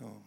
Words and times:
So. 0.00 0.22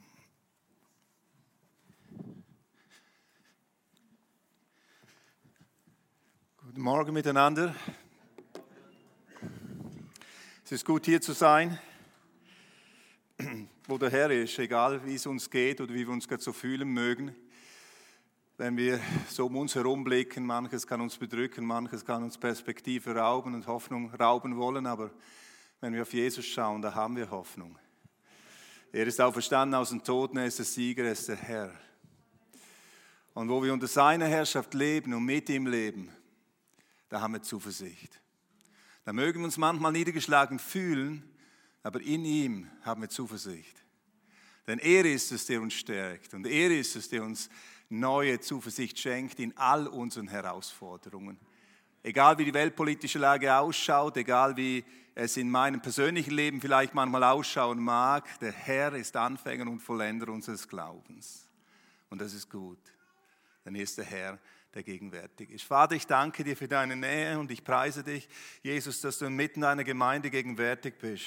Guten 6.58 6.82
Morgen 6.82 7.12
miteinander. 7.12 7.74
Es 10.64 10.74
ist 10.74 10.86
gut 10.86 11.08
hier 11.08 11.20
zu 11.22 11.34
sein, 11.34 11.80
wo 13.88 13.98
der 13.98 14.12
Herr 14.12 14.30
ist, 14.30 14.60
egal 14.60 15.04
wie 15.08 15.16
es 15.16 15.26
uns 15.26 15.50
geht 15.50 15.82
oder 15.82 15.92
wie 15.92 16.06
wir 16.06 16.14
uns 16.14 16.28
gerade 16.28 16.44
so 16.44 16.54
fühlen 16.54 16.90
mögen. 16.90 17.36
Wenn 18.58 18.78
wir 18.78 19.00
so 19.28 19.48
um 19.48 19.58
uns 19.58 19.74
herum 19.74 20.04
blicken, 20.04 20.46
manches 20.46 20.86
kann 20.86 21.02
uns 21.02 21.18
bedrücken, 21.18 21.66
manches 21.66 22.06
kann 22.06 22.22
uns 22.22 22.38
Perspektive 22.38 23.16
rauben 23.16 23.56
und 23.56 23.66
Hoffnung 23.66 24.14
rauben 24.14 24.56
wollen, 24.56 24.86
aber 24.86 25.10
wenn 25.82 25.94
wir 25.94 26.04
auf 26.04 26.14
Jesus 26.14 26.46
schauen, 26.46 26.84
da 26.84 26.94
haben 26.94 27.16
wir 27.16 27.32
Hoffnung. 27.32 27.80
Er 28.96 29.08
ist 29.08 29.20
auferstanden 29.20 29.74
aus 29.74 29.90
den 29.90 30.04
Toten, 30.04 30.38
er 30.38 30.46
ist 30.46 30.60
der 30.60 30.66
Sieger, 30.66 31.06
er 31.06 31.14
ist 31.14 31.28
der 31.28 31.36
Herr. 31.36 31.74
Und 33.34 33.50
wo 33.50 33.64
wir 33.64 33.74
unter 33.74 33.88
seiner 33.88 34.28
Herrschaft 34.28 34.76
leben 34.76 35.16
und 35.16 35.26
mit 35.26 35.50
ihm 35.50 35.66
leben, 35.66 36.12
da 37.10 37.20
haben 37.20 37.34
wir 37.34 37.42
Zuversicht. 37.42 38.22
Da 39.04 39.12
mögen 39.12 39.40
wir 39.40 39.46
uns 39.46 39.58
manchmal 39.58 39.92
niedergeschlagen 39.94 40.60
fühlen, 40.60 41.28
aber 41.82 42.02
in 42.02 42.24
ihm 42.24 42.70
haben 42.84 43.02
wir 43.02 43.10
Zuversicht. 43.10 43.84
Denn 44.68 44.78
er 44.78 45.06
ist 45.06 45.32
es, 45.32 45.48
der 45.48 45.60
uns 45.60 45.74
stärkt 45.74 46.36
und 46.36 46.46
er 46.46 46.70
ist 46.70 46.96
es, 46.96 47.10
der 47.10 47.24
uns 47.24 47.50
neue 47.90 48.40
Zuversicht 48.42 49.00
schenkt 49.00 49.40
in 49.40 49.58
all 49.58 49.88
unseren 49.88 50.28
Herausforderungen. 50.28 51.40
Egal 52.04 52.38
wie 52.38 52.46
die 52.46 52.54
weltpolitische 52.54 53.18
Lage 53.18 53.56
ausschaut, 53.56 54.18
egal 54.18 54.58
wie 54.58 54.84
es 55.16 55.38
in 55.38 55.50
meinem 55.50 55.82
persönlichen 55.82 56.34
Leben 56.34 56.60
vielleicht 56.60 56.94
manchmal 56.94 57.24
ausschauen 57.24 57.80
mag, 57.80 58.28
der 58.40 58.52
Herr 58.52 58.94
ist 58.94 59.16
Anfänger 59.16 59.70
und 59.70 59.80
Vollender 59.80 60.28
unseres 60.28 60.68
Glaubens. 60.68 61.48
Und 62.10 62.20
das 62.20 62.34
ist 62.34 62.50
gut, 62.50 62.80
denn 63.64 63.76
er 63.76 63.84
ist 63.84 63.98
der 63.98 64.06
Herr, 64.06 64.40
der 64.74 64.84
gegenwärtig 64.84 65.50
ist. 65.52 65.64
Vater, 65.64 65.96
ich 65.96 66.06
danke 66.06 66.44
dir 66.44 66.58
für 66.58 66.68
deine 66.68 66.96
Nähe 66.96 67.40
und 67.40 67.52
ich 67.52 67.64
preise 67.64 68.04
dich, 68.04 68.28
Jesus, 68.62 69.02
dass 69.02 69.20
du 69.20 69.26
inmitten 69.26 69.62
deiner 69.62 69.84
Gemeinde 69.84 70.30
gegenwärtig 70.30 70.96
bist. 71.00 71.26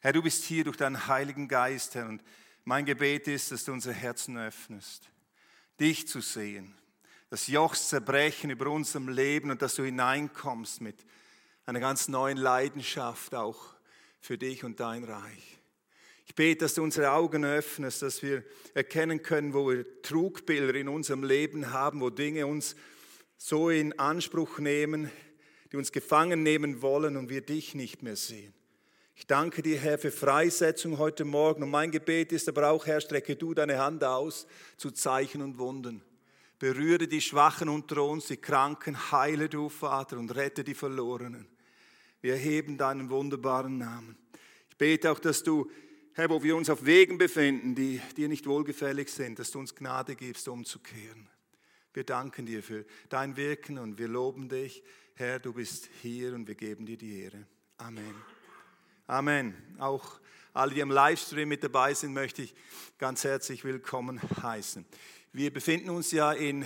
Herr, 0.00 0.12
du 0.12 0.22
bist 0.22 0.44
hier 0.44 0.64
durch 0.64 0.76
deinen 0.76 1.06
Heiligen 1.06 1.48
Geist, 1.48 1.94
Herr, 1.94 2.08
und 2.08 2.22
mein 2.64 2.84
Gebet 2.84 3.26
ist, 3.26 3.50
dass 3.52 3.64
du 3.64 3.72
unsere 3.72 3.94
Herzen 3.94 4.36
öffnest, 4.36 5.08
dich 5.80 6.06
zu 6.06 6.20
sehen, 6.20 6.74
das 7.30 7.46
Joch 7.46 7.74
zerbrechen 7.74 8.50
über 8.50 8.70
unserem 8.70 9.08
Leben 9.08 9.50
und 9.50 9.62
dass 9.62 9.74
du 9.74 9.82
hineinkommst 9.82 10.80
mit 10.80 11.04
einer 11.66 11.80
ganz 11.80 12.08
neuen 12.08 12.38
Leidenschaft 12.38 13.34
auch 13.34 13.74
für 14.20 14.38
dich 14.38 14.64
und 14.64 14.80
dein 14.80 15.04
Reich. 15.04 15.58
Ich 16.26 16.34
bete, 16.34 16.64
dass 16.64 16.74
du 16.74 16.82
unsere 16.82 17.12
Augen 17.12 17.44
öffnest, 17.44 18.02
dass 18.02 18.22
wir 18.22 18.44
erkennen 18.74 19.22
können, 19.22 19.54
wo 19.54 19.68
wir 19.68 20.02
Trugbilder 20.02 20.74
in 20.74 20.88
unserem 20.88 21.24
Leben 21.24 21.72
haben, 21.72 22.00
wo 22.00 22.10
Dinge 22.10 22.46
uns 22.46 22.76
so 23.36 23.70
in 23.70 23.98
Anspruch 23.98 24.58
nehmen, 24.58 25.10
die 25.72 25.76
uns 25.76 25.92
gefangen 25.92 26.42
nehmen 26.42 26.82
wollen 26.82 27.16
und 27.16 27.28
wir 27.28 27.40
dich 27.40 27.74
nicht 27.74 28.02
mehr 28.02 28.16
sehen. 28.16 28.54
Ich 29.14 29.26
danke 29.26 29.62
dir, 29.62 29.78
Herr, 29.78 29.98
für 29.98 30.12
Freisetzung 30.12 30.98
heute 30.98 31.24
Morgen. 31.24 31.62
Und 31.62 31.70
mein 31.70 31.90
Gebet 31.90 32.30
ist 32.30 32.48
aber 32.48 32.70
auch, 32.70 32.86
Herr, 32.86 33.00
strecke 33.00 33.34
du 33.34 33.52
deine 33.52 33.78
Hand 33.78 34.04
aus 34.04 34.46
zu 34.76 34.90
Zeichen 34.90 35.42
und 35.42 35.58
Wunden. 35.58 36.02
Berühre 36.58 37.06
die 37.06 37.20
Schwachen 37.20 37.68
unter 37.68 38.02
uns, 38.02 38.26
die 38.26 38.36
Kranken, 38.36 39.12
heile 39.12 39.48
du, 39.48 39.68
Vater, 39.68 40.18
und 40.18 40.34
rette 40.34 40.64
die 40.64 40.74
Verlorenen. 40.74 41.46
Wir 42.20 42.32
erheben 42.32 42.76
deinen 42.76 43.10
wunderbaren 43.10 43.78
Namen. 43.78 44.16
Ich 44.70 44.76
bete 44.76 45.10
auch, 45.12 45.20
dass 45.20 45.44
du, 45.44 45.70
Herr, 46.14 46.30
wo 46.30 46.42
wir 46.42 46.56
uns 46.56 46.68
auf 46.68 46.84
Wegen 46.84 47.16
befinden, 47.16 47.76
die 47.76 48.00
dir 48.16 48.28
nicht 48.28 48.46
wohlgefällig 48.46 49.08
sind, 49.08 49.38
dass 49.38 49.52
du 49.52 49.60
uns 49.60 49.74
Gnade 49.76 50.16
gibst, 50.16 50.48
umzukehren. 50.48 51.28
Wir 51.94 52.04
danken 52.04 52.46
dir 52.46 52.62
für 52.62 52.84
dein 53.08 53.36
Wirken 53.36 53.78
und 53.78 53.98
wir 53.98 54.08
loben 54.08 54.48
dich. 54.48 54.82
Herr, 55.14 55.38
du 55.38 55.52
bist 55.52 55.88
hier 56.02 56.34
und 56.34 56.48
wir 56.48 56.54
geben 56.56 56.86
dir 56.86 56.96
die 56.96 57.20
Ehre. 57.20 57.46
Amen. 57.76 58.14
Amen. 59.06 59.54
Auch 59.78 60.20
alle, 60.52 60.74
die 60.74 60.80
im 60.80 60.90
Livestream 60.90 61.48
mit 61.48 61.62
dabei 61.62 61.94
sind, 61.94 62.12
möchte 62.12 62.42
ich 62.42 62.54
ganz 62.98 63.22
herzlich 63.22 63.64
willkommen 63.64 64.20
heißen. 64.42 64.84
Wir 65.32 65.52
befinden 65.52 65.90
uns 65.90 66.10
ja 66.10 66.32
in 66.32 66.64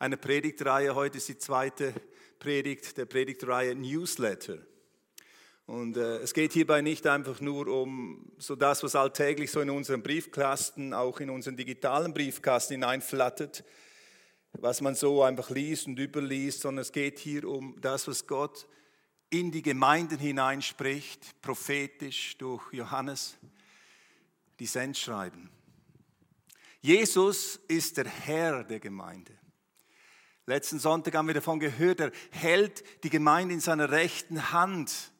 einer 0.00 0.16
Predigtreihe. 0.16 0.96
Heute 0.96 1.18
ist 1.18 1.28
die 1.28 1.38
zweite 1.38 1.94
Predigt 2.40 2.98
der 2.98 3.04
Predigtreihe 3.04 3.76
Newsletter. 3.76 4.58
Und 5.66 5.96
äh, 5.96 6.16
es 6.16 6.34
geht 6.34 6.52
hierbei 6.54 6.82
nicht 6.82 7.06
einfach 7.06 7.40
nur 7.40 7.68
um 7.68 8.32
so 8.36 8.56
das, 8.56 8.82
was 8.82 8.96
alltäglich 8.96 9.52
so 9.52 9.60
in 9.60 9.70
unserem 9.70 10.02
Briefkasten, 10.02 10.92
auch 10.92 11.20
in 11.20 11.30
unseren 11.30 11.56
digitalen 11.56 12.12
Briefkasten 12.12 12.74
hineinflattert, 12.74 13.62
was 14.54 14.80
man 14.80 14.96
so 14.96 15.22
einfach 15.22 15.50
liest 15.50 15.86
und 15.86 15.96
überliest, 15.96 16.62
sondern 16.62 16.82
es 16.82 16.90
geht 16.90 17.20
hier 17.20 17.48
um 17.48 17.80
das, 17.80 18.08
was 18.08 18.26
Gott 18.26 18.66
in 19.30 19.52
die 19.52 19.62
Gemeinden 19.62 20.18
hineinspricht, 20.18 21.40
prophetisch 21.40 22.36
durch 22.38 22.72
Johannes, 22.72 23.36
die 24.58 24.66
Sendschreiben. 24.66 25.48
Jesus 26.84 27.58
ist 27.66 27.96
der 27.96 28.06
Herr 28.06 28.62
der 28.62 28.78
Gemeinde. 28.78 29.32
Letzten 30.44 30.78
Sonntag 30.78 31.14
haben 31.14 31.28
wir 31.28 31.32
davon 31.34 31.58
gehört, 31.58 31.98
er 31.98 32.12
hält 32.30 32.84
die 33.04 33.08
Gemeinde 33.08 33.54
in 33.54 33.60
seiner 33.60 33.90
rechten 33.90 34.52
Hand, 34.52 35.10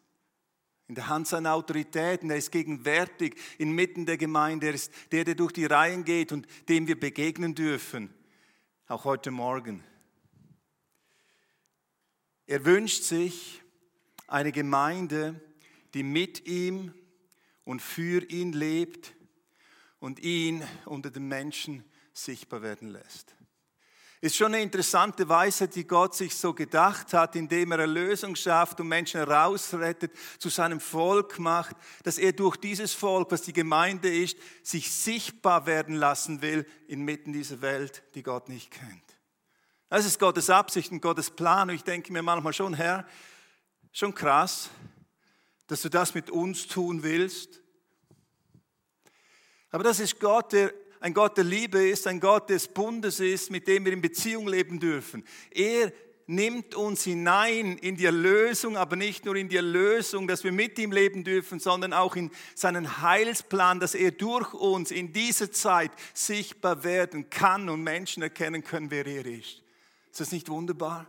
in 0.88 0.94
der 0.94 1.08
Hand 1.08 1.26
seiner 1.26 1.54
Autorität, 1.54 2.22
und 2.22 2.28
er 2.28 2.36
ist 2.36 2.53
gegenwärtig 2.53 3.36
inmitten 3.56 4.04
der 4.04 4.19
Gemeinde. 4.19 4.66
Er 4.66 4.74
ist 4.74 4.92
der, 5.10 5.24
der 5.24 5.36
durch 5.36 5.53
die 5.53 5.64
Reihen 5.64 6.04
geht 6.04 6.32
und 6.32 6.47
dem 6.69 6.86
wir 6.86 7.00
begegnen 7.00 7.54
dürfen, 7.54 8.12
auch 8.86 9.06
heute 9.06 9.30
Morgen. 9.30 9.82
Er 12.47 12.66
wünscht 12.66 13.04
sich 13.04 13.62
eine 14.26 14.53
Gemeinde, 14.53 15.41
die 15.94 16.03
mit 16.03 16.47
ihm 16.47 16.92
und 17.64 17.80
für 17.80 18.22
ihn 18.28 18.53
lebt 18.53 19.14
und 20.04 20.20
ihn 20.20 20.62
unter 20.84 21.10
den 21.10 21.28
Menschen 21.28 21.82
sichtbar 22.12 22.60
werden 22.60 22.88
lässt. 22.88 23.34
Ist 24.20 24.37
schon 24.37 24.53
eine 24.53 24.62
interessante 24.62 25.26
Weise, 25.31 25.66
die 25.66 25.87
Gott 25.87 26.15
sich 26.15 26.37
so 26.37 26.53
gedacht 26.53 27.15
hat, 27.15 27.34
indem 27.37 27.72
er 27.72 27.78
Erlösung 27.78 28.37
schafft 28.37 28.78
und 28.81 28.88
Menschen 28.88 29.20
herausrettet, 29.20 30.12
zu 30.38 30.50
seinem 30.50 30.78
Volk 30.81 31.38
macht, 31.38 31.76
dass 32.03 32.19
er 32.19 32.32
durch 32.32 32.59
dieses 32.59 32.92
Volk, 32.92 33.31
was 33.31 33.42
die 33.42 33.54
Gemeinde 33.54 34.15
ist, 34.15 34.37
sich 34.62 34.92
sichtbar 34.92 35.65
werden 35.65 35.94
lassen 35.94 36.42
will 36.42 36.66
inmitten 36.86 37.32
dieser 37.32 37.62
Welt, 37.62 38.03
die 38.15 38.22
Gott 38.22 38.50
nicht 38.50 38.71
kennt. 38.71 39.16
Das 39.88 40.04
ist 40.04 40.19
Gottes 40.19 40.50
Absicht 40.50 40.92
und 40.92 41.00
Gottes 41.00 41.31
Plan. 41.31 41.71
Und 41.71 41.76
ich 41.76 41.84
denke 41.84 42.12
mir 42.12 42.22
manchmal 42.22 42.53
schon, 42.53 42.75
Herr, 42.75 43.06
schon 43.91 44.15
krass, 44.15 44.69
dass 45.66 45.81
du 45.81 45.88
das 45.88 46.12
mit 46.12 46.28
uns 46.28 46.66
tun 46.66 47.03
willst. 47.03 47.63
Aber 49.74 49.82
das 49.82 49.98
ist 49.98 50.20
Gott, 50.20 50.52
der 50.52 50.72
ein 51.00 51.12
Gott 51.12 51.36
der 51.36 51.42
Liebe 51.42 51.84
ist, 51.84 52.06
ein 52.06 52.20
Gott 52.20 52.48
des 52.48 52.68
Bundes 52.68 53.18
ist, 53.18 53.50
mit 53.50 53.66
dem 53.66 53.84
wir 53.84 53.92
in 53.92 54.00
Beziehung 54.00 54.46
leben 54.46 54.78
dürfen. 54.78 55.24
Er 55.50 55.92
nimmt 56.28 56.76
uns 56.76 57.02
hinein 57.02 57.76
in 57.78 57.96
die 57.96 58.04
Erlösung, 58.04 58.76
aber 58.76 58.94
nicht 58.94 59.24
nur 59.24 59.34
in 59.34 59.48
die 59.48 59.56
Erlösung, 59.56 60.28
dass 60.28 60.44
wir 60.44 60.52
mit 60.52 60.78
ihm 60.78 60.92
leben 60.92 61.24
dürfen, 61.24 61.58
sondern 61.58 61.92
auch 61.92 62.14
in 62.14 62.30
seinen 62.54 63.02
Heilsplan, 63.02 63.80
dass 63.80 63.96
er 63.96 64.12
durch 64.12 64.54
uns 64.54 64.92
in 64.92 65.12
dieser 65.12 65.50
Zeit 65.50 65.91
sichtbar 66.12 66.84
werden 66.84 67.28
kann 67.28 67.68
und 67.68 67.82
Menschen 67.82 68.22
erkennen 68.22 68.62
können, 68.62 68.92
wer 68.92 69.04
er 69.04 69.27
ist. 69.27 69.60
Ist 70.12 70.20
das 70.20 70.30
nicht 70.30 70.48
wunderbar? 70.50 71.09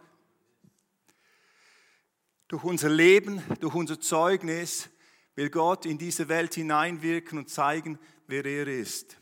Durch 2.47 2.63
unser 2.63 2.89
Leben, 2.89 3.43
durch 3.59 3.75
unser 3.75 4.01
Zeugnis 4.01 4.89
will 5.35 5.51
Gott 5.51 5.85
in 5.85 5.97
diese 5.99 6.29
Welt 6.29 6.55
hineinwirken 6.55 7.37
und 7.37 7.49
zeigen, 7.49 7.99
wer 8.27 8.45
er 8.45 8.67
ist. 8.67 9.17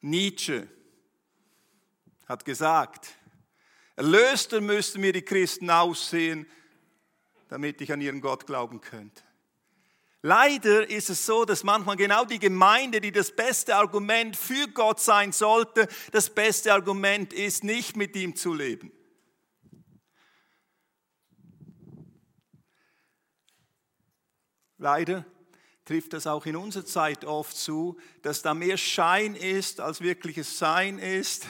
Nietzsche 0.00 0.68
hat 2.26 2.44
gesagt, 2.44 3.08
erlöster 3.96 4.60
müssten 4.60 5.00
mir 5.00 5.12
die 5.12 5.22
Christen 5.22 5.70
aussehen, 5.70 6.46
damit 7.48 7.80
ich 7.80 7.92
an 7.92 8.00
ihren 8.00 8.20
Gott 8.20 8.46
glauben 8.46 8.80
könnte. 8.80 9.22
Leider 10.22 10.90
ist 10.90 11.08
es 11.08 11.24
so, 11.24 11.44
dass 11.44 11.62
manchmal 11.62 11.96
genau 11.96 12.24
die 12.24 12.40
Gemeinde, 12.40 13.00
die 13.00 13.12
das 13.12 13.30
beste 13.30 13.76
Argument 13.76 14.36
für 14.36 14.66
Gott 14.68 15.00
sein 15.00 15.30
sollte, 15.30 15.86
das 16.10 16.30
beste 16.30 16.72
Argument 16.72 17.32
ist, 17.32 17.62
nicht 17.62 17.96
mit 17.96 18.16
ihm 18.16 18.34
zu 18.34 18.52
leben. 18.52 18.90
Leider 24.78 25.24
trifft 25.86 26.12
das 26.12 26.26
auch 26.26 26.44
in 26.44 26.56
unserer 26.56 26.84
Zeit 26.84 27.24
oft 27.24 27.56
zu, 27.56 27.96
dass 28.20 28.42
da 28.42 28.52
mehr 28.52 28.76
Schein 28.76 29.34
ist, 29.34 29.80
als 29.80 30.02
wirkliches 30.02 30.58
Sein 30.58 30.98
ist, 30.98 31.46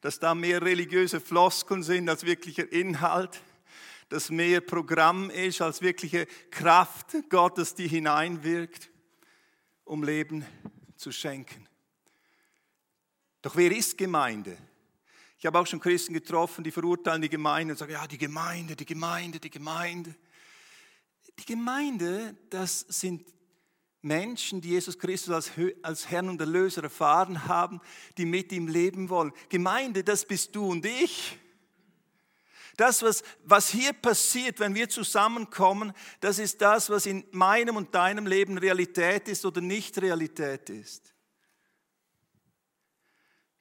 dass 0.00 0.18
da 0.18 0.34
mehr 0.34 0.62
religiöse 0.62 1.20
Floskeln 1.20 1.82
sind 1.82 2.08
als 2.08 2.24
wirklicher 2.24 2.70
Inhalt, 2.72 3.40
dass 4.08 4.30
mehr 4.30 4.60
Programm 4.60 5.28
ist 5.28 5.60
als 5.60 5.82
wirkliche 5.82 6.26
Kraft 6.50 7.16
Gottes, 7.28 7.74
die 7.74 7.88
hineinwirkt. 7.88 8.90
um 9.84 10.02
Leben 10.02 10.46
zu 10.96 11.12
schenken. 11.12 11.68
Doch 13.42 13.54
wer 13.56 13.70
ist 13.70 13.98
Gemeinde? 13.98 14.56
Ich 15.38 15.44
habe 15.44 15.58
auch 15.58 15.66
schon 15.66 15.80
Christen 15.80 16.14
getroffen, 16.14 16.64
die 16.64 16.70
verurteilen 16.70 17.20
die 17.20 17.28
Gemeinde 17.28 17.74
und 17.74 17.78
sagen, 17.78 17.92
ja, 17.92 18.06
die 18.06 18.16
Gemeinde, 18.16 18.76
die 18.76 18.86
Gemeinde, 18.86 19.38
die 19.40 19.50
Gemeinde. 19.50 20.14
Die 21.38 21.44
Gemeinde, 21.44 22.34
das 22.48 22.80
sind 22.80 23.33
Menschen, 24.04 24.60
die 24.60 24.70
Jesus 24.70 24.98
Christus 24.98 25.34
als, 25.34 25.50
als 25.82 26.10
Herrn 26.10 26.28
und 26.28 26.40
Erlöser 26.40 26.82
erfahren 26.82 27.46
haben, 27.46 27.80
die 28.18 28.26
mit 28.26 28.52
ihm 28.52 28.68
leben 28.68 29.08
wollen. 29.08 29.32
Gemeinde, 29.48 30.04
das 30.04 30.24
bist 30.24 30.54
du 30.54 30.70
und 30.70 30.86
ich. 30.86 31.38
Das, 32.76 33.02
was, 33.02 33.22
was 33.44 33.70
hier 33.70 33.92
passiert, 33.92 34.58
wenn 34.58 34.74
wir 34.74 34.88
zusammenkommen, 34.88 35.92
das 36.20 36.38
ist 36.38 36.60
das, 36.60 36.90
was 36.90 37.06
in 37.06 37.24
meinem 37.30 37.76
und 37.76 37.94
deinem 37.94 38.26
Leben 38.26 38.58
Realität 38.58 39.28
ist 39.28 39.46
oder 39.46 39.60
nicht 39.60 40.00
Realität 40.00 40.70
ist. 40.70 41.14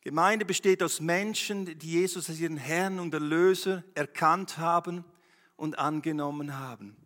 Gemeinde 0.01 0.45
besteht 0.45 0.84
aus 0.84 1.00
Menschen, 1.00 1.78
die 1.78 1.92
Jesus 1.92 2.30
als 2.30 2.40
ihren 2.40 2.57
Herrn 2.57 3.00
und 3.00 3.13
Erlöser 3.13 3.84
erkannt 3.94 4.57
haben 4.57 5.06
und 5.56 5.80
angenommen 5.80 6.60
haben. 6.60 7.02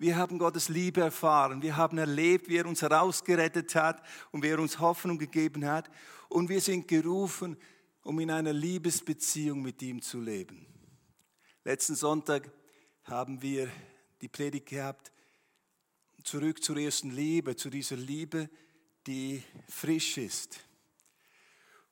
Wir 0.00 0.16
haben 0.16 0.38
Gottes 0.38 0.70
Liebe 0.70 1.02
erfahren. 1.02 1.60
Wir 1.60 1.76
haben 1.76 1.98
erlebt, 1.98 2.48
wie 2.48 2.56
er 2.56 2.64
uns 2.64 2.80
herausgerettet 2.80 3.74
hat 3.74 4.02
und 4.30 4.42
wie 4.42 4.48
er 4.48 4.58
uns 4.58 4.78
Hoffnung 4.78 5.18
gegeben 5.18 5.66
hat. 5.66 5.90
Und 6.30 6.48
wir 6.48 6.62
sind 6.62 6.88
gerufen, 6.88 7.58
um 8.02 8.18
in 8.18 8.30
einer 8.30 8.54
Liebesbeziehung 8.54 9.60
mit 9.60 9.82
ihm 9.82 10.00
zu 10.00 10.18
leben. 10.18 10.64
Letzten 11.64 11.96
Sonntag 11.96 12.50
haben 13.04 13.42
wir 13.42 13.70
die 14.22 14.28
Predigt 14.28 14.70
gehabt, 14.70 15.12
zurück 16.24 16.62
zur 16.62 16.78
ersten 16.78 17.10
Liebe, 17.10 17.54
zu 17.54 17.68
dieser 17.68 17.96
Liebe, 17.96 18.48
die 19.06 19.42
frisch 19.68 20.16
ist. 20.16 20.60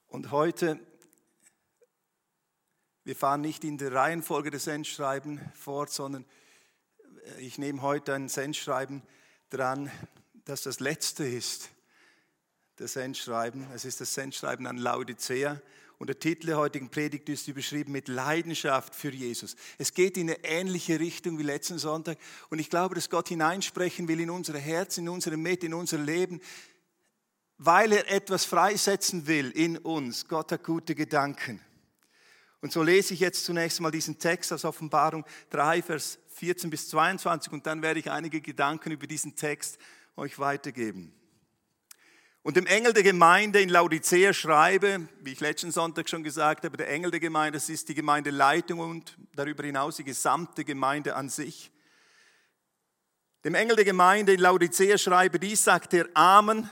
Und 0.07 0.31
heute, 0.31 0.81
wir 3.05 3.17
fahren 3.17 3.43
nicht 3.43 3.65
in 3.65 3.77
der 3.77 3.93
Reihenfolge 3.93 4.51
des 4.51 4.67
Endschreiben 4.67 5.53
fort, 5.53 5.91
sondern 5.91 6.25
ich 7.39 7.59
nehme 7.59 7.83
heute 7.83 8.15
ein 8.15 8.29
Sendschreiben 8.29 9.03
dran, 9.51 9.91
das 10.45 10.63
das 10.63 10.81
letzte 10.81 11.25
ist. 11.25 11.71
Das 12.77 12.95
Sendschreiben, 12.95 13.67
es 13.75 13.85
ist 13.85 14.01
das 14.01 14.15
Sendschreiben 14.15 14.67
an 14.67 14.79
Laodicea. 14.79 15.61
Und 15.99 16.07
der 16.07 16.19
Titel 16.19 16.47
der 16.47 16.59
heutigen 16.59 16.91
Predigt 16.91 17.29
ist 17.29 17.49
überschrieben 17.49 17.91
mit 17.91 18.07
Leidenschaft 18.07 18.95
für 18.95 19.11
Jesus. 19.11 19.57
Es 19.79 19.93
geht 19.93 20.17
in 20.17 20.31
eine 20.31 20.45
ähnliche 20.45 21.01
Richtung 21.01 21.39
wie 21.39 21.43
letzten 21.43 21.79
Sonntag. 21.79 22.19
Und 22.51 22.61
ich 22.61 22.71
glaube, 22.71 22.95
dass 22.95 23.11
Gott 23.11 23.29
hineinsprechen 23.29 24.07
will 24.07 24.21
in 24.21 24.31
unsere 24.31 24.59
Herzen, 24.59 25.05
in 25.05 25.09
unsere 25.09 25.37
Mitte, 25.37 25.67
in 25.67 25.75
unser 25.75 25.99
Leben, 25.99 26.41
weil 27.57 27.93
er 27.93 28.09
etwas 28.11 28.45
freisetzen 28.45 29.27
will 29.27 29.51
in 29.51 29.77
uns. 29.77 30.29
Gott 30.29 30.53
hat 30.53 30.63
gute 30.63 30.95
Gedanken. 30.95 31.61
Und 32.61 32.73
so 32.73 32.83
lese 32.83 33.15
ich 33.15 33.21
jetzt 33.21 33.45
zunächst 33.45 33.81
mal 33.81 33.91
diesen 33.91 34.19
Text 34.19 34.53
aus 34.53 34.65
Offenbarung 34.65 35.25
3, 35.51 35.83
Vers 35.83 36.19
14 36.39 36.71
bis 36.71 36.89
22 36.91 37.53
und 37.53 37.67
dann 37.67 37.83
werde 37.83 37.99
ich 37.99 38.13
einige 38.13 38.41
Gedanken 38.41 38.93
über 38.93 39.09
diesen 39.09 39.35
Text 39.35 39.77
euch 40.17 40.39
weitergeben. 40.39 41.13
Und 42.43 42.57
dem 42.57 42.67
Engel 42.67 42.93
der 42.93 43.03
Gemeinde 43.03 43.61
in 43.61 43.69
Laodicea 43.69 44.33
schreibe, 44.33 45.09
wie 45.21 45.33
ich 45.33 45.41
letzten 45.41 45.73
Sonntag 45.73 46.09
schon 46.09 46.23
gesagt 46.23 46.65
habe, 46.65 46.77
der 46.77 46.89
Engel 46.89 47.11
der 47.11 47.19
Gemeinde, 47.19 47.59
das 47.59 47.69
ist 47.69 47.89
die 47.89 47.95
Gemeindeleitung 47.95 48.79
und 48.79 49.19
darüber 49.35 49.65
hinaus 49.65 49.97
die 49.97 50.05
gesamte 50.05 50.65
Gemeinde 50.65 51.17
an 51.17 51.29
sich. 51.29 51.73
Dem 53.43 53.57
Engel 53.57 53.75
der 53.75 53.85
Gemeinde 53.85 54.33
in 54.33 54.41
Laodicea 54.41 54.97
schreibe, 54.97 55.41
dies 55.41 55.65
sagt 55.65 55.93
der 55.93 56.07
Amen, 56.15 56.71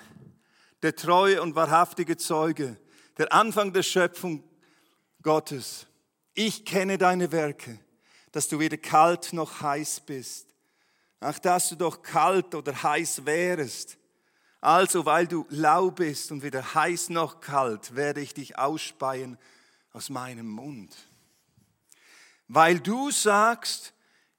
der 0.82 0.94
treue 0.94 1.42
und 1.42 1.56
wahrhaftige 1.56 2.16
Zeuge, 2.16 2.76
der 3.18 3.32
Anfang 3.32 3.72
der 3.72 3.82
Schöpfung 3.82 4.44
Gottes. 5.22 5.88
Ich 6.34 6.64
kenne 6.64 6.98
deine 6.98 7.32
Werke 7.32 7.80
dass 8.36 8.48
du 8.48 8.58
weder 8.58 8.76
kalt 8.76 9.32
noch 9.32 9.62
heiß 9.62 10.00
bist. 10.00 10.46
Ach, 11.20 11.38
dass 11.38 11.70
du 11.70 11.74
doch 11.74 12.02
kalt 12.02 12.54
oder 12.54 12.82
heiß 12.82 13.24
wärest. 13.24 13.96
Also, 14.60 15.06
weil 15.06 15.26
du 15.26 15.46
lau 15.48 15.90
bist 15.90 16.30
und 16.30 16.42
weder 16.42 16.74
heiß 16.74 17.08
noch 17.08 17.40
kalt, 17.40 17.96
werde 17.96 18.20
ich 18.20 18.34
dich 18.34 18.58
ausspeien 18.58 19.38
aus 19.94 20.10
meinem 20.10 20.50
Mund. 20.50 20.94
Weil 22.46 22.78
du 22.78 23.10
sagst, 23.10 23.94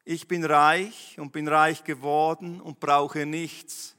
ich 0.05 0.27
bin 0.27 0.45
reich 0.45 1.15
und 1.17 1.31
bin 1.31 1.47
reich 1.47 1.83
geworden 1.83 2.61
und 2.61 2.79
brauche 2.79 3.25
nichts. 3.25 3.95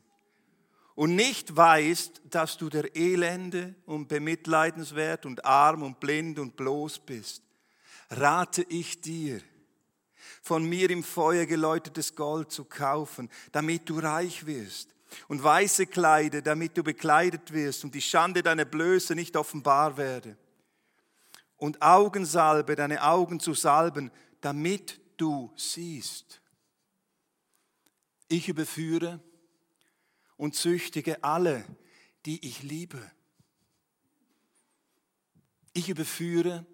Und 0.95 1.17
nicht 1.17 1.57
weißt, 1.57 2.23
dass 2.31 2.57
du 2.57 2.69
der 2.69 2.95
Elende 2.95 3.75
und 3.85 4.07
bemitleidenswert 4.07 5.27
und 5.27 5.45
arm 5.45 5.83
und 5.83 5.99
blind 5.99 6.39
und 6.39 6.55
bloß 6.55 7.01
bist, 7.01 7.43
rate 8.11 8.65
ich 8.69 9.01
dir, 9.01 9.43
von 10.49 10.65
mir 10.65 10.89
im 10.89 11.05
Feuer 11.05 11.45
geläutetes 11.45 12.17
Gold 12.17 12.51
zu 12.51 12.65
kaufen, 12.65 13.29
damit 13.53 13.87
du 13.91 13.99
reich 13.99 14.47
wirst. 14.47 14.89
Und 15.29 15.45
weiße 15.45 15.87
Kleider, 15.87 16.41
damit 16.41 16.77
du 16.77 16.83
bekleidet 16.83 17.53
wirst 17.53 17.85
und 17.85 17.95
die 17.95 18.01
Schande 18.01 18.43
deiner 18.43 18.65
Blöße 18.65 19.15
nicht 19.15 19.37
offenbar 19.37 19.99
werde. 19.99 20.39
Und 21.59 21.83
Augensalbe, 21.83 22.77
deine 22.77 23.03
Augen 23.03 23.41
zu 23.41 23.53
salben, 23.53 24.11
damit 24.41 24.99
du 25.19 25.53
siehst. 25.55 26.41
Ich 28.29 28.49
überführe 28.49 29.21
und 30.39 30.55
züchtige 30.55 31.23
alle, 31.23 31.65
die 32.25 32.47
ich 32.47 32.63
liebe. 32.63 33.01
Ich 35.75 35.91
überführe 35.91 36.65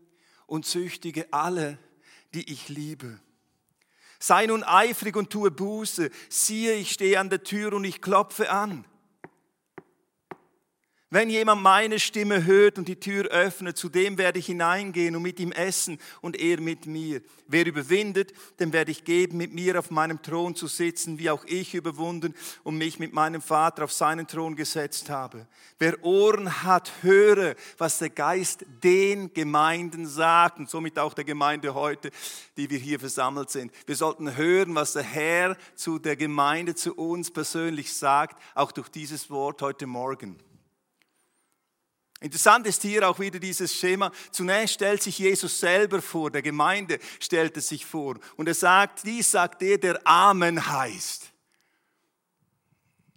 und 0.46 0.64
züchtige 0.64 1.32
alle, 1.32 1.78
die 2.34 2.52
ich 2.52 2.68
liebe. 2.68 3.18
Sei 4.26 4.46
nun 4.46 4.64
eifrig 4.64 5.16
und 5.16 5.28
tue 5.28 5.50
Buße. 5.50 6.08
Siehe, 6.30 6.72
ich 6.76 6.92
stehe 6.92 7.20
an 7.20 7.28
der 7.28 7.42
Tür 7.42 7.74
und 7.74 7.84
ich 7.84 8.00
klopfe 8.00 8.50
an. 8.50 8.86
Wenn 11.10 11.30
jemand 11.30 11.62
meine 11.62 12.00
Stimme 12.00 12.44
hört 12.44 12.76
und 12.76 12.88
die 12.88 12.98
Tür 12.98 13.26
öffnet, 13.26 13.76
zu 13.76 13.88
dem 13.88 14.18
werde 14.18 14.40
ich 14.40 14.46
hineingehen 14.46 15.14
und 15.14 15.22
mit 15.22 15.38
ihm 15.38 15.52
essen 15.52 16.00
und 16.22 16.36
er 16.36 16.60
mit 16.60 16.86
mir. 16.86 17.20
Wer 17.46 17.66
überwindet, 17.66 18.32
dem 18.58 18.72
werde 18.72 18.90
ich 18.90 19.04
geben, 19.04 19.36
mit 19.36 19.52
mir 19.52 19.78
auf 19.78 19.90
meinem 19.90 20.22
Thron 20.22 20.56
zu 20.56 20.66
sitzen, 20.66 21.18
wie 21.18 21.30
auch 21.30 21.44
ich 21.44 21.74
überwunden 21.74 22.34
und 22.64 22.78
mich 22.78 22.98
mit 22.98 23.12
meinem 23.12 23.42
Vater 23.42 23.84
auf 23.84 23.92
seinen 23.92 24.26
Thron 24.26 24.56
gesetzt 24.56 25.08
habe. 25.10 25.46
Wer 25.78 26.02
Ohren 26.02 26.64
hat, 26.64 26.90
höre, 27.02 27.54
was 27.78 27.98
der 27.98 28.10
Geist 28.10 28.64
den 28.82 29.32
Gemeinden 29.34 30.06
sagt 30.06 30.58
und 30.58 30.70
somit 30.70 30.98
auch 30.98 31.14
der 31.14 31.24
Gemeinde 31.24 31.74
heute, 31.74 32.10
die 32.56 32.70
wir 32.70 32.78
hier 32.78 32.98
versammelt 32.98 33.50
sind. 33.50 33.72
Wir 33.86 33.94
sollten 33.94 34.36
hören, 34.36 34.74
was 34.74 34.94
der 34.94 35.02
Herr 35.02 35.56
zu 35.76 35.98
der 35.98 36.16
Gemeinde, 36.16 36.74
zu 36.74 36.94
uns 36.94 37.30
persönlich 37.30 37.92
sagt, 37.92 38.40
auch 38.54 38.72
durch 38.72 38.88
dieses 38.88 39.30
Wort 39.30 39.60
heute 39.62 39.86
Morgen. 39.86 40.40
Interessant 42.20 42.66
ist 42.66 42.82
hier 42.82 43.08
auch 43.08 43.18
wieder 43.18 43.38
dieses 43.38 43.74
Schema. 43.74 44.10
Zunächst 44.30 44.74
stellt 44.74 45.02
sich 45.02 45.18
Jesus 45.18 45.58
selber 45.60 46.00
vor, 46.00 46.30
der 46.30 46.42
Gemeinde 46.42 46.98
stellt 47.20 47.56
es 47.56 47.68
sich 47.68 47.84
vor. 47.84 48.16
Und 48.36 48.48
er 48.48 48.54
sagt, 48.54 49.04
dies 49.04 49.30
sagt 49.30 49.60
der, 49.60 49.78
der 49.78 50.06
Amen 50.06 50.66
heißt. 50.66 51.30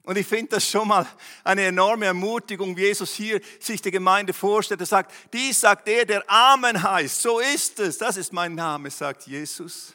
Und 0.04 0.18
ich 0.18 0.25
finde 0.25 0.56
das 0.56 0.68
schon 0.68 0.88
mal 0.88 1.06
eine 1.44 1.63
enorme 1.63 2.06
Ermutigung, 2.06 2.77
wie 2.77 2.84
Jesus 2.84 3.13
hier 3.13 3.42
sich 3.60 3.82
der 3.82 3.92
Gemeinde 3.92 4.34
vorstellt. 4.34 4.80
Er 4.80 4.86
sagt, 4.86 5.13
dies 5.34 5.60
sagt 5.60 5.88
der, 5.88 6.06
der 6.06 6.30
Amen 6.30 6.82
heißt. 6.82 7.22
So 7.22 7.39
ist 7.39 7.80
es. 7.80 7.98
Das 7.98 8.16
ist 8.16 8.32
mein 8.32 8.56
Name, 8.56 8.89
sagt 8.89 9.27
Jesus. 9.27 9.94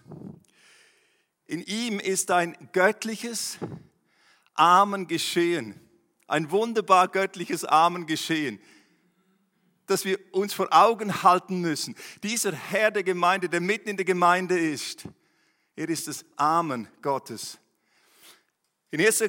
In 1.46 1.62
ihm 1.62 1.98
ist 1.98 2.30
ein 2.30 2.56
göttliches 2.72 3.58
Amen 4.54 5.06
geschehen. 5.06 5.80
Ein 6.26 6.50
wunderbar 6.50 7.08
göttliches 7.08 7.64
Amen 7.64 8.06
geschehen 8.06 8.60
das 9.86 10.04
wir 10.04 10.18
uns 10.32 10.52
vor 10.54 10.68
Augen 10.70 11.22
halten 11.22 11.60
müssen. 11.60 11.94
Dieser 12.22 12.52
Herr 12.52 12.90
der 12.90 13.02
Gemeinde, 13.02 13.48
der 13.48 13.60
mitten 13.60 13.88
in 13.88 13.96
der 13.96 14.06
Gemeinde 14.06 14.58
ist, 14.58 15.04
er 15.74 15.88
ist 15.88 16.08
das 16.08 16.24
Amen 16.36 16.88
Gottes. 17.00 17.58
In, 18.90 19.00
1, 19.00 19.24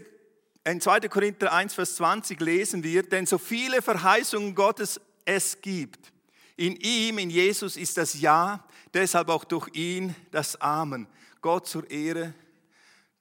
in 0.65 0.81
2. 0.81 1.01
Korinther 1.01 1.53
1, 1.53 1.73
Vers 1.73 1.95
20 1.95 2.39
lesen 2.41 2.83
wir, 2.83 3.03
denn 3.03 3.25
so 3.25 3.37
viele 3.37 3.81
Verheißungen 3.81 4.53
Gottes 4.53 4.99
es 5.25 5.59
gibt, 5.61 6.11
in 6.55 6.75
ihm, 6.75 7.17
in 7.17 7.29
Jesus 7.29 7.77
ist 7.77 7.97
das 7.97 8.19
Ja, 8.19 8.63
deshalb 8.93 9.29
auch 9.29 9.43
durch 9.43 9.69
ihn 9.73 10.15
das 10.31 10.59
Amen. 10.61 11.07
Gott 11.41 11.67
zur 11.67 11.89
Ehre 11.89 12.33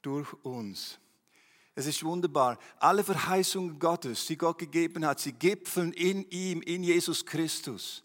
durch 0.02 0.32
uns. 0.42 0.98
Es 1.74 1.86
ist 1.86 2.04
wunderbar. 2.04 2.58
Alle 2.78 3.02
Verheißungen 3.02 3.78
Gottes, 3.78 4.26
die 4.26 4.36
Gott 4.36 4.58
gegeben 4.58 5.06
hat, 5.06 5.20
sie 5.20 5.32
gipfeln 5.32 5.92
in 5.92 6.28
ihm, 6.30 6.60
in 6.62 6.82
Jesus 6.82 7.24
Christus. 7.24 8.02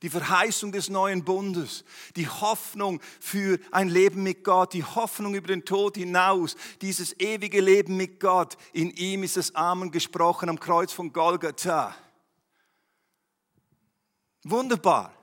Die 0.00 0.08
Verheißung 0.08 0.72
des 0.72 0.88
neuen 0.88 1.22
Bundes, 1.24 1.84
die 2.16 2.26
Hoffnung 2.26 3.02
für 3.20 3.58
ein 3.70 3.90
Leben 3.90 4.22
mit 4.22 4.44
Gott, 4.44 4.72
die 4.72 4.84
Hoffnung 4.84 5.34
über 5.34 5.48
den 5.48 5.66
Tod 5.66 5.98
hinaus, 5.98 6.56
dieses 6.80 7.18
ewige 7.20 7.60
Leben 7.60 7.98
mit 7.98 8.18
Gott. 8.18 8.56
In 8.72 8.90
ihm 8.92 9.22
ist 9.22 9.36
das 9.36 9.54
Amen 9.54 9.90
gesprochen 9.90 10.48
am 10.48 10.58
Kreuz 10.58 10.90
von 10.90 11.12
Golgatha. 11.12 11.94
Wunderbar 14.42 15.19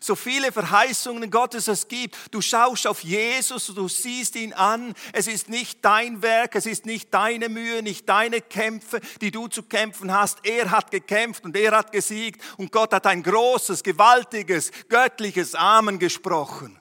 so 0.00 0.14
viele 0.14 0.52
Verheißungen 0.52 1.30
Gottes 1.30 1.68
es 1.68 1.88
gibt. 1.88 2.16
Du 2.30 2.40
schaust 2.40 2.86
auf 2.86 3.02
Jesus, 3.02 3.66
du 3.66 3.88
siehst 3.88 4.36
ihn 4.36 4.52
an. 4.52 4.94
Es 5.12 5.26
ist 5.26 5.48
nicht 5.48 5.84
dein 5.84 6.22
Werk, 6.22 6.54
es 6.54 6.66
ist 6.66 6.86
nicht 6.86 7.12
deine 7.12 7.48
Mühe, 7.48 7.82
nicht 7.82 8.08
deine 8.08 8.40
Kämpfe, 8.40 9.00
die 9.20 9.30
du 9.30 9.48
zu 9.48 9.62
kämpfen 9.62 10.12
hast. 10.12 10.38
Er 10.44 10.70
hat 10.70 10.90
gekämpft 10.90 11.44
und 11.44 11.56
er 11.56 11.72
hat 11.72 11.92
gesiegt 11.92 12.42
und 12.56 12.72
Gott 12.72 12.92
hat 12.92 13.06
ein 13.06 13.22
großes, 13.22 13.82
gewaltiges, 13.82 14.70
göttliches 14.88 15.54
Amen 15.54 15.98
gesprochen. 15.98 16.80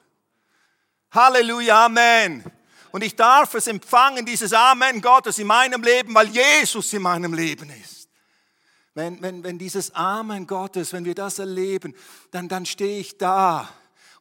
Halleluja, 1.12 1.86
Amen. 1.86 2.44
Und 2.92 3.04
ich 3.04 3.16
darf 3.16 3.54
es 3.54 3.68
empfangen, 3.68 4.26
dieses 4.26 4.54
Amen 4.54 5.02
Gottes 5.02 5.40
in 5.40 5.48
meinem 5.48 5.84
Leben, 5.84 6.14
weil 6.16 6.28
Jesus 6.28 6.94
in 6.94 7.02
meinem 7.02 7.34
Leben 7.34 7.70
ist 7.70 7.97
wenn, 8.98 9.22
wenn, 9.22 9.44
wenn 9.44 9.60
dieses 9.60 9.94
Amen 9.94 10.48
Gottes, 10.48 10.92
wenn 10.92 11.06
wir 11.06 11.14
das 11.14 11.38
erleben, 11.38 11.94
dann, 12.32 12.48
dann 12.48 12.66
stehe 12.66 13.00
ich 13.00 13.18
da 13.20 13.70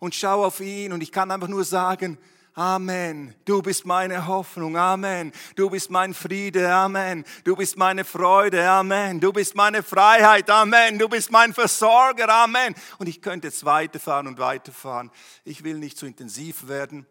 und 0.01 0.15
schaue 0.15 0.47
auf 0.47 0.61
ihn 0.61 0.93
und 0.93 1.01
ich 1.01 1.11
kann 1.11 1.31
einfach 1.31 1.49
nur 1.49 1.65
sagen, 1.65 2.19
Amen. 2.53 3.35
Du 3.45 3.61
bist 3.61 3.85
meine 3.85 4.27
Hoffnung. 4.27 4.79
Amen. 4.79 5.33
Du 5.57 5.69
bist 5.69 5.91
mein 5.91 6.15
Friede. 6.15 6.73
Amen. 6.73 7.25
Du 7.45 7.55
bist 7.55 7.77
meine 7.77 8.03
Freude. 8.03 8.67
Amen. 8.67 9.21
Du 9.21 9.31
bist 9.31 9.55
meine 9.55 9.83
Freiheit. 9.83 10.49
Amen. 10.49 10.99
Du 10.99 11.07
bist 11.07 11.31
mein 11.31 11.53
Versorger. 11.53 12.31
Amen. 12.31 12.75
Und 12.99 13.11
ich 13.11 13.21
könnte 13.21 13.49
jetzt 13.49 13.67
weiterfahren 13.67 14.27
und 14.27 14.39
weiterfahren. 14.39 15.11
Ich 15.45 15.65
will 15.65 15.79
nicht 15.79 15.99
zu 15.99 16.07
intensiv 16.07 16.67
werden, 16.67 17.05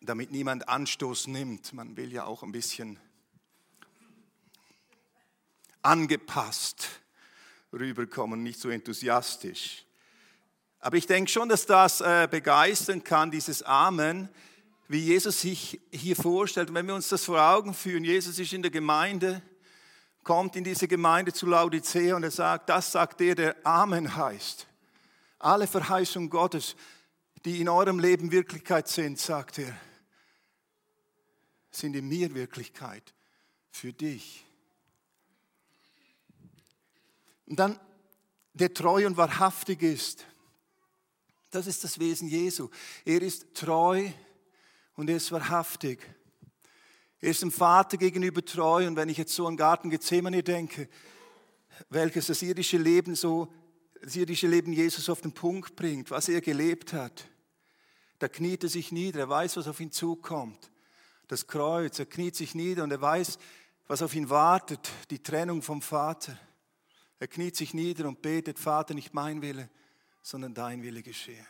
damit 0.00 0.30
niemand 0.32 0.66
Anstoß 0.66 1.26
nimmt. 1.26 1.74
Man 1.74 1.98
will 1.98 2.10
ja 2.10 2.24
auch 2.24 2.42
ein 2.42 2.52
bisschen 2.52 2.98
angepasst 5.88 6.86
rüberkommen, 7.72 8.42
nicht 8.42 8.60
so 8.60 8.68
enthusiastisch. 8.68 9.84
Aber 10.80 10.96
ich 10.96 11.06
denke 11.06 11.30
schon, 11.30 11.48
dass 11.48 11.64
das 11.64 12.00
äh, 12.00 12.28
begeistern 12.30 13.02
kann, 13.02 13.30
dieses 13.30 13.62
Amen, 13.62 14.28
wie 14.86 15.00
Jesus 15.00 15.40
sich 15.40 15.80
hier 15.90 16.14
vorstellt. 16.14 16.68
Und 16.68 16.74
wenn 16.74 16.86
wir 16.86 16.94
uns 16.94 17.08
das 17.08 17.24
vor 17.24 17.40
Augen 17.40 17.72
führen, 17.72 18.04
Jesus 18.04 18.38
ist 18.38 18.52
in 18.52 18.62
der 18.62 18.70
Gemeinde, 18.70 19.42
kommt 20.24 20.56
in 20.56 20.64
diese 20.64 20.86
Gemeinde 20.86 21.32
zu 21.32 21.46
Laodicea 21.46 22.14
und 22.14 22.22
er 22.22 22.30
sagt, 22.30 22.68
das 22.68 22.92
sagt 22.92 23.20
der, 23.20 23.34
der 23.34 23.56
Amen 23.66 24.14
heißt. 24.14 24.66
Alle 25.38 25.66
Verheißungen 25.66 26.28
Gottes, 26.28 26.76
die 27.44 27.60
in 27.60 27.68
eurem 27.68 27.98
Leben 27.98 28.30
Wirklichkeit 28.30 28.88
sind, 28.88 29.18
sagt 29.18 29.58
er, 29.58 29.74
sind 31.70 31.96
in 31.96 32.08
mir 32.08 32.34
Wirklichkeit 32.34 33.14
für 33.70 33.92
dich. 33.92 34.44
Und 37.48 37.58
dann, 37.58 37.78
der 38.52 38.74
treu 38.74 39.06
und 39.06 39.16
wahrhaftig 39.16 39.82
ist. 39.82 40.26
Das 41.50 41.66
ist 41.66 41.82
das 41.82 41.98
Wesen 41.98 42.28
Jesu. 42.28 42.68
Er 43.04 43.22
ist 43.22 43.54
treu 43.54 44.10
und 44.96 45.08
er 45.08 45.16
ist 45.16 45.32
wahrhaftig. 45.32 46.00
Er 47.20 47.30
ist 47.30 47.42
dem 47.42 47.50
Vater 47.50 47.96
gegenüber 47.96 48.44
treu. 48.44 48.86
Und 48.86 48.96
wenn 48.96 49.08
ich 49.08 49.16
jetzt 49.16 49.34
so 49.34 49.46
an 49.46 49.56
Garten 49.56 49.90
Gethsemane 49.90 50.42
denke, 50.42 50.88
welches 51.88 52.26
das 52.26 52.42
irdische 52.42 52.76
Leben 52.76 53.14
so, 53.14 53.52
das 54.02 54.16
irdische 54.16 54.46
Leben 54.46 54.72
Jesus 54.72 55.08
auf 55.08 55.22
den 55.22 55.32
Punkt 55.32 55.74
bringt, 55.74 56.10
was 56.10 56.28
er 56.28 56.40
gelebt 56.40 56.92
hat, 56.92 57.24
da 58.18 58.28
kniet 58.28 58.64
er 58.64 58.68
sich 58.68 58.92
nieder. 58.92 59.20
Er 59.20 59.28
weiß, 59.28 59.56
was 59.56 59.68
auf 59.68 59.80
ihn 59.80 59.92
zukommt. 59.92 60.70
Das 61.28 61.46
Kreuz, 61.46 61.98
er 61.98 62.06
kniet 62.06 62.36
sich 62.36 62.54
nieder 62.54 62.84
und 62.84 62.90
er 62.90 63.00
weiß, 63.00 63.38
was 63.86 64.02
auf 64.02 64.14
ihn 64.14 64.28
wartet, 64.28 64.90
die 65.10 65.22
Trennung 65.22 65.62
vom 65.62 65.80
Vater. 65.80 66.38
Er 67.18 67.28
kniet 67.28 67.56
sich 67.56 67.74
nieder 67.74 68.06
und 68.06 68.22
betet, 68.22 68.58
Vater, 68.58 68.94
nicht 68.94 69.12
mein 69.14 69.42
Wille, 69.42 69.68
sondern 70.22 70.54
dein 70.54 70.82
Wille 70.82 71.02
geschehe. 71.02 71.46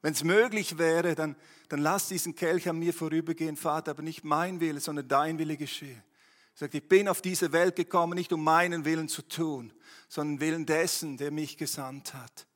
Wenn 0.00 0.12
es 0.12 0.24
möglich 0.24 0.78
wäre, 0.78 1.14
dann, 1.14 1.36
dann 1.68 1.80
lass 1.80 2.08
diesen 2.08 2.34
Kelch 2.34 2.68
an 2.68 2.78
mir 2.78 2.94
vorübergehen, 2.94 3.56
Vater, 3.56 3.92
aber 3.92 4.02
nicht 4.02 4.24
mein 4.24 4.60
Wille, 4.60 4.80
sondern 4.80 5.08
dein 5.08 5.38
Wille 5.38 5.56
geschehe. 5.56 5.96
Er 5.96 6.58
sagt, 6.62 6.74
ich 6.74 6.88
bin 6.88 7.08
auf 7.08 7.20
diese 7.20 7.52
Welt 7.52 7.76
gekommen, 7.76 8.14
nicht 8.14 8.32
um 8.32 8.42
meinen 8.42 8.84
Willen 8.84 9.08
zu 9.08 9.22
tun, 9.22 9.72
sondern 10.08 10.40
Willen 10.40 10.66
dessen, 10.66 11.16
der 11.16 11.30
mich 11.30 11.56
gesandt 11.56 12.14
hat. 12.14 12.46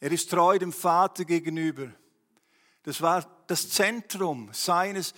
Er 0.00 0.10
ist 0.10 0.30
treu 0.30 0.58
dem 0.58 0.72
Vater 0.72 1.24
gegenüber. 1.24 1.88
Das 2.82 3.00
war 3.00 3.44
das 3.46 3.70
Zentrum 3.70 4.50
seines 4.52 5.14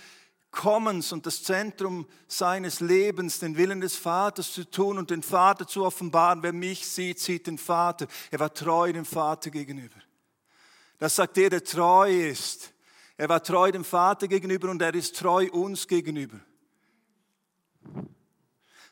Kommens 0.54 1.12
und 1.12 1.26
das 1.26 1.42
Zentrum 1.42 2.06
seines 2.26 2.80
Lebens, 2.80 3.40
den 3.40 3.56
Willen 3.56 3.80
des 3.80 3.96
Vaters 3.96 4.52
zu 4.52 4.64
tun 4.70 4.96
und 4.98 5.10
den 5.10 5.22
Vater 5.22 5.66
zu 5.66 5.84
offenbaren. 5.84 6.42
Wer 6.42 6.52
mich 6.52 6.86
sieht, 6.88 7.18
sieht 7.18 7.46
den 7.46 7.58
Vater. 7.58 8.06
Er 8.30 8.40
war 8.40 8.54
treu 8.54 8.92
dem 8.92 9.04
Vater 9.04 9.50
gegenüber. 9.50 9.96
Das 10.98 11.16
sagt 11.16 11.36
er, 11.38 11.50
der 11.50 11.64
treu 11.64 12.28
ist. 12.30 12.72
Er 13.16 13.28
war 13.28 13.42
treu 13.42 13.70
dem 13.70 13.84
Vater 13.84 14.28
gegenüber 14.28 14.70
und 14.70 14.80
er 14.80 14.94
ist 14.94 15.16
treu 15.16 15.48
uns 15.50 15.86
gegenüber. 15.86 16.40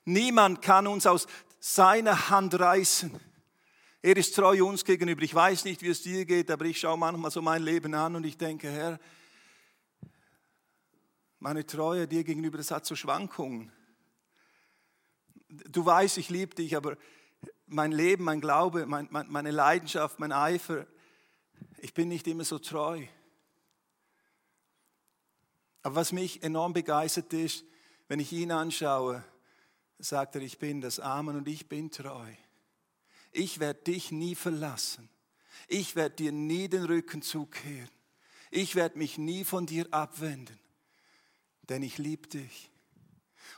Niemand 0.04 0.60
kann 0.60 0.86
uns 0.86 1.06
aus 1.06 1.26
seiner 1.60 2.28
Hand 2.28 2.58
reißen. 2.58 3.18
Er 4.02 4.16
ist 4.16 4.34
treu 4.34 4.64
uns 4.66 4.84
gegenüber. 4.84 5.22
Ich 5.22 5.34
weiß 5.34 5.64
nicht, 5.64 5.80
wie 5.82 5.88
es 5.88 6.02
dir 6.02 6.24
geht, 6.24 6.50
aber 6.50 6.64
ich 6.64 6.80
schaue 6.80 6.98
manchmal 6.98 7.30
so 7.30 7.40
mein 7.40 7.62
Leben 7.62 7.94
an 7.94 8.16
und 8.16 8.26
ich 8.26 8.36
denke, 8.36 8.68
Herr, 8.68 8.98
meine 11.42 11.66
Treue 11.66 12.06
dir 12.06 12.22
gegenüber, 12.22 12.56
das 12.56 12.70
hat 12.70 12.86
so 12.86 12.94
Schwankungen. 12.94 13.72
Du 15.48 15.84
weißt, 15.84 16.16
ich 16.18 16.30
liebe 16.30 16.54
dich, 16.54 16.76
aber 16.76 16.96
mein 17.66 17.90
Leben, 17.90 18.24
mein 18.24 18.40
Glaube, 18.40 18.86
mein, 18.86 19.08
mein, 19.10 19.28
meine 19.28 19.50
Leidenschaft, 19.50 20.20
mein 20.20 20.30
Eifer, 20.30 20.86
ich 21.78 21.94
bin 21.94 22.08
nicht 22.08 22.28
immer 22.28 22.44
so 22.44 22.60
treu. 22.60 23.04
Aber 25.82 25.96
was 25.96 26.12
mich 26.12 26.44
enorm 26.44 26.74
begeistert 26.74 27.32
ist, 27.32 27.64
wenn 28.06 28.20
ich 28.20 28.32
ihn 28.32 28.52
anschaue, 28.52 29.24
sagt 29.98 30.36
er, 30.36 30.42
ich 30.42 30.60
bin 30.60 30.80
das 30.80 31.00
Amen 31.00 31.36
und 31.36 31.48
ich 31.48 31.68
bin 31.68 31.90
treu. 31.90 32.32
Ich 33.32 33.58
werde 33.58 33.82
dich 33.82 34.12
nie 34.12 34.36
verlassen. 34.36 35.08
Ich 35.66 35.96
werde 35.96 36.14
dir 36.14 36.30
nie 36.30 36.68
den 36.68 36.84
Rücken 36.84 37.20
zukehren. 37.20 37.90
Ich 38.52 38.76
werde 38.76 38.96
mich 38.96 39.18
nie 39.18 39.44
von 39.44 39.66
dir 39.66 39.88
abwenden 39.90 40.62
denn 41.72 41.82
ich 41.82 41.96
liebe 41.96 42.28
dich. 42.28 42.70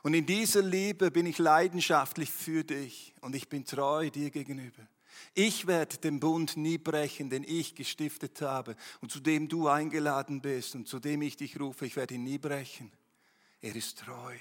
Und 0.02 0.14
in 0.14 0.24
dieser 0.24 0.62
Liebe 0.62 1.10
bin 1.10 1.26
ich 1.26 1.38
leidenschaftlich 1.38 2.30
für 2.30 2.62
dich 2.62 3.12
und 3.20 3.34
ich 3.34 3.48
bin 3.48 3.64
treu 3.64 4.08
dir 4.10 4.30
gegenüber. 4.30 4.86
Ich 5.34 5.66
werde 5.66 5.96
den 5.98 6.20
Bund 6.20 6.56
nie 6.56 6.78
brechen, 6.78 7.28
den 7.28 7.42
ich 7.42 7.74
gestiftet 7.74 8.40
habe 8.40 8.76
und 9.00 9.10
zu 9.10 9.18
dem 9.18 9.48
du 9.48 9.68
eingeladen 9.68 10.40
bist 10.40 10.74
und 10.74 10.86
zu 10.86 11.00
dem 11.00 11.22
ich 11.22 11.36
dich 11.36 11.58
rufe. 11.58 11.86
Ich 11.86 11.96
werde 11.96 12.14
ihn 12.14 12.24
nie 12.24 12.38
brechen. 12.38 12.92
Er 13.60 13.74
ist 13.74 13.98
treu. 13.98 14.36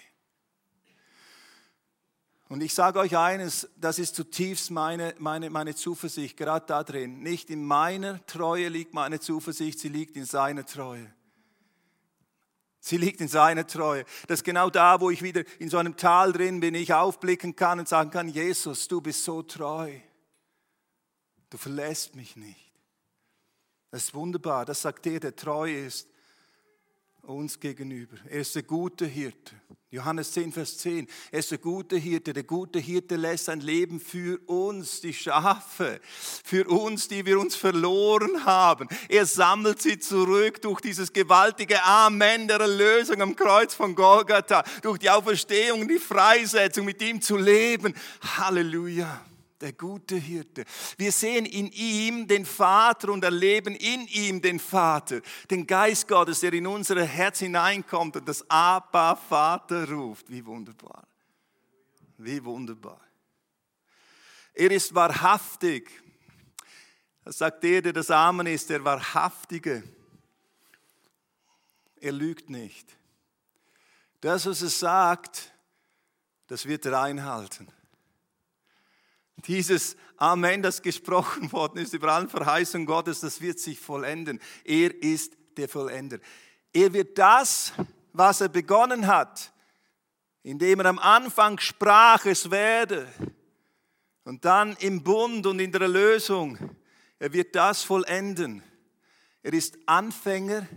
Und 2.49 2.61
ich 2.61 2.73
sage 2.73 2.99
euch 2.99 3.17
eines, 3.17 3.67
das 3.77 3.97
ist 3.97 4.15
zutiefst 4.15 4.69
meine, 4.69 5.15
meine, 5.17 5.49
meine 5.49 5.73
Zuversicht, 5.73 6.37
gerade 6.37 6.67
da 6.67 6.83
drin. 6.83 7.23
Nicht 7.23 7.49
in 7.49 7.65
meiner 7.65 8.23
Treue 8.27 8.67
liegt 8.67 8.93
meine 8.93 9.19
Zuversicht, 9.19 9.79
sie 9.79 9.89
liegt 9.89 10.15
in 10.15 10.25
seiner 10.25 10.65
Treue. 10.65 11.11
Sie 12.85 12.97
liegt 12.97 13.21
in 13.21 13.29
seiner 13.29 13.65
Treue. 13.65 14.03
Das 14.27 14.39
ist 14.39 14.43
genau 14.43 14.69
da, 14.69 14.99
wo 14.99 15.09
ich 15.09 15.21
wieder 15.21 15.45
in 15.57 15.69
so 15.69 15.77
einem 15.77 15.95
Tal 15.95 16.33
drin 16.33 16.59
bin, 16.59 16.75
ich 16.75 16.93
aufblicken 16.93 17.55
kann 17.55 17.79
und 17.79 17.87
sagen 17.87 18.11
kann, 18.11 18.27
Jesus, 18.27 18.89
du 18.89 18.99
bist 18.99 19.23
so 19.23 19.41
treu. 19.41 19.89
Du 21.49 21.57
verlässt 21.57 22.13
mich 22.17 22.35
nicht. 22.35 22.73
Das 23.89 24.03
ist 24.03 24.13
wunderbar. 24.13 24.65
Das 24.65 24.81
sagt 24.81 25.05
der, 25.05 25.21
der 25.21 25.33
treu 25.33 25.73
ist 25.73 26.09
uns 27.23 27.59
gegenüber. 27.59 28.17
Er 28.29 28.41
ist 28.41 28.55
der 28.55 28.63
gute 28.63 29.05
Hirte. 29.05 29.55
Johannes 29.89 30.31
10, 30.31 30.51
Vers 30.51 30.77
10. 30.79 31.07
Er 31.31 31.39
ist 31.39 31.51
der 31.51 31.59
gute 31.59 31.95
Hirte. 31.95 32.33
Der 32.33 32.43
gute 32.43 32.79
Hirte 32.79 33.15
lässt 33.15 33.45
sein 33.45 33.61
Leben 33.61 33.99
für 33.99 34.39
uns, 34.47 35.01
die 35.01 35.13
Schafe, 35.13 36.01
für 36.43 36.67
uns, 36.67 37.07
die 37.07 37.25
wir 37.25 37.39
uns 37.39 37.55
verloren 37.55 38.43
haben. 38.43 38.87
Er 39.07 39.25
sammelt 39.25 39.81
sie 39.81 39.99
zurück 39.99 40.61
durch 40.63 40.81
dieses 40.81 41.13
gewaltige 41.13 41.83
Amen 41.83 42.47
der 42.47 42.59
Erlösung 42.59 43.21
am 43.21 43.35
Kreuz 43.35 43.73
von 43.75 43.93
Golgatha, 43.93 44.63
durch 44.81 44.97
die 44.97 45.09
Auferstehung, 45.11 45.87
die 45.87 45.99
Freisetzung, 45.99 46.85
mit 46.85 47.01
ihm 47.01 47.21
zu 47.21 47.37
leben. 47.37 47.93
Halleluja 48.37 49.23
der 49.63 49.73
gute 49.73 50.17
Hirte. 50.17 50.65
Wir 50.97 51.11
sehen 51.13 51.45
in 51.45 51.71
ihm 51.71 52.27
den 52.27 52.45
Vater 52.45 53.09
und 53.09 53.23
erleben 53.23 53.75
in 53.75 54.05
ihm 54.07 54.41
den 54.41 54.59
Vater, 54.59 55.21
den 55.49 55.65
Geist 55.65 56.05
Gottes, 56.07 56.41
der 56.41 56.51
in 56.51 56.67
unser 56.67 57.03
Herz 57.05 57.39
hineinkommt 57.39 58.17
und 58.17 58.27
das 58.27 58.47
Abba 58.49 59.15
Vater 59.15 59.89
ruft. 59.89 60.29
Wie 60.29 60.45
wunderbar. 60.45 61.07
Wie 62.17 62.43
wunderbar. 62.43 62.99
Er 64.53 64.69
ist 64.69 64.93
wahrhaftig. 64.93 65.89
Das 67.23 67.37
sagt 67.37 67.63
der, 67.63 67.81
der 67.81 67.93
das 67.93 68.11
Amen 68.11 68.47
ist, 68.47 68.69
der 68.69 68.83
Wahrhaftige. 68.83 69.81
Er 72.01 72.11
lügt 72.11 72.49
nicht. 72.49 72.97
Das, 74.19 74.45
was 74.45 74.61
er 74.61 74.69
sagt, 74.69 75.53
das 76.47 76.65
wird 76.65 76.85
er 76.85 77.01
einhalten. 77.01 77.69
Dieses 79.37 79.97
Amen, 80.17 80.61
das 80.61 80.81
gesprochen 80.81 81.51
worden 81.51 81.79
ist 81.79 81.93
über 81.93 82.13
allen 82.13 82.29
Verheißungen 82.29 82.85
Gottes, 82.85 83.19
das 83.19 83.41
wird 83.41 83.59
sich 83.59 83.79
vollenden. 83.79 84.39
Er 84.63 85.03
ist 85.03 85.35
der 85.57 85.67
Vollender. 85.67 86.19
Er 86.71 86.93
wird 86.93 87.17
das, 87.17 87.73
was 88.13 88.41
er 88.41 88.49
begonnen 88.49 89.07
hat, 89.07 89.51
indem 90.43 90.79
er 90.79 90.87
am 90.87 90.99
Anfang 90.99 91.59
sprach, 91.59 92.25
es 92.25 92.49
werde, 92.49 93.07
und 94.23 94.45
dann 94.45 94.75
im 94.79 95.03
Bund 95.03 95.45
und 95.45 95.59
in 95.59 95.71
der 95.71 95.81
Erlösung, 95.81 96.57
er 97.19 97.33
wird 97.33 97.55
das 97.55 97.83
vollenden. 97.83 98.63
Er 99.41 99.53
ist 99.53 99.77
Anfänger 99.85 100.67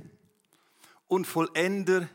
und 1.07 1.27
Vollender 1.27 2.09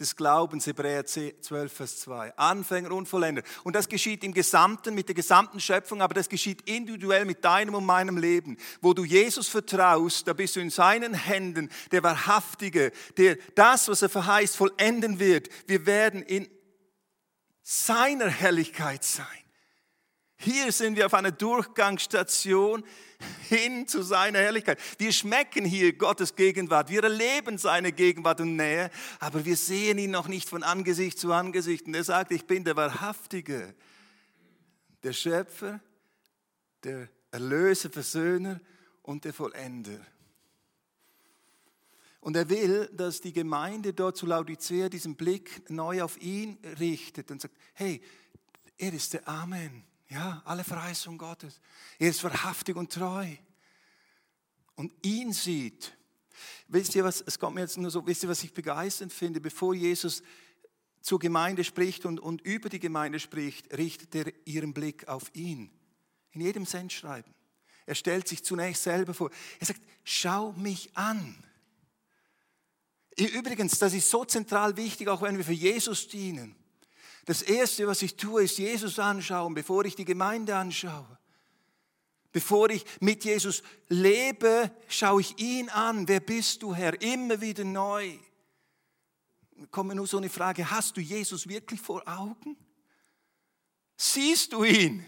des 0.00 0.16
Glaubens, 0.16 0.66
Hebräer 0.66 1.04
12, 1.04 1.72
Vers 1.72 2.00
2. 2.00 2.36
Anfänger 2.36 2.92
und 2.92 3.06
Vollender. 3.06 3.42
Und 3.64 3.76
das 3.76 3.88
geschieht 3.88 4.24
im 4.24 4.32
Gesamten, 4.32 4.94
mit 4.94 5.08
der 5.08 5.14
gesamten 5.14 5.60
Schöpfung, 5.60 6.00
aber 6.00 6.14
das 6.14 6.28
geschieht 6.28 6.68
individuell 6.68 7.26
mit 7.26 7.44
deinem 7.44 7.74
und 7.74 7.84
meinem 7.84 8.16
Leben. 8.16 8.56
Wo 8.80 8.94
du 8.94 9.04
Jesus 9.04 9.48
vertraust, 9.48 10.26
da 10.26 10.32
bist 10.32 10.56
du 10.56 10.60
in 10.60 10.70
seinen 10.70 11.14
Händen, 11.14 11.70
der 11.92 12.02
Wahrhaftige, 12.02 12.92
der 13.16 13.36
das, 13.54 13.88
was 13.88 14.02
er 14.02 14.08
verheißt, 14.08 14.56
vollenden 14.56 15.18
wird. 15.18 15.48
Wir 15.66 15.84
werden 15.86 16.22
in 16.22 16.48
seiner 17.62 18.28
Herrlichkeit 18.28 19.04
sein. 19.04 19.26
Hier 20.42 20.72
sind 20.72 20.96
wir 20.96 21.04
auf 21.04 21.12
einer 21.12 21.32
Durchgangsstation 21.32 22.82
hin 23.50 23.86
zu 23.86 24.02
seiner 24.02 24.38
Herrlichkeit. 24.38 24.78
Wir 24.96 25.12
schmecken 25.12 25.66
hier 25.66 25.92
Gottes 25.92 26.34
Gegenwart, 26.34 26.88
wir 26.88 27.04
erleben 27.04 27.58
seine 27.58 27.92
Gegenwart 27.92 28.40
und 28.40 28.56
Nähe, 28.56 28.90
aber 29.18 29.44
wir 29.44 29.56
sehen 29.58 29.98
ihn 29.98 30.10
noch 30.10 30.28
nicht 30.28 30.48
von 30.48 30.62
Angesicht 30.62 31.18
zu 31.18 31.30
Angesicht. 31.34 31.86
Und 31.86 31.94
er 31.94 32.04
sagt, 32.04 32.32
ich 32.32 32.46
bin 32.46 32.64
der 32.64 32.74
Wahrhaftige, 32.74 33.74
der 35.02 35.12
Schöpfer, 35.12 35.78
der 36.84 37.10
Erlöser, 37.32 37.90
Versöhner 37.90 38.62
und 39.02 39.26
der 39.26 39.34
Vollender. 39.34 40.00
Und 42.20 42.34
er 42.34 42.48
will, 42.48 42.88
dass 42.94 43.20
die 43.20 43.34
Gemeinde 43.34 43.92
dort 43.92 44.16
zu 44.16 44.24
Laodicea 44.24 44.88
diesen 44.88 45.16
Blick 45.16 45.68
neu 45.68 46.02
auf 46.02 46.18
ihn 46.22 46.56
richtet 46.78 47.30
und 47.30 47.42
sagt, 47.42 47.56
hey, 47.74 48.00
er 48.78 48.94
ist 48.94 49.12
der 49.12 49.28
Amen. 49.28 49.84
Ja, 50.10 50.42
alle 50.44 50.64
Verheißungen 50.64 51.18
Gottes. 51.18 51.60
Er 51.98 52.10
ist 52.10 52.22
wahrhaftig 52.24 52.76
und 52.76 52.92
treu. 52.92 53.28
Und 54.74 54.92
ihn 55.06 55.32
sieht. 55.32 55.96
Wisst 56.68 56.94
ihr 56.96 57.04
was, 57.04 57.20
es 57.20 57.38
kommt 57.38 57.54
mir 57.54 57.62
jetzt 57.62 57.78
nur 57.78 57.90
so, 57.90 58.04
wisst 58.06 58.24
ihr, 58.24 58.28
was 58.28 58.42
ich 58.42 58.52
begeisternd 58.52 59.12
finde? 59.12 59.40
Bevor 59.40 59.74
Jesus 59.74 60.22
zur 61.00 61.20
Gemeinde 61.20 61.62
spricht 61.62 62.06
und, 62.06 62.18
und 62.18 62.40
über 62.42 62.68
die 62.68 62.80
Gemeinde 62.80 63.20
spricht, 63.20 63.76
richtet 63.76 64.14
er 64.14 64.32
ihren 64.46 64.74
Blick 64.74 65.06
auf 65.06 65.34
ihn. 65.34 65.70
In 66.32 66.40
jedem 66.40 66.66
Sendschreiben. 66.66 67.32
Er 67.86 67.94
stellt 67.94 68.26
sich 68.26 68.44
zunächst 68.44 68.82
selber 68.82 69.14
vor. 69.14 69.30
Er 69.60 69.66
sagt, 69.66 69.80
schau 70.04 70.52
mich 70.52 70.96
an. 70.96 71.36
Übrigens, 73.16 73.78
das 73.78 73.94
ist 73.94 74.10
so 74.10 74.24
zentral 74.24 74.76
wichtig, 74.76 75.08
auch 75.08 75.22
wenn 75.22 75.36
wir 75.36 75.44
für 75.44 75.52
Jesus 75.52 76.08
dienen. 76.08 76.56
Das 77.26 77.42
Erste, 77.42 77.86
was 77.86 78.02
ich 78.02 78.16
tue, 78.16 78.44
ist 78.44 78.58
Jesus 78.58 78.98
anschauen, 78.98 79.54
bevor 79.54 79.84
ich 79.84 79.94
die 79.94 80.04
Gemeinde 80.04 80.56
anschaue. 80.56 81.18
Bevor 82.32 82.70
ich 82.70 82.84
mit 83.00 83.24
Jesus 83.24 83.62
lebe, 83.88 84.70
schaue 84.88 85.20
ich 85.20 85.38
ihn 85.38 85.68
an. 85.68 86.06
Wer 86.06 86.20
bist 86.20 86.62
du, 86.62 86.74
Herr? 86.74 87.00
Immer 87.02 87.40
wieder 87.40 87.64
neu. 87.64 88.16
Kommt 89.70 89.94
nur 89.94 90.06
so 90.06 90.18
eine 90.18 90.30
Frage, 90.30 90.70
hast 90.70 90.96
du 90.96 91.00
Jesus 91.00 91.48
wirklich 91.48 91.80
vor 91.80 92.02
Augen? 92.06 92.56
Siehst 93.96 94.52
du 94.52 94.64
ihn? 94.64 95.04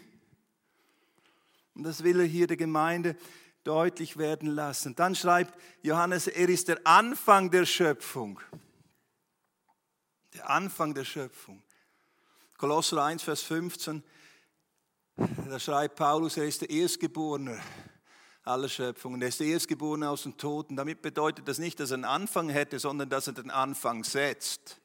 Und 1.75 1.85
das 1.85 2.03
will 2.03 2.21
er 2.21 2.27
hier 2.27 2.47
der 2.47 2.57
Gemeinde 2.57 3.17
deutlich 3.65 4.19
werden 4.19 4.49
lassen. 4.49 4.95
Dann 4.97 5.15
schreibt 5.15 5.59
Johannes, 5.83 6.27
er 6.27 6.49
ist 6.49 6.69
der 6.69 6.87
Anfang 6.87 7.51
der 7.51 7.65
Schöpfung. 7.65 8.41
Der 10.35 10.51
Anfang 10.51 10.93
der 10.93 11.05
Schöpfung. 11.05 11.63
Kolosser 12.63 13.03
1, 13.03 13.25
Vers 13.25 13.43
15, 13.43 14.05
da 15.17 15.59
schreibt 15.59 15.97
Paulus, 15.97 16.37
er 16.37 16.45
ist 16.45 16.61
der 16.61 16.71
Erstgeborene 16.71 17.61
aller 18.45 18.69
Schöpfungen. 18.69 19.21
Er 19.21 19.27
ist 19.27 19.41
der 19.41 19.49
Erstgeborene 19.49 20.09
aus 20.09 20.23
den 20.23 20.37
Toten. 20.37 20.77
Damit 20.77 21.03
bedeutet 21.03 21.49
das 21.49 21.59
nicht, 21.59 21.81
dass 21.81 21.91
er 21.91 21.95
einen 21.95 22.05
Anfang 22.05 22.51
hätte, 22.51 22.79
sondern 22.79 23.09
dass 23.09 23.27
er 23.27 23.33
den 23.33 23.51
Anfang 23.51 24.05
setzt. 24.05 24.81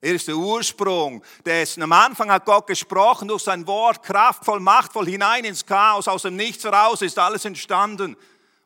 Er 0.00 0.14
ist 0.14 0.28
der 0.28 0.36
Ursprung 0.38 1.22
dessen. 1.44 1.82
Am 1.82 1.92
Anfang 1.92 2.30
hat 2.30 2.46
Gott 2.46 2.66
gesprochen 2.66 3.28
durch 3.28 3.42
sein 3.42 3.66
Wort, 3.66 4.02
kraftvoll, 4.02 4.60
machtvoll, 4.60 5.04
hinein 5.04 5.44
ins 5.44 5.66
Chaos. 5.66 6.08
Aus 6.08 6.22
dem 6.22 6.36
Nichts 6.36 6.64
heraus 6.64 7.02
ist 7.02 7.18
alles 7.18 7.44
entstanden. 7.44 8.16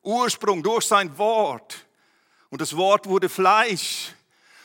Ursprung 0.00 0.62
durch 0.62 0.86
sein 0.86 1.18
Wort. 1.18 1.88
Und 2.50 2.60
das 2.60 2.76
Wort 2.76 3.08
wurde 3.08 3.28
Fleisch 3.28 4.14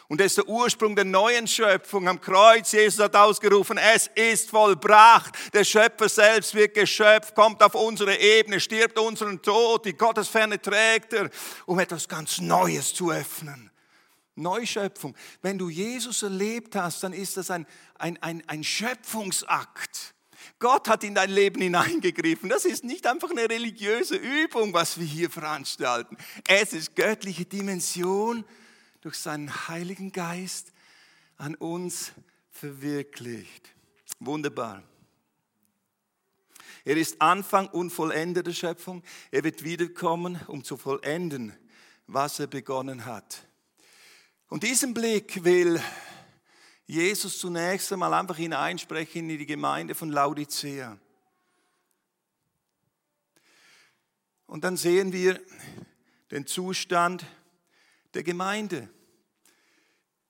und 0.07 0.19
das 0.19 0.27
ist 0.27 0.37
der 0.37 0.47
Ursprung 0.47 0.95
der 0.95 1.05
neuen 1.05 1.47
Schöpfung. 1.47 2.07
Am 2.07 2.21
Kreuz, 2.21 2.71
Jesus 2.71 2.99
hat 2.99 3.15
ausgerufen, 3.15 3.77
es 3.77 4.07
ist 4.13 4.51
vollbracht. 4.51 5.33
Der 5.53 5.63
Schöpfer 5.63 6.07
selbst 6.09 6.53
wird 6.53 6.75
geschöpft, 6.75 7.33
kommt 7.33 7.63
auf 7.63 7.73
unsere 7.73 8.15
Ebene, 8.15 8.59
stirbt 8.59 8.99
unseren 8.99 9.41
Tod, 9.41 9.85
die 9.85 9.93
Gottesferne 9.93 10.61
trägt 10.61 11.13
er, 11.13 11.29
um 11.65 11.79
etwas 11.79 12.07
ganz 12.07 12.39
Neues 12.39 12.93
zu 12.93 13.11
öffnen. 13.11 13.71
Neuschöpfung. 14.35 15.15
Wenn 15.41 15.57
du 15.57 15.69
Jesus 15.69 16.21
erlebt 16.21 16.75
hast, 16.75 17.03
dann 17.03 17.13
ist 17.13 17.37
das 17.37 17.49
ein, 17.49 17.65
ein, 17.97 18.21
ein, 18.21 18.43
ein 18.47 18.63
Schöpfungsakt. 18.63 20.13
Gott 20.59 20.87
hat 20.87 21.03
in 21.03 21.15
dein 21.15 21.31
Leben 21.31 21.61
hineingegriffen. 21.61 22.49
Das 22.49 22.65
ist 22.65 22.83
nicht 22.83 23.07
einfach 23.07 23.31
eine 23.31 23.49
religiöse 23.49 24.15
Übung, 24.15 24.73
was 24.73 24.99
wir 24.99 25.05
hier 25.05 25.29
veranstalten. 25.29 26.17
Es 26.47 26.73
ist 26.73 26.95
göttliche 26.95 27.45
Dimension 27.45 28.45
durch 29.05 29.17
seinen 29.17 29.67
Heiligen 29.67 30.11
Geist 30.11 30.73
an 31.37 31.53
uns 31.53 32.11
verwirklicht. 32.49 33.69
Wunderbar. 34.19 34.81
Er 36.83 36.97
ist 36.97 37.21
Anfang 37.21 37.67
und 37.67 37.91
Vollender 37.91 38.41
der 38.41 38.53
Schöpfung. 38.53 39.03
Er 39.29 39.43
wird 39.43 39.63
wiederkommen, 39.63 40.41
um 40.47 40.63
zu 40.63 40.75
vollenden, 40.75 41.55
was 42.07 42.39
er 42.39 42.47
begonnen 42.47 43.05
hat. 43.05 43.47
Und 44.47 44.63
diesen 44.63 44.95
Blick 44.95 45.43
will 45.43 45.79
Jesus 46.87 47.37
zunächst 47.37 47.93
einmal 47.93 48.15
einfach 48.15 48.37
hineinsprechen 48.37 49.29
in 49.29 49.37
die 49.37 49.45
Gemeinde 49.45 49.93
von 49.93 50.09
Laodicea. 50.09 50.97
Und 54.47 54.63
dann 54.63 54.77
sehen 54.77 55.13
wir 55.13 55.39
den 56.31 56.47
Zustand 56.47 57.23
der 58.15 58.23
Gemeinde 58.23 58.89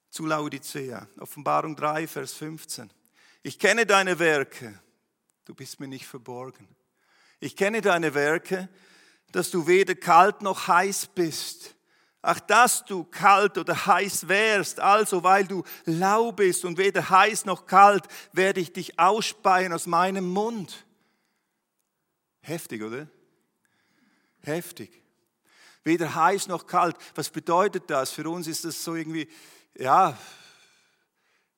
zu 0.09 0.25
Laodicea. 0.25 1.07
Offenbarung 1.19 1.75
3, 1.75 2.07
Vers 2.07 2.33
15. 2.33 2.91
Ich 3.43 3.59
kenne 3.59 3.85
deine 3.85 4.17
Werke, 4.17 4.81
du 5.45 5.53
bist 5.53 5.79
mir 5.79 5.87
nicht 5.87 6.07
verborgen. 6.07 6.67
Ich 7.39 7.55
kenne 7.55 7.81
deine 7.81 8.13
Werke, 8.15 8.69
dass 9.31 9.51
du 9.51 9.67
weder 9.67 9.93
kalt 9.93 10.41
noch 10.41 10.67
heiß 10.67 11.07
bist. 11.07 11.75
Ach, 12.23 12.39
dass 12.39 12.85
du 12.85 13.03
kalt 13.03 13.59
oder 13.59 13.85
heiß 13.85 14.27
wärst, 14.27 14.79
also 14.79 15.21
weil 15.23 15.45
du 15.45 15.63
lau 15.85 16.31
bist 16.31 16.65
und 16.65 16.79
weder 16.79 17.07
heiß 17.07 17.45
noch 17.45 17.67
kalt, 17.67 18.07
werde 18.33 18.61
ich 18.61 18.73
dich 18.73 18.97
ausspeien 18.97 19.71
aus 19.73 19.85
meinem 19.85 20.27
Mund. 20.27 20.87
Heftig, 22.41 22.81
oder? 22.81 23.07
Heftig. 24.41 25.04
Weder 25.85 26.15
heiß 26.15 26.47
noch 26.47 26.65
kalt. 26.65 26.97
Was 27.13 27.29
bedeutet 27.29 27.83
das? 27.87 28.09
Für 28.09 28.27
uns 28.27 28.47
ist 28.47 28.65
das 28.65 28.83
so 28.83 28.95
irgendwie, 28.95 29.29
ja, 29.77 30.17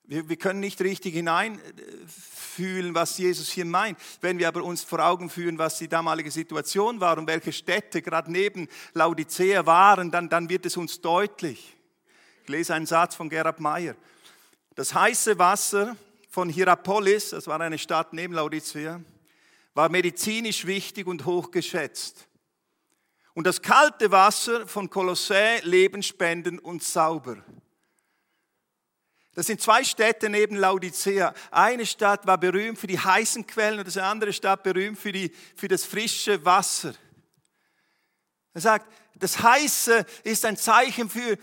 wir, 0.03 0.27
wir 0.27 0.35
können 0.35 0.59
nicht 0.59 0.81
richtig 0.81 1.13
hineinfühlen, 1.13 2.93
was 2.93 3.17
Jesus 3.17 3.49
hier 3.49 3.63
meint. 3.63 3.97
Wenn 4.19 4.37
wir 4.37 4.49
aber 4.49 4.63
uns 4.63 4.83
vor 4.83 4.99
Augen 4.99 5.29
führen, 5.29 5.57
was 5.57 5.77
die 5.77 5.87
damalige 5.87 6.29
Situation 6.29 6.99
war 6.99 7.17
und 7.17 7.27
welche 7.27 7.53
Städte 7.53 8.01
gerade 8.01 8.29
neben 8.29 8.67
Laodicea 8.93 9.65
waren, 9.65 10.11
dann, 10.11 10.27
dann 10.27 10.49
wird 10.49 10.65
es 10.65 10.75
uns 10.75 10.99
deutlich. 10.99 11.77
Ich 12.43 12.49
lese 12.49 12.73
einen 12.73 12.85
Satz 12.85 13.15
von 13.15 13.29
Gerhard 13.29 13.61
Meyer. 13.61 13.95
Das 14.75 14.93
heiße 14.93 15.39
Wasser 15.39 15.95
von 16.29 16.49
Hierapolis, 16.49 17.29
das 17.29 17.47
war 17.47 17.61
eine 17.61 17.77
Stadt 17.77 18.11
neben 18.11 18.33
Laodicea, 18.33 18.99
war 19.73 19.87
medizinisch 19.89 20.65
wichtig 20.65 21.07
und 21.07 21.25
hochgeschätzt. 21.25 22.26
Und 23.38 23.43
das 23.43 23.62
kalte 23.62 24.10
Wasser 24.10 24.65
von 24.65 24.89
Kolossä 24.89 25.60
lebensspendend 25.62 26.60
und 26.63 26.82
sauber. 26.82 27.38
Das 29.36 29.45
sind 29.45 29.62
zwei 29.62 29.84
Städte 29.84 30.28
neben 30.28 30.56
Laodicea. 30.56 31.36
Eine 31.52 31.86
Stadt 31.86 32.26
war 32.26 32.39
berühmt 32.39 32.80
für 32.80 32.88
die 32.88 32.97
heißen 32.97 33.45
Quellen 33.45 33.78
und 33.78 33.88
das 33.88 33.97
andere 33.97 34.34
Stadt 34.34 34.63
berühmt 34.63 34.97
für, 34.97 35.12
die, 35.12 35.32
für 35.56 35.67
das 35.67 35.86
frische 35.86 36.43
Wasser. 36.45 36.95
Er 38.56 38.62
sagt, 38.62 38.91
das 39.13 39.39
Heiße 39.39 40.04
ist 40.23 40.43
ein 40.43 40.58
Zeichen 40.58 41.08
für 41.08 41.38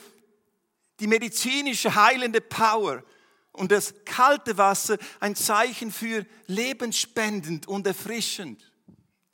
die 0.98 1.06
medizinische 1.06 1.94
heilende 1.94 2.40
Power 2.40 3.04
und 3.52 3.70
das 3.70 3.94
kalte 4.04 4.58
Wasser 4.58 4.98
ein 5.20 5.36
Zeichen 5.36 5.92
für 5.92 6.26
lebensspendend 6.48 7.68
und 7.68 7.86
erfrischend. 7.86 8.68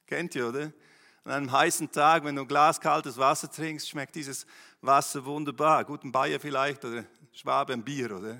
Kennt 0.06 0.34
ihr, 0.34 0.46
oder? 0.46 0.74
An 1.24 1.32
einem 1.32 1.52
heißen 1.52 1.92
Tag, 1.92 2.24
wenn 2.24 2.36
du 2.36 2.42
ein 2.42 2.48
Glas 2.48 2.80
kaltes 2.80 3.18
Wasser 3.18 3.50
trinkst, 3.50 3.88
schmeckt 3.88 4.14
dieses 4.14 4.46
Wasser 4.80 5.24
wunderbar. 5.26 5.84
Guten 5.84 6.10
Bayer 6.10 6.40
vielleicht 6.40 6.82
oder 6.84 7.04
Schwaben 7.32 7.84
Bier, 7.84 8.16
oder? 8.16 8.38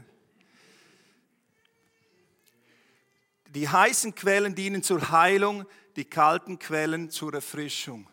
Die 3.49 3.69
heißen 3.69 4.15
Quellen 4.15 4.55
dienen 4.55 4.83
zur 4.83 5.11
Heilung, 5.11 5.67
die 5.97 6.05
kalten 6.05 6.59
Quellen 6.59 7.11
zur 7.11 7.35
Erfrischung. 7.35 8.09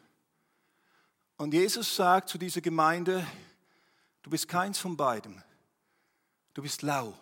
Und 1.38 1.54
Jesus 1.54 1.96
sagt 1.96 2.28
zu 2.28 2.38
dieser 2.38 2.62
Gemeinde, 2.62 3.26
du 4.24 4.30
bist 4.30 4.50
keins 4.50 4.80
von 4.80 4.98
beiden. 4.98 5.42
Du 6.54 6.62
bist 6.62 6.82
lau. 6.82 7.18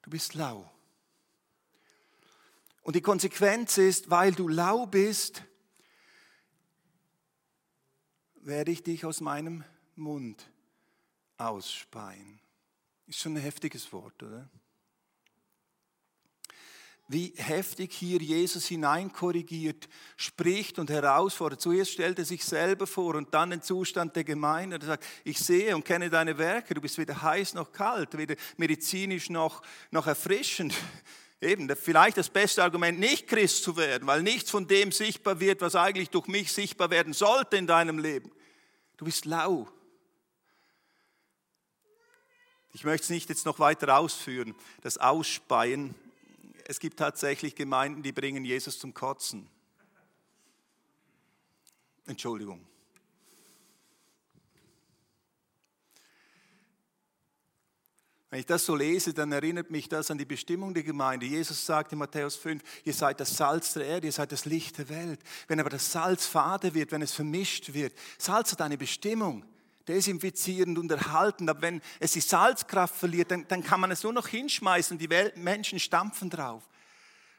Du 0.00 0.10
bist 0.10 0.34
lau. 0.34 0.70
Und 2.82 2.96
die 2.96 3.02
Konsequenz 3.02 3.76
ist, 3.76 4.10
weil 4.10 4.32
du 4.32 4.48
lau 4.48 4.86
bist, 4.86 5.42
werde 8.42 8.72
ich 8.72 8.82
dich 8.82 9.04
aus 9.04 9.20
meinem 9.20 9.64
Mund 9.96 10.50
ausspeien. 11.38 12.40
Ist 13.06 13.20
schon 13.20 13.36
ein 13.36 13.42
heftiges 13.42 13.92
Wort, 13.92 14.22
oder? 14.22 14.48
Wie 17.08 17.34
heftig 17.36 17.92
hier 17.92 18.18
Jesus 18.18 18.66
hineinkorrigiert, 18.66 19.88
spricht 20.16 20.78
und 20.78 20.88
herausfordert. 20.88 21.60
Zuerst 21.60 21.90
stellt 21.90 22.18
er 22.18 22.24
sich 22.24 22.44
selber 22.44 22.86
vor 22.86 23.16
und 23.16 23.34
dann 23.34 23.50
den 23.50 23.60
Zustand 23.60 24.16
der 24.16 24.24
Gemeinde. 24.24 24.76
Er 24.76 24.86
sagt, 24.86 25.04
ich 25.24 25.38
sehe 25.38 25.74
und 25.74 25.84
kenne 25.84 26.08
deine 26.10 26.38
Werke, 26.38 26.74
du 26.74 26.80
bist 26.80 26.98
weder 26.98 27.20
heiß 27.20 27.54
noch 27.54 27.72
kalt, 27.72 28.16
weder 28.16 28.36
medizinisch 28.56 29.30
noch, 29.30 29.62
noch 29.90 30.06
erfrischend. 30.06 30.74
Eben, 31.42 31.68
vielleicht 31.74 32.18
das 32.18 32.30
beste 32.30 32.62
Argument, 32.62 33.00
nicht 33.00 33.26
Christ 33.26 33.64
zu 33.64 33.76
werden, 33.76 34.06
weil 34.06 34.22
nichts 34.22 34.48
von 34.48 34.68
dem 34.68 34.92
sichtbar 34.92 35.40
wird, 35.40 35.60
was 35.60 35.74
eigentlich 35.74 36.08
durch 36.08 36.28
mich 36.28 36.52
sichtbar 36.52 36.88
werden 36.90 37.12
sollte 37.12 37.56
in 37.56 37.66
deinem 37.66 37.98
Leben. 37.98 38.30
Du 38.96 39.04
bist 39.04 39.24
lau. 39.24 39.68
Ich 42.72 42.84
möchte 42.84 43.02
es 43.02 43.10
nicht 43.10 43.28
jetzt 43.28 43.44
noch 43.44 43.58
weiter 43.58 43.98
ausführen. 43.98 44.54
Das 44.82 44.98
Ausspeien, 44.98 45.96
es 46.64 46.78
gibt 46.78 47.00
tatsächlich 47.00 47.56
Gemeinden, 47.56 48.04
die 48.04 48.12
bringen 48.12 48.44
Jesus 48.44 48.78
zum 48.78 48.94
Kotzen. 48.94 49.50
Entschuldigung. 52.06 52.64
Wenn 58.32 58.40
ich 58.40 58.46
das 58.46 58.64
so 58.64 58.74
lese, 58.74 59.12
dann 59.12 59.30
erinnert 59.30 59.70
mich 59.70 59.90
das 59.90 60.10
an 60.10 60.16
die 60.16 60.24
Bestimmung 60.24 60.72
der 60.72 60.84
Gemeinde. 60.84 61.26
Jesus 61.26 61.66
sagt 61.66 61.92
in 61.92 61.98
Matthäus 61.98 62.34
5, 62.36 62.62
ihr 62.82 62.94
seid 62.94 63.20
das 63.20 63.36
Salz 63.36 63.74
der 63.74 63.84
Erde, 63.84 64.06
ihr 64.06 64.12
seid 64.12 64.32
das 64.32 64.46
Licht 64.46 64.78
der 64.78 64.88
Welt. 64.88 65.20
Wenn 65.48 65.60
aber 65.60 65.68
das 65.68 65.92
Salz 65.92 66.24
fade 66.24 66.72
wird, 66.72 66.92
wenn 66.92 67.02
es 67.02 67.12
vermischt 67.12 67.74
wird, 67.74 67.92
Salz 68.16 68.52
hat 68.52 68.62
eine 68.62 68.78
Bestimmung 68.78 69.44
desinfizierend 69.86 70.78
und 70.78 70.90
erhalten. 70.90 71.46
Aber 71.50 71.60
wenn 71.60 71.82
es 72.00 72.12
die 72.12 72.22
Salzkraft 72.22 72.94
verliert, 72.94 73.30
dann, 73.30 73.46
dann 73.48 73.62
kann 73.62 73.80
man 73.80 73.90
es 73.90 74.02
nur 74.02 74.14
noch 74.14 74.28
hinschmeißen. 74.28 74.96
Die 74.96 75.10
Welt, 75.10 75.36
Menschen 75.36 75.78
stampfen 75.78 76.30
drauf. 76.30 76.66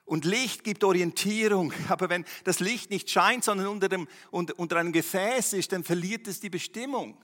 Und 0.05 0.25
Licht 0.25 0.63
gibt 0.63 0.83
Orientierung. 0.83 1.73
Aber 1.89 2.09
wenn 2.09 2.23
das 2.43 2.59
Licht 2.59 2.91
nicht 2.91 3.09
scheint, 3.09 3.43
sondern 3.43 3.65
unter, 3.65 3.89
dem, 3.89 4.07
unter, 4.29 4.59
unter 4.59 4.77
einem 4.77 4.91
Gefäß 4.91 5.53
ist, 5.53 5.71
dann 5.71 5.83
verliert 5.83 6.27
es 6.27 6.39
die 6.39 6.51
Bestimmung. 6.51 7.17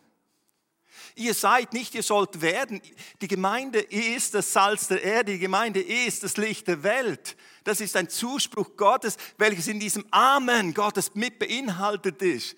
Ihr 1.16 1.34
seid 1.34 1.74
nicht, 1.74 1.96
ihr 1.96 2.04
sollt 2.04 2.42
werden. 2.42 2.82
Die 3.22 3.28
Gemeinde 3.28 3.80
ist 3.80 4.34
das 4.34 4.54
Salz 4.54 4.88
der 4.88 5.04
Erde, 5.04 5.34
die 5.34 5.40
Gemeinde 5.40 5.82
ist 5.82 6.24
das 6.24 6.38
Licht 6.38 6.68
der 6.68 6.84
Welt. 6.84 7.36
Das 7.64 7.82
ist 7.82 7.96
ein 7.96 8.10
Zuspruch 8.10 8.76
Gottes, 8.76 9.18
welches 9.38 9.68
in 9.68 9.80
diesem 9.80 10.06
Amen 10.12 10.74
Gottes 10.74 11.16
mit 11.16 11.40
beinhaltet 11.40 12.22
ist. 12.22 12.56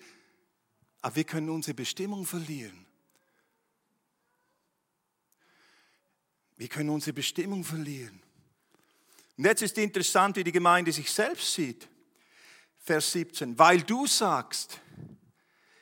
Aber 1.00 1.16
wir 1.16 1.24
können 1.24 1.50
unsere 1.50 1.74
Bestimmung 1.74 2.24
verlieren. 2.24 2.86
Wir 6.56 6.68
können 6.68 6.90
unsere 6.90 7.12
Bestimmung 7.12 7.64
verlieren. 7.64 8.22
Und 9.36 9.44
jetzt 9.44 9.62
ist 9.62 9.78
interessant, 9.78 10.36
wie 10.36 10.44
die 10.44 10.52
Gemeinde 10.52 10.92
sich 10.92 11.10
selbst 11.10 11.54
sieht. 11.54 11.88
Vers 12.78 13.12
17. 13.12 13.58
Weil 13.58 13.82
du 13.82 14.06
sagst, 14.06 14.80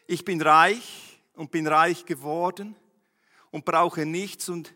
ich 0.07 0.25
bin 0.25 0.41
reich 0.41 1.10
und 1.41 1.51
bin 1.51 1.67
reich 1.67 2.05
geworden 2.05 2.77
und 3.51 3.65
brauche 3.65 4.05
nichts 4.05 4.51
und 4.51 4.75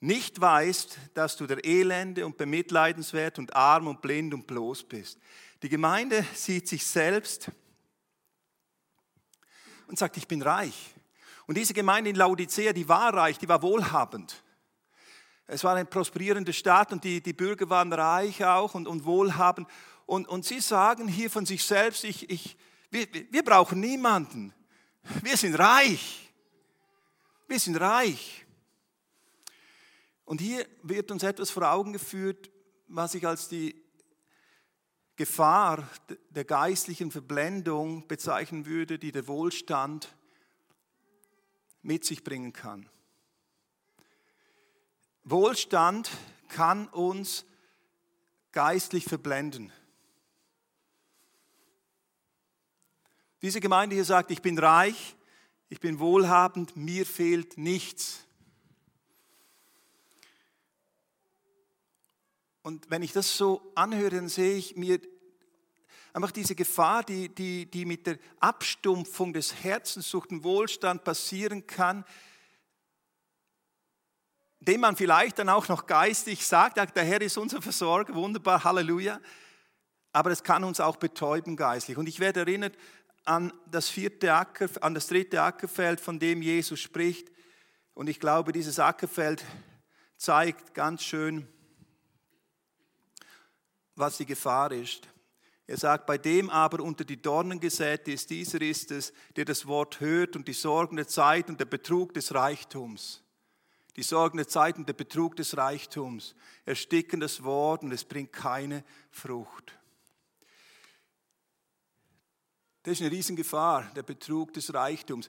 nicht 0.00 0.38
weißt, 0.38 0.98
dass 1.14 1.38
du 1.38 1.46
der 1.46 1.64
Elende 1.64 2.26
und 2.26 2.36
bemitleidenswert 2.36 3.38
und 3.38 3.56
arm 3.56 3.86
und 3.86 4.02
blind 4.02 4.34
und 4.34 4.46
bloß 4.46 4.84
bist. 4.84 5.18
Die 5.62 5.70
Gemeinde 5.70 6.26
sieht 6.34 6.68
sich 6.68 6.86
selbst 6.86 7.50
und 9.86 9.98
sagt, 9.98 10.18
ich 10.18 10.28
bin 10.28 10.42
reich. 10.42 10.94
Und 11.46 11.56
diese 11.56 11.72
Gemeinde 11.72 12.10
in 12.10 12.16
Laodicea, 12.16 12.74
die 12.74 12.86
war 12.86 13.14
reich, 13.14 13.38
die 13.38 13.48
war 13.48 13.62
wohlhabend. 13.62 14.44
Es 15.46 15.64
war 15.64 15.74
eine 15.74 15.86
prosperierende 15.86 16.52
Stadt 16.52 16.92
und 16.92 17.02
die, 17.02 17.22
die 17.22 17.32
Bürger 17.32 17.70
waren 17.70 17.94
reich 17.94 18.44
auch 18.44 18.74
und, 18.74 18.86
und 18.86 19.06
wohlhabend. 19.06 19.66
Und, 20.04 20.28
und 20.28 20.44
sie 20.44 20.60
sagen 20.60 21.08
hier 21.08 21.30
von 21.30 21.46
sich 21.46 21.64
selbst, 21.64 22.04
ich, 22.04 22.28
ich, 22.28 22.58
wir, 22.90 23.06
wir 23.30 23.42
brauchen 23.42 23.80
niemanden. 23.80 24.52
Wir 25.22 25.36
sind 25.36 25.54
reich. 25.54 26.32
Wir 27.46 27.58
sind 27.58 27.76
reich. 27.76 28.46
Und 30.24 30.40
hier 30.40 30.66
wird 30.82 31.10
uns 31.10 31.22
etwas 31.22 31.50
vor 31.50 31.70
Augen 31.70 31.92
geführt, 31.92 32.50
was 32.86 33.14
ich 33.14 33.26
als 33.26 33.48
die 33.48 33.82
Gefahr 35.16 35.88
der 36.30 36.44
geistlichen 36.44 37.10
Verblendung 37.10 38.06
bezeichnen 38.06 38.66
würde, 38.66 38.98
die 38.98 39.10
der 39.10 39.26
Wohlstand 39.26 40.14
mit 41.82 42.04
sich 42.04 42.22
bringen 42.22 42.52
kann. 42.52 42.88
Wohlstand 45.24 46.10
kann 46.48 46.88
uns 46.88 47.44
geistlich 48.52 49.04
verblenden. 49.04 49.72
Diese 53.40 53.60
Gemeinde 53.60 53.94
hier 53.94 54.04
sagt, 54.04 54.30
ich 54.30 54.42
bin 54.42 54.58
reich, 54.58 55.16
ich 55.68 55.80
bin 55.80 56.00
wohlhabend, 56.00 56.76
mir 56.76 57.06
fehlt 57.06 57.56
nichts. 57.56 58.24
Und 62.62 62.90
wenn 62.90 63.02
ich 63.02 63.12
das 63.12 63.36
so 63.36 63.72
anhöre, 63.74 64.10
dann 64.10 64.28
sehe 64.28 64.56
ich 64.56 64.76
mir 64.76 65.00
einfach 66.12 66.32
diese 66.32 66.54
Gefahr, 66.54 67.04
die, 67.04 67.28
die, 67.28 67.70
die 67.70 67.84
mit 67.84 68.06
der 68.06 68.18
Abstumpfung 68.40 69.32
des 69.32 69.62
Herzens 69.62 70.10
durch 70.10 70.26
den 70.26 70.42
Wohlstand 70.42 71.04
passieren 71.04 71.66
kann, 71.66 72.04
dem 74.60 74.80
man 74.80 74.96
vielleicht 74.96 75.38
dann 75.38 75.48
auch 75.48 75.68
noch 75.68 75.86
geistig 75.86 76.44
sagt, 76.44 76.76
der 76.76 77.04
Herr 77.04 77.20
ist 77.20 77.38
unser 77.38 77.62
Versorger, 77.62 78.14
wunderbar, 78.14 78.64
Halleluja. 78.64 79.20
Aber 80.12 80.30
es 80.30 80.42
kann 80.42 80.64
uns 80.64 80.80
auch 80.80 80.96
betäuben 80.96 81.54
geistlich. 81.56 81.96
Und 81.96 82.08
ich 82.08 82.18
werde 82.18 82.40
erinnert 82.40 82.76
an 83.28 83.52
das, 83.70 83.90
vierte 83.90 84.32
Acker, 84.32 84.68
an 84.80 84.94
das 84.94 85.06
dritte 85.06 85.42
Ackerfeld, 85.42 86.00
von 86.00 86.18
dem 86.18 86.40
Jesus 86.40 86.80
spricht. 86.80 87.30
Und 87.92 88.08
ich 88.08 88.20
glaube, 88.20 88.52
dieses 88.52 88.78
Ackerfeld 88.78 89.44
zeigt 90.16 90.72
ganz 90.72 91.02
schön, 91.02 91.46
was 93.94 94.16
die 94.16 94.26
Gefahr 94.26 94.72
ist. 94.72 95.08
Er 95.66 95.76
sagt, 95.76 96.06
bei 96.06 96.16
dem 96.16 96.48
aber 96.48 96.82
unter 96.82 97.04
die 97.04 97.20
Dornen 97.20 97.60
gesät 97.60 98.08
ist, 98.08 98.30
dieser 98.30 98.62
ist 98.62 98.90
es, 98.90 99.12
der 99.36 99.44
das 99.44 99.66
Wort 99.66 100.00
hört 100.00 100.34
und 100.34 100.48
die 100.48 100.54
Sorgen 100.54 100.96
der 100.96 101.06
Zeit 101.06 101.50
und 101.50 101.60
der 101.60 101.66
Betrug 101.66 102.14
des 102.14 102.34
Reichtums. 102.34 103.22
Die 103.96 104.02
Sorgen 104.02 104.38
der 104.38 104.48
Zeit 104.48 104.78
und 104.78 104.88
der 104.88 104.94
Betrug 104.94 105.36
des 105.36 105.56
Reichtums 105.56 106.34
ersticken 106.64 107.20
das 107.20 107.44
Wort 107.44 107.82
und 107.82 107.92
es 107.92 108.04
bringt 108.04 108.32
keine 108.32 108.84
Frucht. 109.10 109.77
Das 112.88 113.00
ist 113.00 113.02
eine 113.02 113.14
Riesengefahr, 113.14 113.82
der 113.94 114.02
Betrug 114.02 114.54
des 114.54 114.72
Reichtums. 114.72 115.28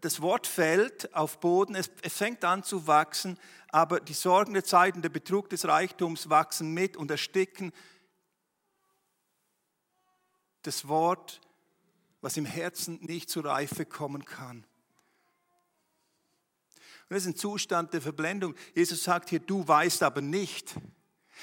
Das 0.00 0.22
Wort 0.22 0.46
fällt 0.46 1.14
auf 1.14 1.38
Boden, 1.38 1.74
es 1.74 1.90
fängt 2.06 2.42
an 2.46 2.62
zu 2.62 2.86
wachsen, 2.86 3.38
aber 3.68 4.00
die 4.00 4.14
Sorgen 4.14 4.54
der 4.54 4.64
Zeit 4.64 4.96
und 4.96 5.02
der 5.02 5.10
Betrug 5.10 5.50
des 5.50 5.68
Reichtums 5.68 6.30
wachsen 6.30 6.72
mit 6.72 6.96
und 6.96 7.10
ersticken 7.10 7.74
das 10.62 10.88
Wort, 10.88 11.42
was 12.22 12.38
im 12.38 12.46
Herzen 12.46 12.98
nicht 13.02 13.28
zur 13.28 13.44
Reife 13.44 13.84
kommen 13.84 14.24
kann. 14.24 14.64
Und 17.02 17.10
das 17.10 17.24
ist 17.24 17.26
ein 17.26 17.36
Zustand 17.36 17.92
der 17.92 18.00
Verblendung. 18.00 18.54
Jesus 18.74 19.04
sagt 19.04 19.28
hier, 19.28 19.40
du 19.40 19.68
weißt 19.68 20.02
aber 20.04 20.22
nicht. 20.22 20.74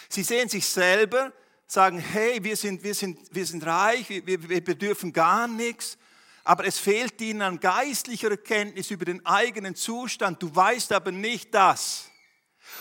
Sie 0.10 0.24
sehen 0.24 0.50
sich 0.50 0.66
selber, 0.66 1.32
sagen, 1.72 2.00
hey, 2.00 2.44
wir 2.44 2.58
sind, 2.58 2.84
wir 2.84 2.94
sind, 2.94 3.18
wir 3.32 3.46
sind 3.46 3.66
reich, 3.66 4.10
wir, 4.10 4.26
wir 4.26 4.62
bedürfen 4.62 5.14
gar 5.14 5.48
nichts, 5.48 5.98
aber 6.44 6.66
es 6.66 6.78
fehlt 6.78 7.22
ihnen 7.22 7.42
an 7.42 7.62
geistlicher 7.62 8.30
Erkenntnis 8.30 8.92
über 8.92 9.06
den 9.06 9.26
eigenen 9.26 9.76
Zustand. 9.76 10.44
Du 10.44 10.54
weißt 10.54 10.92
aber 10.92 11.14
nicht 11.14 11.54
das. 11.54 12.10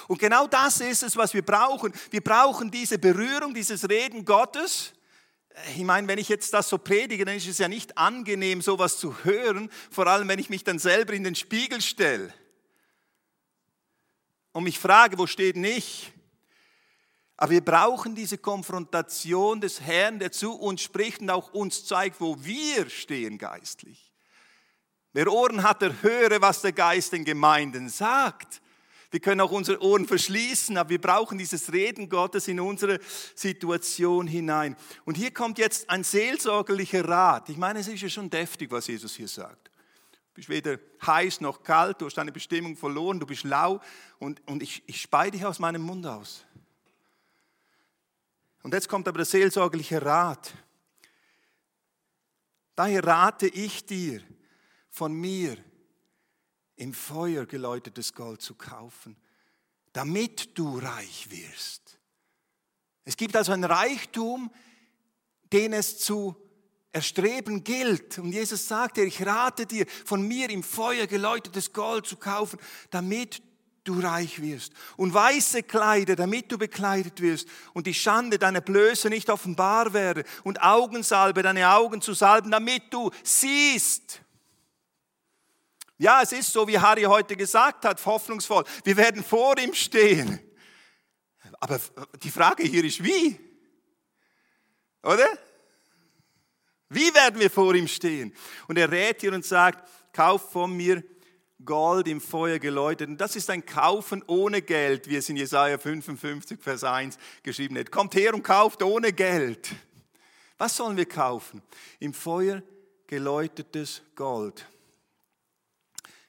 Und 0.08 0.18
genau 0.18 0.48
das 0.48 0.80
ist 0.80 1.04
es, 1.04 1.16
was 1.16 1.34
wir 1.34 1.42
brauchen. 1.42 1.92
Wir 2.10 2.20
brauchen 2.20 2.68
diese 2.68 2.98
Berührung, 2.98 3.54
dieses 3.54 3.88
Reden 3.88 4.24
Gottes. 4.24 4.92
Ich 5.76 5.84
meine, 5.84 6.08
wenn 6.08 6.18
ich 6.18 6.28
jetzt 6.28 6.52
das 6.52 6.68
so 6.68 6.76
predige, 6.76 7.24
dann 7.24 7.36
ist 7.36 7.46
es 7.46 7.58
ja 7.58 7.68
nicht 7.68 7.96
angenehm, 7.96 8.60
sowas 8.60 8.98
zu 8.98 9.22
hören, 9.22 9.70
vor 9.90 10.08
allem 10.08 10.26
wenn 10.26 10.40
ich 10.40 10.50
mich 10.50 10.64
dann 10.64 10.80
selber 10.80 11.12
in 11.12 11.22
den 11.22 11.36
Spiegel 11.36 11.80
stelle 11.80 12.34
und 14.50 14.64
mich 14.64 14.80
frage, 14.80 15.16
wo 15.16 15.28
steht 15.28 15.56
nicht? 15.56 16.12
Aber 17.40 17.52
wir 17.52 17.64
brauchen 17.64 18.14
diese 18.14 18.36
Konfrontation 18.36 19.62
des 19.62 19.80
Herrn, 19.80 20.18
der 20.18 20.30
zu 20.30 20.52
uns 20.52 20.82
spricht 20.82 21.22
und 21.22 21.30
auch 21.30 21.54
uns 21.54 21.86
zeigt, 21.86 22.20
wo 22.20 22.36
wir 22.44 22.90
stehen 22.90 23.38
geistlich. 23.38 24.12
Wer 25.14 25.32
Ohren 25.32 25.62
hat, 25.62 25.80
der 25.80 26.02
höre, 26.02 26.42
was 26.42 26.60
der 26.60 26.72
Geist 26.72 27.14
den 27.14 27.24
Gemeinden 27.24 27.88
sagt. 27.88 28.60
Wir 29.10 29.20
können 29.20 29.40
auch 29.40 29.52
unsere 29.52 29.82
Ohren 29.82 30.06
verschließen, 30.06 30.76
aber 30.76 30.90
wir 30.90 31.00
brauchen 31.00 31.38
dieses 31.38 31.72
Reden 31.72 32.10
Gottes 32.10 32.46
in 32.46 32.60
unsere 32.60 33.00
Situation 33.34 34.26
hinein. 34.26 34.76
Und 35.06 35.16
hier 35.16 35.32
kommt 35.32 35.56
jetzt 35.56 35.88
ein 35.88 36.04
seelsorgerlicher 36.04 37.08
Rat. 37.08 37.48
Ich 37.48 37.56
meine, 37.56 37.80
es 37.80 37.88
ist 37.88 38.02
ja 38.02 38.10
schon 38.10 38.28
deftig, 38.28 38.70
was 38.70 38.86
Jesus 38.86 39.14
hier 39.14 39.28
sagt. 39.28 39.68
Du 40.12 40.34
bist 40.34 40.50
weder 40.50 40.78
heiß 41.06 41.40
noch 41.40 41.62
kalt, 41.62 42.02
du 42.02 42.04
hast 42.04 42.18
deine 42.18 42.32
Bestimmung 42.32 42.76
verloren, 42.76 43.18
du 43.18 43.26
bist 43.26 43.44
lau 43.44 43.80
und, 44.18 44.46
und 44.46 44.62
ich, 44.62 44.82
ich 44.86 45.00
spei 45.00 45.30
dich 45.30 45.46
aus 45.46 45.58
meinem 45.58 45.80
Mund 45.80 46.06
aus. 46.06 46.44
Und 48.62 48.74
jetzt 48.74 48.88
kommt 48.88 49.08
aber 49.08 49.18
der 49.18 49.26
seelsorgerliche 49.26 50.02
Rat. 50.02 50.52
Daher 52.74 53.04
rate 53.04 53.46
ich 53.46 53.84
dir, 53.86 54.22
von 54.90 55.12
mir 55.12 55.56
im 56.76 56.92
Feuer 56.92 57.46
geläutetes 57.46 58.12
Gold 58.12 58.42
zu 58.42 58.54
kaufen, 58.54 59.16
damit 59.92 60.58
du 60.58 60.78
reich 60.78 61.30
wirst. 61.30 61.98
Es 63.04 63.16
gibt 63.16 63.36
also 63.36 63.52
ein 63.52 63.64
Reichtum, 63.64 64.50
den 65.52 65.72
es 65.72 65.98
zu 65.98 66.36
erstreben 66.92 67.64
gilt. 67.64 68.18
Und 68.18 68.32
Jesus 68.32 68.66
sagte, 68.66 69.02
ich 69.02 69.24
rate 69.24 69.66
dir, 69.66 69.86
von 70.04 70.26
mir 70.26 70.50
im 70.50 70.62
Feuer 70.62 71.06
geläutetes 71.06 71.72
Gold 71.72 72.06
zu 72.06 72.16
kaufen, 72.16 72.58
damit 72.90 73.42
du 73.90 74.00
reich 74.00 74.40
wirst. 74.40 74.72
Und 74.96 75.12
weiße 75.12 75.62
Kleider, 75.62 76.16
damit 76.16 76.50
du 76.50 76.58
bekleidet 76.58 77.20
wirst. 77.20 77.48
Und 77.72 77.86
die 77.86 77.94
Schande 77.94 78.38
deiner 78.38 78.60
Blöße 78.60 79.08
nicht 79.08 79.30
offenbar 79.30 79.92
werde. 79.92 80.24
Und 80.44 80.62
Augensalbe, 80.62 81.42
deine 81.42 81.70
Augen 81.70 82.00
zu 82.00 82.14
salben, 82.14 82.50
damit 82.50 82.92
du 82.92 83.10
siehst. 83.22 84.20
Ja, 85.98 86.22
es 86.22 86.32
ist 86.32 86.52
so, 86.52 86.66
wie 86.66 86.78
Harry 86.78 87.02
heute 87.02 87.36
gesagt 87.36 87.84
hat, 87.84 88.04
hoffnungsvoll. 88.06 88.64
Wir 88.84 88.96
werden 88.96 89.22
vor 89.22 89.58
ihm 89.58 89.74
stehen. 89.74 90.40
Aber 91.58 91.78
die 92.22 92.30
Frage 92.30 92.62
hier 92.62 92.84
ist, 92.84 93.04
wie? 93.04 93.38
Oder? 95.02 95.28
Wie 96.88 97.14
werden 97.14 97.38
wir 97.38 97.50
vor 97.50 97.74
ihm 97.74 97.86
stehen? 97.86 98.34
Und 98.66 98.78
er 98.78 98.90
rät 98.90 99.20
hier 99.20 99.32
und 99.32 99.44
sagt, 99.44 99.88
kauf 100.12 100.50
von 100.50 100.76
mir 100.76 101.02
Gold 101.64 102.08
im 102.08 102.20
Feuer 102.20 102.58
geläutet. 102.58 103.08
Und 103.08 103.20
das 103.20 103.36
ist 103.36 103.50
ein 103.50 103.64
Kaufen 103.64 104.22
ohne 104.26 104.62
Geld, 104.62 105.08
wie 105.08 105.16
es 105.16 105.28
in 105.28 105.36
Jesaja 105.36 105.78
55, 105.78 106.60
Vers 106.60 106.84
1 106.84 107.18
geschrieben 107.42 107.78
hat. 107.78 107.90
Kommt 107.90 108.14
her 108.14 108.34
und 108.34 108.42
kauft 108.42 108.82
ohne 108.82 109.12
Geld. 109.12 109.70
Was 110.58 110.76
sollen 110.76 110.96
wir 110.96 111.06
kaufen? 111.06 111.62
Im 111.98 112.12
Feuer 112.12 112.62
geläutetes 113.06 114.02
Gold. 114.14 114.66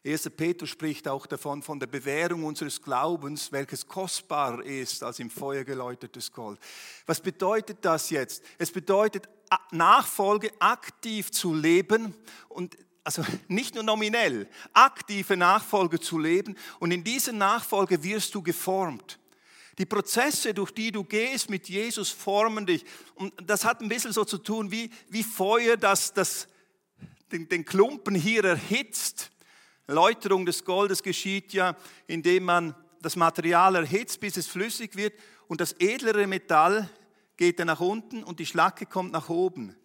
1. 0.03 0.31
Petrus 0.31 0.69
spricht 0.69 1.07
auch 1.07 1.27
davon, 1.27 1.61
von 1.61 1.79
der 1.79 1.85
Bewährung 1.85 2.43
unseres 2.43 2.81
Glaubens, 2.81 3.51
welches 3.51 3.85
kostbarer 3.85 4.63
ist 4.63 5.03
als 5.03 5.19
im 5.19 5.29
Feuer 5.29 5.63
geläutetes 5.63 6.31
Gold. 6.31 6.59
Was 7.05 7.21
bedeutet 7.21 7.77
das 7.81 8.09
jetzt? 8.09 8.43
Es 8.57 8.71
bedeutet, 8.71 9.29
Nachfolge 9.71 10.51
aktiv 10.59 11.29
zu 11.29 11.53
leben 11.53 12.15
und 12.49 12.77
also 13.03 13.23
nicht 13.47 13.75
nur 13.75 13.83
nominell, 13.83 14.47
aktive 14.73 15.37
Nachfolge 15.37 15.99
zu 15.99 16.17
leben 16.19 16.55
und 16.79 16.91
in 16.91 17.03
dieser 17.03 17.33
Nachfolge 17.33 18.03
wirst 18.03 18.33
du 18.35 18.41
geformt. 18.41 19.19
Die 19.77 19.85
Prozesse, 19.85 20.53
durch 20.53 20.71
die 20.71 20.91
du 20.91 21.03
gehst 21.03 21.49
mit 21.49 21.69
Jesus, 21.69 22.09
formen 22.09 22.65
dich. 22.65 22.83
Und 23.15 23.33
das 23.43 23.63
hat 23.65 23.81
ein 23.81 23.87
bisschen 23.89 24.11
so 24.11 24.25
zu 24.25 24.37
tun 24.37 24.69
wie, 24.69 24.91
wie 25.09 25.23
Feuer, 25.23 25.77
das, 25.77 26.13
das 26.13 26.47
den, 27.31 27.47
den 27.47 27.65
Klumpen 27.65 28.13
hier 28.13 28.43
erhitzt 28.43 29.31
Läuterung 29.87 30.45
des 30.45 30.63
Goldes 30.63 31.03
geschieht 31.03 31.53
ja, 31.53 31.75
indem 32.07 32.45
man 32.45 32.75
das 33.01 33.15
Material 33.15 33.75
erhitzt, 33.75 34.19
bis 34.19 34.37
es 34.37 34.47
flüssig 34.47 34.95
wird 34.95 35.13
und 35.47 35.61
das 35.61 35.73
edlere 35.79 36.27
Metall 36.27 36.89
geht 37.37 37.59
dann 37.59 37.67
nach 37.67 37.79
unten 37.79 38.23
und 38.23 38.39
die 38.39 38.45
Schlacke 38.45 38.85
kommt 38.85 39.11
nach 39.11 39.29
oben. 39.29 39.75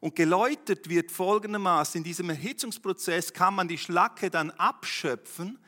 Und 0.00 0.14
geläutert 0.14 0.88
wird 0.88 1.10
folgendermaßen, 1.10 1.98
in 1.98 2.04
diesem 2.04 2.30
Erhitzungsprozess 2.30 3.32
kann 3.32 3.54
man 3.54 3.68
die 3.68 3.78
Schlacke 3.78 4.30
dann 4.30 4.50
abschöpfen 4.52 5.58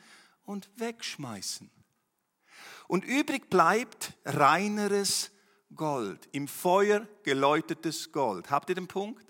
und 0.43 0.69
wegschmeißen. 0.77 1.69
Und 2.87 3.05
übrig 3.05 3.49
bleibt 3.49 4.13
reineres 4.25 5.31
Gold, 5.75 6.27
im 6.31 6.47
Feuer 6.47 7.07
geläutetes 7.23 8.11
Gold. 8.11 8.49
Habt 8.49 8.69
ihr 8.69 8.75
den 8.75 8.87
Punkt? 8.87 9.28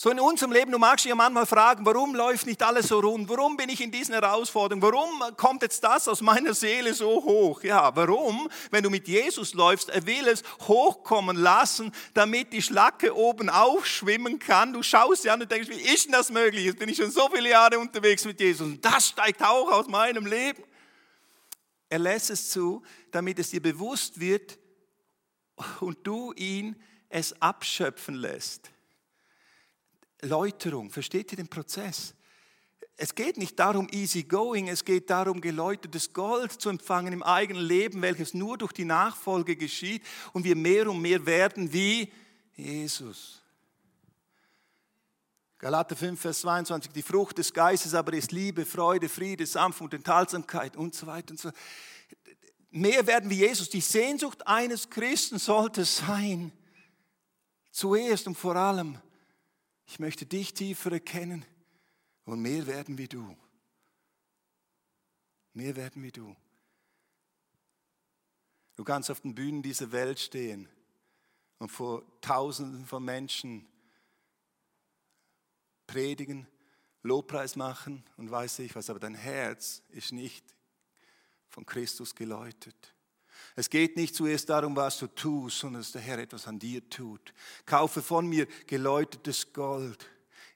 So 0.00 0.10
in 0.10 0.20
unserem 0.20 0.52
Leben, 0.52 0.70
du 0.70 0.78
magst 0.78 1.04
dich 1.04 1.10
ja 1.10 1.16
manchmal 1.16 1.44
fragen, 1.44 1.84
warum 1.84 2.14
läuft 2.14 2.46
nicht 2.46 2.62
alles 2.62 2.86
so 2.86 3.00
rund? 3.00 3.28
Warum 3.28 3.56
bin 3.56 3.68
ich 3.68 3.80
in 3.80 3.90
diesen 3.90 4.14
Herausforderungen? 4.14 4.80
Warum 4.80 5.36
kommt 5.36 5.62
jetzt 5.62 5.82
das 5.82 6.06
aus 6.06 6.20
meiner 6.20 6.54
Seele 6.54 6.94
so 6.94 7.08
hoch? 7.24 7.64
Ja, 7.64 7.96
warum? 7.96 8.48
Wenn 8.70 8.84
du 8.84 8.90
mit 8.90 9.08
Jesus 9.08 9.54
läufst, 9.54 9.88
er 9.88 10.06
will 10.06 10.28
es 10.28 10.44
hochkommen 10.68 11.36
lassen, 11.36 11.90
damit 12.14 12.52
die 12.52 12.62
Schlacke 12.62 13.12
oben 13.12 13.50
aufschwimmen 13.50 14.38
kann. 14.38 14.72
Du 14.72 14.84
schaust 14.84 15.24
dir 15.24 15.32
an 15.32 15.42
und 15.42 15.50
denkst, 15.50 15.68
wie 15.68 15.92
ist 15.92 16.04
denn 16.04 16.12
das 16.12 16.30
möglich? 16.30 16.66
Jetzt 16.66 16.78
bin 16.78 16.88
ich 16.88 16.96
schon 16.96 17.10
so 17.10 17.28
viele 17.34 17.50
Jahre 17.50 17.80
unterwegs 17.80 18.24
mit 18.24 18.38
Jesus 18.38 18.68
und 18.68 18.84
das 18.84 19.08
steigt 19.08 19.42
auch 19.42 19.68
aus 19.68 19.88
meinem 19.88 20.26
Leben. 20.26 20.62
Er 21.88 21.98
lässt 21.98 22.30
es 22.30 22.50
zu, 22.50 22.84
damit 23.10 23.40
es 23.40 23.50
dir 23.50 23.60
bewusst 23.60 24.20
wird 24.20 24.60
und 25.80 25.98
du 26.06 26.32
ihn 26.34 26.80
es 27.08 27.42
abschöpfen 27.42 28.14
lässt. 28.14 28.70
Läuterung. 30.22 30.90
Versteht 30.90 31.32
ihr 31.32 31.36
den 31.36 31.48
Prozess? 31.48 32.14
Es 32.96 33.14
geht 33.14 33.36
nicht 33.36 33.58
darum, 33.58 33.86
easy 33.92 34.24
going, 34.24 34.68
es 34.68 34.84
geht 34.84 35.08
darum, 35.08 35.40
geläutertes 35.40 36.12
Gold 36.12 36.52
zu 36.52 36.68
empfangen 36.68 37.12
im 37.12 37.22
eigenen 37.22 37.62
Leben, 37.62 38.02
welches 38.02 38.34
nur 38.34 38.58
durch 38.58 38.72
die 38.72 38.84
Nachfolge 38.84 39.54
geschieht 39.54 40.02
und 40.32 40.44
wir 40.44 40.56
mehr 40.56 40.90
und 40.90 41.00
mehr 41.00 41.24
werden 41.24 41.72
wie 41.72 42.12
Jesus. 42.56 43.40
Galater 45.58 45.94
5, 45.94 46.20
Vers 46.20 46.40
22, 46.40 46.92
die 46.92 47.02
Frucht 47.02 47.38
des 47.38 47.52
Geistes 47.52 47.94
aber 47.94 48.12
ist 48.12 48.32
Liebe, 48.32 48.64
Freude, 48.64 49.08
Friede, 49.08 49.46
Sanftmut, 49.46 49.94
Enthaltsamkeit 49.94 50.76
und 50.76 50.94
so 50.94 51.06
weiter 51.06 51.32
und 51.32 51.40
so. 51.40 51.50
Mehr 52.70 53.06
werden 53.06 53.30
wie 53.30 53.38
Jesus. 53.38 53.68
Die 53.68 53.80
Sehnsucht 53.80 54.46
eines 54.46 54.90
Christen 54.90 55.38
sollte 55.38 55.84
sein, 55.84 56.52
zuerst 57.70 58.26
und 58.26 58.36
vor 58.36 58.56
allem, 58.56 58.98
ich 59.88 59.98
möchte 59.98 60.26
dich 60.26 60.52
tiefer 60.52 60.92
erkennen 60.92 61.46
und 62.24 62.40
mehr 62.40 62.66
werden 62.66 62.98
wie 62.98 63.08
du. 63.08 63.34
Mehr 65.54 65.74
werden 65.76 66.02
wie 66.02 66.12
du. 66.12 66.36
Du 68.76 68.84
kannst 68.84 69.10
auf 69.10 69.20
den 69.20 69.34
Bühnen 69.34 69.62
dieser 69.62 69.90
Welt 69.90 70.20
stehen 70.20 70.68
und 71.58 71.70
vor 71.70 72.04
Tausenden 72.20 72.84
von 72.84 73.02
Menschen 73.02 73.66
predigen, 75.86 76.46
Lobpreis 77.02 77.56
machen 77.56 78.04
und 78.18 78.30
weiß 78.30 78.58
ich 78.60 78.76
was, 78.76 78.90
aber 78.90 79.00
dein 79.00 79.14
Herz 79.14 79.82
ist 79.88 80.12
nicht 80.12 80.44
von 81.48 81.64
Christus 81.64 82.14
geläutet. 82.14 82.94
Es 83.58 83.68
geht 83.68 83.96
nicht 83.96 84.14
zuerst 84.14 84.48
darum, 84.50 84.76
was 84.76 85.00
du 85.00 85.08
tust, 85.08 85.58
sondern 85.58 85.82
dass 85.82 85.90
der 85.90 86.00
Herr 86.00 86.20
etwas 86.20 86.46
an 86.46 86.60
dir 86.60 86.88
tut. 86.88 87.34
Kaufe 87.66 88.02
von 88.02 88.28
mir 88.28 88.46
geläutetes 88.68 89.52
Gold, 89.52 90.08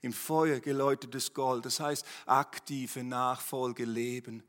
im 0.02 0.12
Feuer 0.12 0.60
geläutetes 0.60 1.34
Gold. 1.34 1.66
Das 1.66 1.80
heißt, 1.80 2.06
aktive 2.26 3.02
Nachfolge 3.02 3.86
leben, 3.86 4.44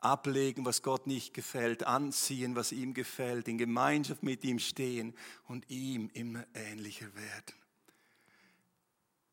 ablegen, 0.00 0.64
was 0.64 0.80
Gott 0.80 1.06
nicht 1.06 1.34
gefällt, 1.34 1.84
anziehen, 1.84 2.56
was 2.56 2.72
ihm 2.72 2.94
gefällt, 2.94 3.46
in 3.46 3.58
Gemeinschaft 3.58 4.22
mit 4.22 4.42
ihm 4.42 4.58
stehen 4.58 5.14
und 5.46 5.68
ihm 5.68 6.08
immer 6.14 6.46
ähnlicher 6.54 7.14
werden. 7.14 7.56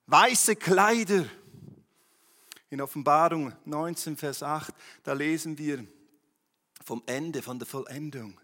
Weiße 0.07 0.57
Kleider. 0.57 1.23
In 2.69 2.81
Offenbarung 2.81 3.53
19, 3.63 4.17
Vers 4.17 4.43
8, 4.43 4.73
da 5.03 5.13
lesen 5.13 5.57
wir 5.57 5.87
vom 6.83 7.03
Ende, 7.05 7.41
von 7.41 7.57
der 7.57 7.67
Vollendung. 7.69 8.37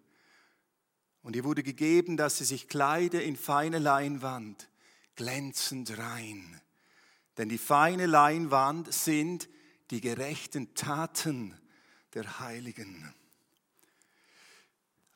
Und 1.23 1.36
ihr 1.36 1.43
wurde 1.43 1.63
gegeben, 1.63 2.17
dass 2.17 2.38
sie 2.38 2.45
sich 2.45 2.67
kleide 2.67 3.21
in 3.21 3.36
feine 3.36 3.79
Leinwand, 3.79 4.69
glänzend 5.15 5.97
rein. 5.97 6.62
Denn 7.38 7.49
die 7.49 7.57
feine 7.57 8.07
Leinwand 8.07 8.91
sind 8.91 9.47
die 9.91 10.01
gerechten 10.01 10.73
Taten 10.73 11.53
der 12.13 12.39
Heiligen. 12.39 13.13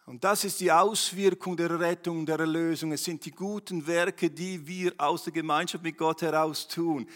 Und 0.06 0.24
das 0.24 0.44
ist 0.44 0.60
die 0.60 0.72
Auswirkung 0.72 1.58
der 1.58 1.80
Rettung, 1.80 2.28
der 2.28 2.40
Erlösung. 2.40 2.92
Es 2.92 3.04
sind 3.04 3.26
die 3.26 3.32
guten 3.32 3.88
Werke, 3.88 4.30
die 4.30 4.68
wir 4.68 4.94
aus 4.98 5.24
der 5.24 5.34
Gemeinschaft 5.34 5.84
mit 5.84 5.98
Gott 5.98 6.22
heraus 6.22 6.68
tun. 6.68 7.08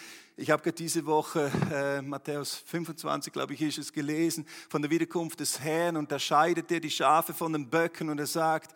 Ich 0.41 0.51
habe 0.51 0.71
diese 0.71 1.05
Woche 1.05 1.51
äh, 1.69 2.01
Matthäus 2.01 2.63
25, 2.65 3.33
glaube 3.33 3.53
ich, 3.55 3.61
ist 3.61 3.77
es 3.77 3.91
gelesen, 3.91 4.47
von 4.69 4.81
der 4.81 4.89
Wiederkunft 4.89 5.41
des 5.41 5.59
Herrn 5.59 5.97
und 5.97 6.13
da 6.13 6.17
scheidet 6.17 6.71
er 6.71 6.79
die 6.79 6.89
Schafe 6.89 7.33
von 7.33 7.51
den 7.51 7.69
Böcken 7.69 8.09
und 8.09 8.19
er 8.19 8.25
sagt, 8.25 8.73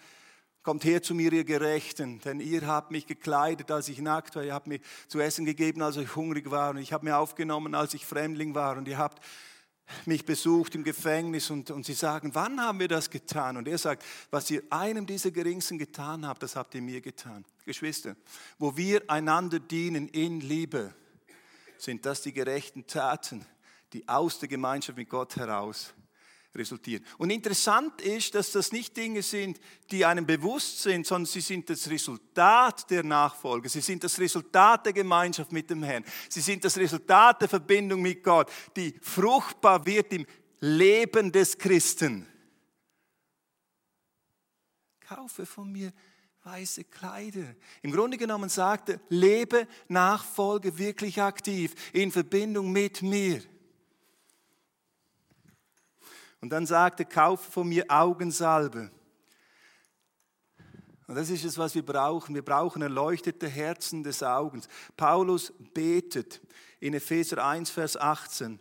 kommt 0.62 0.84
her 0.84 1.02
zu 1.02 1.15
mir, 1.15 1.32
ihr 1.32 1.45
Gerechten, 1.45 2.19
denn 2.19 2.41
ihr 2.41 2.67
habt 2.67 2.91
mich 2.91 3.08
gekleidet, 3.08 3.71
als 3.71 3.88
ich 3.88 4.02
nackt 4.02 4.36
war, 4.36 4.43
ihr 4.43 4.54
habt 4.54 4.67
mir 4.67 4.82
zu 5.08 5.21
essen 5.21 5.45
gegeben, 5.45 5.82
als 5.82 5.95
ich 5.95 6.17
hungrig 6.17 6.52
war 6.52 6.71
und 6.71 6.80
ich 6.80 6.91
habe 6.91 7.06
mir 7.06 7.17
aufgenommen, 7.17 7.76
als 7.76 7.93
ich 7.93 8.06
Fremdling 8.06 8.54
war 8.54 8.76
und 8.76 8.86
ihr 8.89 8.97
habt 8.97 9.23
mich 10.06 10.26
besucht 10.26 10.76
im 10.76 10.84
Gefängnis 10.84 11.49
und, 11.49 11.71
und 11.71 11.86
sie 11.86 11.93
sagen, 11.93 12.32
wann 12.34 12.60
haben 12.60 12.82
wir 12.82 12.89
das 12.89 13.10
getan? 13.10 13.56
Und 13.56 13.69
er 13.69 13.78
sagt, 13.78 14.04
was 14.32 14.52
ihr 14.52 14.63
einem 14.69 15.06
dieser 15.06 15.32
Geringsten 15.32 15.78
getan 15.78 16.28
habt, 16.28 16.43
das 16.43 16.58
habt 16.58 16.76
ihr 16.76 16.82
mir 16.82 16.99
getan. 16.99 17.45
Geschwister, 17.63 18.17
wo 18.60 18.76
wir 18.76 19.10
einander 19.10 19.60
dienen 19.62 20.10
in 20.10 20.41
Liebe, 20.41 20.93
sind 21.84 22.06
das 22.06 22.22
die 22.22 22.34
gerechten 22.34 22.88
Taten, 22.88 23.46
die 23.91 24.08
aus 24.08 24.39
der 24.39 24.50
Gemeinschaft 24.50 24.98
mit 24.98 25.10
Gott 25.10 25.36
heraus 25.36 25.93
resultieren. 26.56 27.04
Und 27.17 27.30
interessant 27.30 28.00
ist, 28.02 28.36
dass 28.36 28.52
das 28.52 28.72
nicht 28.72 28.96
Dinge 28.96 29.22
sind, 29.22 29.60
die 29.91 30.06
einem 30.06 30.26
bewusst 30.26 30.82
sind, 30.82 31.06
sondern 31.06 31.26
sie 31.26 31.41
sind 31.41 31.69
das 31.69 31.89
Resultat 31.89 32.89
der 32.89 33.04
Nachfolge. 33.04 33.69
Sie 33.69 33.82
sind 33.82 34.04
das 34.04 34.19
Resultat 34.19 34.86
der 34.86 34.93
Gemeinschaft 34.93 35.52
mit 35.52 35.69
dem 35.69 35.84
Herrn. 35.84 36.06
Sie 36.30 36.41
sind 36.41 36.63
das 36.63 36.78
Resultat 36.78 37.41
der 37.41 37.50
Verbindung 37.50 38.02
mit 38.02 38.24
Gott, 38.24 38.52
die 38.76 38.96
fruchtbar 39.02 39.86
wird 39.86 40.13
im 40.13 40.26
Leben 40.60 41.32
des 41.32 41.58
Christen. 41.58 42.28
Kaufe 45.02 45.46
von 45.46 45.72
mir 45.72 45.91
weiße 46.43 46.84
Kleider. 46.84 47.56
Im 47.82 47.91
Grunde 47.91 48.17
genommen 48.17 48.49
sagt 48.49 48.89
er, 48.89 48.99
lebe 49.10 49.67
Nachfolge 49.88 50.77
wirklich 50.77 51.21
aktiv 51.21 51.73
in 51.93 52.12
Verbindung 52.12 52.71
mit 52.71 53.01
mir. 53.01 53.41
Und 56.41 56.49
dann 56.49 56.65
sagte, 56.65 57.06
kaufe 57.06 57.49
von 57.49 57.69
mir 57.69 57.86
Augensalbe. 57.88 58.91
Und 61.08 61.15
das 61.15 61.29
ist 61.29 61.45
es, 61.45 61.58
was 61.58 61.75
wir 61.75 61.86
brauchen. 61.86 62.36
Wir 62.36 62.43
brauchen 62.43 62.82
erleuchtete 62.82 63.47
Herzen 63.47 64.03
des 64.03 64.23
Augens. 64.23 64.67
Paulus 64.97 65.53
betet 65.73 66.41
in 66.79 66.93
Epheser 66.93 67.45
1, 67.45 67.69
Vers 67.69 67.95
18, 67.95 68.60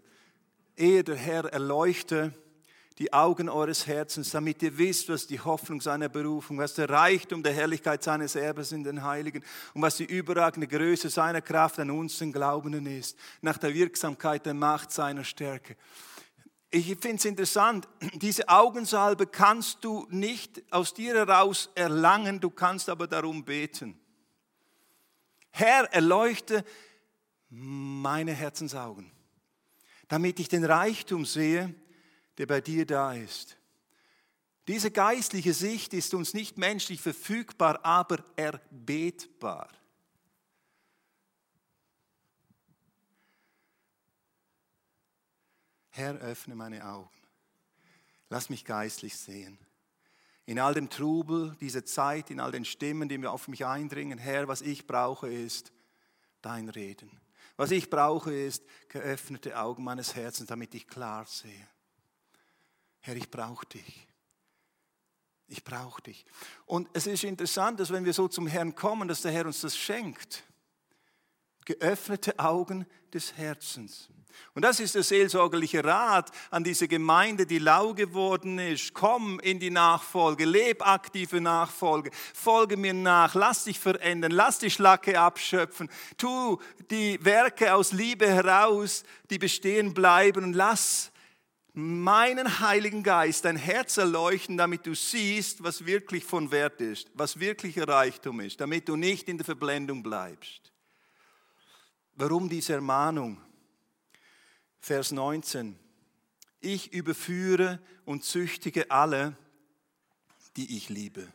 ehe 0.77 1.03
der 1.03 1.17
Herr 1.17 1.47
erleuchte 1.53 2.33
die 3.03 3.13
Augen 3.13 3.49
eures 3.49 3.89
Herzens, 3.89 4.31
damit 4.31 4.63
ihr 4.63 4.79
wisst, 4.79 5.09
was 5.09 5.27
die 5.27 5.41
Hoffnung 5.41 5.81
seiner 5.81 6.09
Berufung, 6.09 6.59
was 6.59 6.75
der 6.75 6.89
Reichtum 6.89 7.43
der 7.43 7.53
Herrlichkeit 7.53 8.01
seines 8.01 8.37
Erbes 8.37 8.71
in 8.71 8.85
den 8.85 9.03
Heiligen 9.03 9.43
und 9.75 9.83
was 9.83 9.97
die 9.97 10.05
überragende 10.05 10.69
Größe 10.69 11.11
seiner 11.11 11.41
Kraft 11.41 11.81
an 11.81 11.91
uns, 11.91 12.19
den 12.19 12.33
Glaubenden 12.33 12.87
ist, 12.87 13.19
nach 13.41 13.59
der 13.59 13.75
Wirksamkeit 13.75 14.47
der 14.47 14.55
Macht 14.55 14.93
seiner 14.93 15.25
Stärke 15.25 15.77
ich 16.75 16.87
finde 16.87 17.17
es 17.17 17.25
interessant, 17.27 17.87
diese 18.15 18.49
Augensalbe 18.49 19.27
kannst 19.27 19.85
du 19.85 20.07
nicht 20.09 20.63
aus 20.71 20.95
dir 20.95 21.15
heraus 21.15 21.69
erlangen, 21.75 22.41
du 22.41 22.49
kannst 22.49 22.89
aber 22.89 23.07
darum 23.07 23.45
beten. 23.45 24.01
Herr, 25.51 25.93
erleuchte 25.93 26.65
meine 27.51 28.33
Herzensaugen, 28.33 29.13
damit 30.09 30.41
ich 30.41 30.49
den 30.49 30.65
Reichtum 30.65 31.27
sehe, 31.27 31.75
der 32.39 32.47
bei 32.47 32.61
dir 32.61 32.87
da 32.87 33.15
ist. 33.15 33.57
Diese 34.69 34.91
geistliche 34.91 35.55
Sicht 35.55 35.93
ist 35.93 36.15
uns 36.15 36.35
nicht 36.35 36.57
menschlich 36.57 37.01
verfügbar, 37.01 37.85
aber 37.85 38.25
erbetbar. 38.37 39.69
Herr, 45.91 46.15
öffne 46.15 46.55
meine 46.55 46.87
Augen. 46.87 47.11
Lass 48.31 48.49
mich 48.49 48.65
geistlich 48.65 49.17
sehen. 49.17 49.59
In 50.47 50.59
all 50.59 50.75
dem 50.75 50.89
Trubel 50.89 51.55
dieser 51.61 51.85
Zeit, 51.85 52.31
in 52.31 52.41
all 52.41 52.51
den 52.51 52.65
Stimmen, 52.65 53.09
die 53.09 53.19
mir 53.19 53.31
auf 53.31 53.47
mich 53.47 53.67
eindringen, 53.67 54.19
Herr, 54.19 54.49
was 54.49 54.63
ich 54.63 54.87
brauche, 54.87 55.31
ist 55.31 55.71
dein 56.41 56.69
Reden. 56.69 57.21
Was 57.57 57.71
ich 57.71 57.91
brauche, 57.91 58.33
ist 58.33 58.65
geöffnete 58.89 59.59
Augen 59.59 59.85
meines 59.85 60.15
Herzens, 60.15 60.49
damit 60.49 60.75
ich 60.75 60.89
klar 60.89 61.27
sehe. 61.27 61.69
Herr, 63.03 63.17
ich 63.17 63.31
brauche 63.31 63.67
dich. 63.67 64.07
Ich 65.49 65.63
brauche 65.63 66.01
dich. 66.03 66.25
Und 66.65 66.89
es 66.95 67.07
ist 67.07 67.25
interessant, 67.25 67.79
dass 67.79 67.91
wenn 67.91 68.05
wir 68.05 68.15
so 68.15 68.27
zum 68.27 68.47
Herrn 68.47 68.75
kommen, 68.75 69.09
dass 69.09 69.23
der 69.23 69.33
Herr 69.33 69.45
uns 69.45 69.61
das 69.61 69.77
schenkt. 69.77 70.45
Geöffnete 71.65 72.39
Augen 72.39 72.87
des 73.13 73.37
Herzens. 73.37 74.09
Und 74.55 74.63
das 74.63 74.81
ist 74.81 74.95
der 74.95 75.03
seelsorgerliche 75.03 75.85
Rat 75.85 76.31
an 76.51 76.65
diese 76.65 76.89
Gemeinde, 76.89 77.45
die 77.45 77.59
lau 77.59 77.93
geworden 77.93 78.59
ist. 78.59 78.95
Komm 78.95 79.41
in 79.41 79.59
die 79.59 79.71
Nachfolge, 79.71 80.45
leb 80.45 80.87
aktive 80.87 81.41
Nachfolge, 81.41 82.11
folge 82.35 82.77
mir 82.77 82.95
nach, 82.95 83.35
lass 83.35 83.65
dich 83.65 83.79
verändern, 83.79 84.33
lass 84.33 84.59
die 84.59 84.71
Schlacke 84.71 85.21
abschöpfen, 85.21 85.91
tu 86.17 86.59
die 86.91 87.23
Werke 87.25 87.75
aus 87.75 87.93
Liebe 87.93 88.27
heraus, 88.27 89.05
die 89.29 89.39
bestehen 89.39 89.93
bleiben 89.93 90.45
und 90.45 90.55
lass 90.55 91.12
meinen 91.75 92.61
Heiligen 92.61 93.03
Geist 93.03 93.45
dein 93.45 93.57
Herz 93.57 93.97
erleuchten, 93.97 94.57
damit 94.57 94.87
du 94.87 94.95
siehst, 94.95 95.63
was 95.63 95.87
wirklich 95.87 96.25
von 96.25 96.51
Wert 96.51 96.81
ist, 96.81 97.11
was 97.15 97.41
wirklicher 97.41 97.89
Reichtum 97.89 98.41
ist, 98.41 98.61
damit 98.61 98.89
du 98.89 98.97
nicht 98.97 99.29
in 99.29 99.39
der 99.39 99.47
Verblendung 99.47 100.03
bleibst. 100.03 100.73
Warum 102.15 102.49
diese 102.49 102.75
Ermahnung? 102.75 103.41
Vers 104.81 105.13
19. 105.13 105.79
Ich 106.61 106.93
überführe 106.93 107.81
und 108.05 108.25
züchtige 108.25 108.91
alle, 108.91 109.37
die 110.57 110.77
ich 110.77 110.91
liebe. 110.91 111.33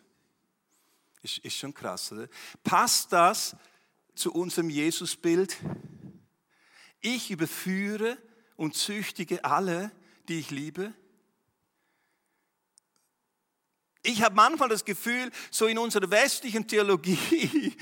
Ist, 1.23 1.39
ist 1.39 1.57
schon 1.57 1.73
krass, 1.73 2.11
oder? 2.11 2.27
Passt 2.63 3.11
das 3.11 3.55
zu 4.13 4.31
unserem 4.31 4.69
Jesusbild? 4.69 5.57
Ich 7.01 7.31
überführe 7.31 8.17
und 8.55 8.75
züchtige 8.75 9.43
alle, 9.43 9.91
die 10.27 10.39
ich 10.39 10.51
liebe. 10.51 10.93
Ich 14.03 14.21
habe 14.21 14.35
manchmal 14.35 14.69
das 14.69 14.85
Gefühl, 14.85 15.31
so 15.51 15.67
in 15.67 15.77
unserer 15.77 16.09
westlichen 16.09 16.67
Theologie 16.67 17.75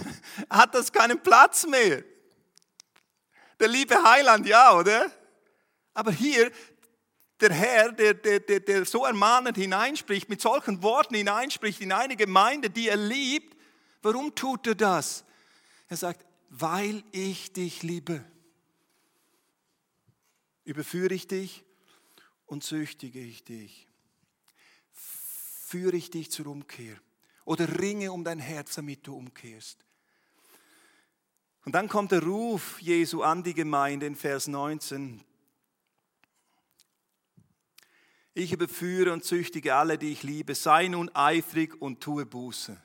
hat 0.50 0.74
das 0.74 0.92
keinen 0.92 1.20
Platz 1.20 1.66
mehr. 1.66 2.04
Der 3.58 3.68
liebe 3.68 4.00
Heiland, 4.02 4.46
ja, 4.46 4.76
oder? 4.76 5.10
Aber 5.94 6.12
hier, 6.12 6.52
der 7.40 7.52
Herr, 7.52 7.92
der, 7.92 8.14
der, 8.14 8.40
der, 8.40 8.60
der 8.60 8.84
so 8.84 9.04
ermahnend 9.04 9.56
hineinspricht, 9.56 10.28
mit 10.28 10.40
solchen 10.40 10.82
Worten 10.82 11.16
hineinspricht 11.16 11.80
in 11.80 11.92
eine 11.92 12.16
Gemeinde, 12.16 12.70
die 12.70 12.88
er 12.88 12.96
liebt, 12.96 13.56
warum 14.02 14.34
tut 14.34 14.66
er 14.68 14.74
das? 14.76 15.24
Er 15.88 15.96
sagt, 15.96 16.24
weil 16.48 17.02
ich 17.10 17.52
dich 17.52 17.82
liebe, 17.82 18.24
überführe 20.64 21.14
ich 21.14 21.26
dich 21.26 21.64
und 22.52 22.62
züchtige 22.62 23.18
ich 23.18 23.44
dich. 23.44 23.88
Führe 24.92 25.96
ich 25.96 26.10
dich 26.10 26.30
zur 26.30 26.48
Umkehr 26.48 26.98
oder 27.46 27.80
ringe 27.80 28.12
um 28.12 28.24
dein 28.24 28.38
Herz, 28.38 28.74
damit 28.74 29.06
du 29.06 29.16
umkehrst. 29.16 29.78
Und 31.64 31.74
dann 31.74 31.88
kommt 31.88 32.12
der 32.12 32.22
Ruf 32.22 32.78
Jesu 32.82 33.22
an 33.22 33.42
die 33.42 33.54
Gemeinde 33.54 34.04
in 34.04 34.16
Vers 34.16 34.48
19. 34.48 35.24
Ich 38.34 38.52
überführe 38.52 39.14
und 39.14 39.24
züchtige 39.24 39.74
alle, 39.74 39.96
die 39.96 40.12
ich 40.12 40.22
liebe. 40.22 40.54
Sei 40.54 40.88
nun 40.88 41.08
eifrig 41.14 41.80
und 41.80 42.02
tue 42.02 42.26
Buße. 42.26 42.78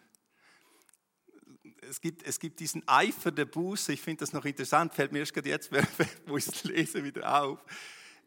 Es 1.81 1.99
gibt, 1.99 2.23
es 2.23 2.39
gibt 2.39 2.61
diesen 2.61 2.87
Eifer 2.87 3.31
der 3.31 3.45
Buße. 3.45 3.91
Ich 3.91 4.01
finde 4.01 4.21
das 4.21 4.31
noch 4.31 4.45
interessant, 4.45 4.93
fällt 4.93 5.11
mir 5.11 5.19
erst 5.19 5.33
gerade 5.33 5.49
jetzt, 5.49 5.71
wo 6.25 6.37
ich 6.37 6.47
es 6.47 6.63
lese, 6.63 7.03
wieder 7.03 7.41
auf. 7.41 7.59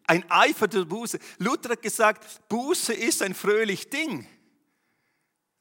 Ein 0.07 0.29
Eifer 0.31 0.69
der 0.69 0.85
Buße. 0.85 1.19
Luther 1.39 1.71
hat 1.71 1.83
gesagt, 1.83 2.49
Buße 2.49 2.93
ist 2.93 3.23
ein 3.23 3.35
fröhlich 3.35 3.91
Ding. 3.91 4.27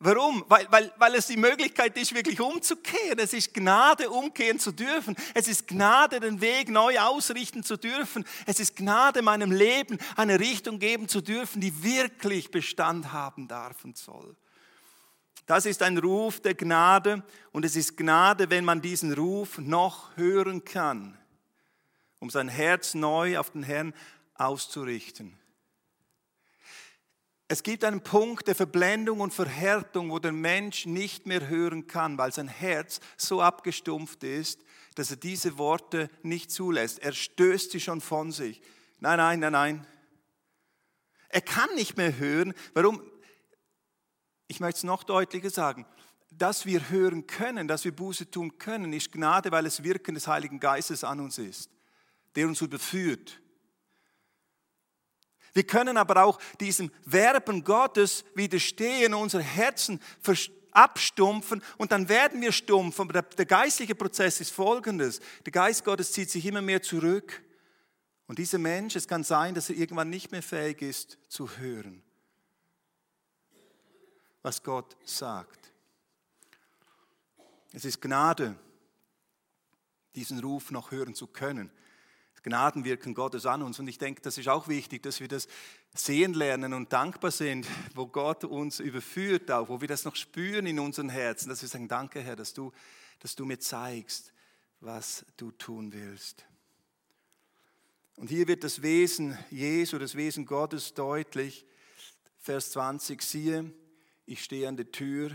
Warum? 0.01 0.45
Weil, 0.47 0.65
weil, 0.71 0.93
weil 0.97 1.15
es 1.15 1.27
die 1.27 1.35
Möglichkeit 1.35 1.97
ist, 1.97 2.15
wirklich 2.15 2.39
umzukehren. 2.39 3.19
Es 3.19 3.33
ist 3.33 3.53
Gnade, 3.53 4.09
umkehren 4.09 4.57
zu 4.57 4.71
dürfen. 4.71 5.15
Es 5.33 5.49
ist 5.49 5.67
Gnade, 5.67 6.21
den 6.21 6.39
Weg 6.39 6.69
neu 6.69 6.97
ausrichten 6.99 7.63
zu 7.63 7.75
dürfen. 7.75 8.23
Es 8.45 8.61
ist 8.61 8.77
Gnade, 8.77 9.21
meinem 9.21 9.51
Leben 9.51 9.97
eine 10.15 10.39
Richtung 10.39 10.79
geben 10.79 11.09
zu 11.09 11.19
dürfen, 11.19 11.59
die 11.59 11.83
wirklich 11.83 12.49
Bestand 12.49 13.11
haben 13.11 13.49
darf 13.49 13.83
und 13.83 13.97
soll. 13.97 14.37
Das 15.45 15.65
ist 15.65 15.81
ein 15.81 15.97
Ruf 15.97 16.39
der 16.39 16.53
Gnade 16.53 17.23
und 17.51 17.65
es 17.65 17.75
ist 17.75 17.97
Gnade, 17.97 18.49
wenn 18.49 18.63
man 18.63 18.81
diesen 18.81 19.11
Ruf 19.11 19.57
noch 19.57 20.15
hören 20.15 20.63
kann, 20.63 21.17
um 22.19 22.29
sein 22.29 22.47
Herz 22.47 22.93
neu 22.93 23.37
auf 23.37 23.49
den 23.49 23.63
Herrn 23.63 23.93
auszurichten. 24.39 25.37
Es 27.51 27.63
gibt 27.63 27.83
einen 27.83 28.01
Punkt 28.01 28.47
der 28.47 28.53
Verblendung 28.53 29.21
und 29.21 29.33
Verhärtung, 29.33 30.11
wo 30.11 30.19
der 30.19 30.31
Mensch 30.31 30.85
nicht 30.85 31.25
mehr 31.25 31.47
hören 31.47 31.87
kann, 31.87 32.17
weil 32.19 32.31
sein 32.31 32.47
Herz 32.47 32.99
so 33.17 33.41
abgestumpft 33.41 34.23
ist, 34.23 34.63
dass 34.93 35.09
er 35.09 35.17
diese 35.17 35.57
Worte 35.57 36.11
nicht 36.21 36.51
zulässt. 36.51 36.99
Er 36.99 37.11
stößt 37.11 37.71
sie 37.71 37.79
schon 37.79 38.01
von 38.01 38.31
sich. 38.31 38.61
Nein, 38.99 39.17
nein, 39.17 39.39
nein, 39.39 39.51
nein. 39.51 39.87
Er 41.29 41.41
kann 41.41 41.73
nicht 41.73 41.97
mehr 41.97 42.19
hören. 42.19 42.53
Warum? 42.75 43.01
Ich 44.47 44.59
möchte 44.59 44.77
es 44.77 44.83
noch 44.83 45.03
deutlicher 45.03 45.49
sagen. 45.49 45.87
Dass 46.29 46.67
wir 46.67 46.91
hören 46.91 47.25
können, 47.25 47.67
dass 47.67 47.83
wir 47.83 47.95
Buße 47.95 48.29
tun 48.29 48.59
können, 48.59 48.93
ist 48.93 49.11
Gnade, 49.11 49.51
weil 49.51 49.65
es 49.65 49.83
Wirken 49.83 50.13
des 50.13 50.27
Heiligen 50.27 50.59
Geistes 50.59 51.03
an 51.03 51.19
uns 51.19 51.39
ist, 51.39 51.71
der 52.35 52.47
uns 52.47 52.61
überführt 52.61 53.41
wir 55.54 55.64
können 55.64 55.97
aber 55.97 56.24
auch 56.24 56.39
diesem 56.60 56.91
Werben 57.06 57.64
Gottes 57.64 58.24
widerstehen, 58.36 59.14
unser 59.14 59.41
Herzen 59.41 60.00
abstumpfen 60.72 61.64
und 61.78 61.91
dann 61.91 62.10
werden 62.10 62.41
wir 62.41 62.52
stumpf. 62.52 63.00
Aber 63.00 63.22
der 63.22 63.45
geistliche 63.45 63.95
Prozess 63.95 64.39
ist 64.39 64.52
folgendes. 64.52 65.20
Der 65.45 65.52
Geist 65.52 65.84
Gottes 65.84 66.12
zieht 66.12 66.30
sich 66.30 66.45
immer 66.45 66.62
mehr 66.62 66.82
zurück. 66.82 67.43
Und 68.28 68.38
dieser 68.38 68.60
Mensch, 68.60 68.95
es 68.95 69.08
kann 69.08 69.24
sein, 69.24 69.56
dass 69.56 69.70
er 69.70 69.76
irgendwann 69.78 70.10
nicht 70.10 70.32
mehr 70.32 70.43
fähig 70.43 70.84
ist 70.84 71.18
zu 71.30 71.58
hören, 71.58 72.04
was 74.43 74.62
Gott 74.62 74.95
sagt. 75.04 75.74
Es 77.74 77.86
ist 77.86 78.02
Gnade, 78.02 78.56
diesen 80.14 80.39
Ruf 80.39 80.70
noch 80.70 80.91
hören 80.91 81.16
zu 81.16 81.26
können. 81.26 81.72
Gnadenwirken 82.43 83.13
Gottes 83.13 83.45
an 83.45 83.61
uns. 83.61 83.79
Und 83.79 83.87
ich 83.87 83.97
denke, 83.97 84.21
das 84.21 84.37
ist 84.37 84.47
auch 84.47 84.67
wichtig, 84.67 85.03
dass 85.03 85.19
wir 85.19 85.27
das 85.27 85.47
sehen 85.93 86.33
lernen 86.33 86.73
und 86.73 86.93
dankbar 86.93 87.31
sind, 87.31 87.67
wo 87.95 88.07
Gott 88.07 88.43
uns 88.43 88.79
überführt, 88.79 89.51
auch 89.51 89.69
wo 89.69 89.81
wir 89.81 89.87
das 89.87 90.05
noch 90.05 90.15
spüren 90.15 90.65
in 90.65 90.79
unseren 90.79 91.09
Herzen, 91.09 91.49
dass 91.49 91.61
wir 91.61 91.69
sagen, 91.69 91.87
danke 91.87 92.21
Herr, 92.21 92.35
dass 92.35 92.53
du, 92.53 92.71
dass 93.19 93.35
du 93.35 93.45
mir 93.45 93.59
zeigst, 93.59 94.33
was 94.79 95.25
du 95.37 95.51
tun 95.51 95.91
willst. 95.93 96.45
Und 98.15 98.29
hier 98.29 98.47
wird 98.47 98.63
das 98.63 98.81
Wesen 98.81 99.37
Jesu, 99.49 99.97
das 99.97 100.15
Wesen 100.15 100.45
Gottes 100.45 100.93
deutlich. 100.93 101.65
Vers 102.37 102.71
20, 102.71 103.21
siehe, 103.21 103.71
ich 104.25 104.43
stehe 104.43 104.67
an 104.67 104.77
der 104.77 104.91
Tür 104.91 105.31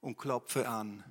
und 0.00 0.18
klopfe 0.18 0.68
an. 0.68 1.04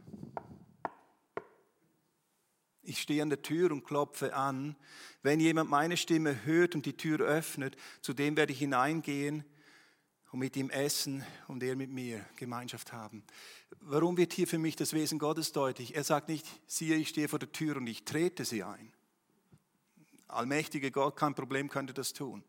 Ich 2.91 3.03
stehe 3.03 3.21
an 3.21 3.29
der 3.29 3.41
Tür 3.41 3.71
und 3.71 3.85
klopfe 3.85 4.35
an. 4.35 4.75
Wenn 5.23 5.39
jemand 5.39 5.69
meine 5.69 5.95
Stimme 5.95 6.43
hört 6.43 6.75
und 6.75 6.85
die 6.85 6.97
Tür 6.97 7.21
öffnet, 7.21 7.77
zu 8.01 8.13
dem 8.13 8.35
werde 8.35 8.51
ich 8.51 8.59
hineingehen 8.59 9.45
und 10.33 10.39
mit 10.39 10.57
ihm 10.57 10.69
essen 10.69 11.25
und 11.47 11.63
er 11.63 11.77
mit 11.77 11.89
mir 11.89 12.25
Gemeinschaft 12.35 12.91
haben. 12.91 13.23
Warum 13.79 14.17
wird 14.17 14.33
hier 14.33 14.45
für 14.45 14.57
mich 14.57 14.75
das 14.75 14.91
Wesen 14.91 15.19
Gottes 15.19 15.53
deutlich? 15.53 15.95
Er 15.95 16.03
sagt 16.03 16.27
nicht, 16.27 16.45
siehe, 16.67 16.97
ich 16.97 17.07
stehe 17.07 17.29
vor 17.29 17.39
der 17.39 17.53
Tür 17.53 17.77
und 17.77 17.87
ich 17.87 18.03
trete 18.03 18.43
sie 18.43 18.61
ein. 18.61 18.91
Allmächtige 20.27 20.91
Gott, 20.91 21.15
kein 21.15 21.33
Problem, 21.33 21.69
könnte 21.69 21.93
das 21.93 22.11
tun. 22.11 22.43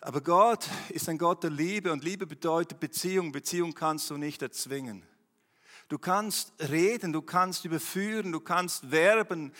Aber 0.00 0.20
Gott 0.20 0.68
ist 0.90 1.08
ein 1.08 1.16
Gott 1.16 1.42
der 1.42 1.50
Liebe 1.50 1.90
und 1.90 2.04
Liebe 2.04 2.26
bedeutet 2.26 2.80
Beziehung. 2.80 3.32
Beziehung 3.32 3.72
kannst 3.72 4.10
du 4.10 4.18
nicht 4.18 4.42
erzwingen. 4.42 5.06
Du 5.88 5.98
kannst 5.98 6.52
reden, 6.58 7.12
du 7.12 7.22
kannst 7.22 7.64
überführen, 7.64 8.32
du 8.32 8.40
kannst 8.40 8.90
werben. 8.90 9.52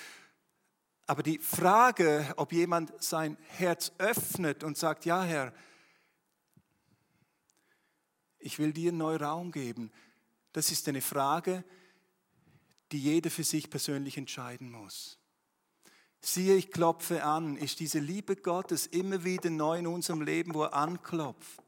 Aber 1.06 1.22
die 1.22 1.38
Frage, 1.38 2.34
ob 2.36 2.52
jemand 2.52 2.92
sein 3.02 3.36
Herz 3.48 3.92
öffnet 3.98 4.64
und 4.64 4.76
sagt, 4.76 5.04
ja 5.04 5.22
Herr, 5.22 5.52
ich 8.38 8.58
will 8.58 8.72
dir 8.72 8.92
neu 8.92 9.16
Raum 9.16 9.52
geben, 9.52 9.92
das 10.52 10.70
ist 10.70 10.88
eine 10.88 11.00
Frage, 11.00 11.64
die 12.92 12.98
jeder 12.98 13.30
für 13.30 13.44
sich 13.44 13.70
persönlich 13.70 14.16
entscheiden 14.16 14.70
muss. 14.70 15.18
Siehe, 16.20 16.56
ich 16.56 16.70
klopfe 16.72 17.22
an, 17.24 17.56
ist 17.56 17.78
diese 17.78 17.98
Liebe 18.00 18.36
Gottes 18.36 18.86
immer 18.86 19.22
wieder 19.22 19.50
neu 19.50 19.78
in 19.78 19.86
unserem 19.86 20.22
Leben, 20.22 20.54
wo 20.54 20.64
er 20.64 20.74
anklopft. 20.74 21.65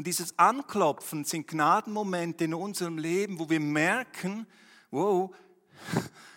Und 0.00 0.06
dieses 0.06 0.38
Anklopfen 0.38 1.26
sind 1.26 1.46
Gnadenmomente 1.46 2.44
in 2.44 2.54
unserem 2.54 2.96
Leben, 2.96 3.38
wo 3.38 3.50
wir 3.50 3.60
merken, 3.60 4.46
wow, 4.90 5.30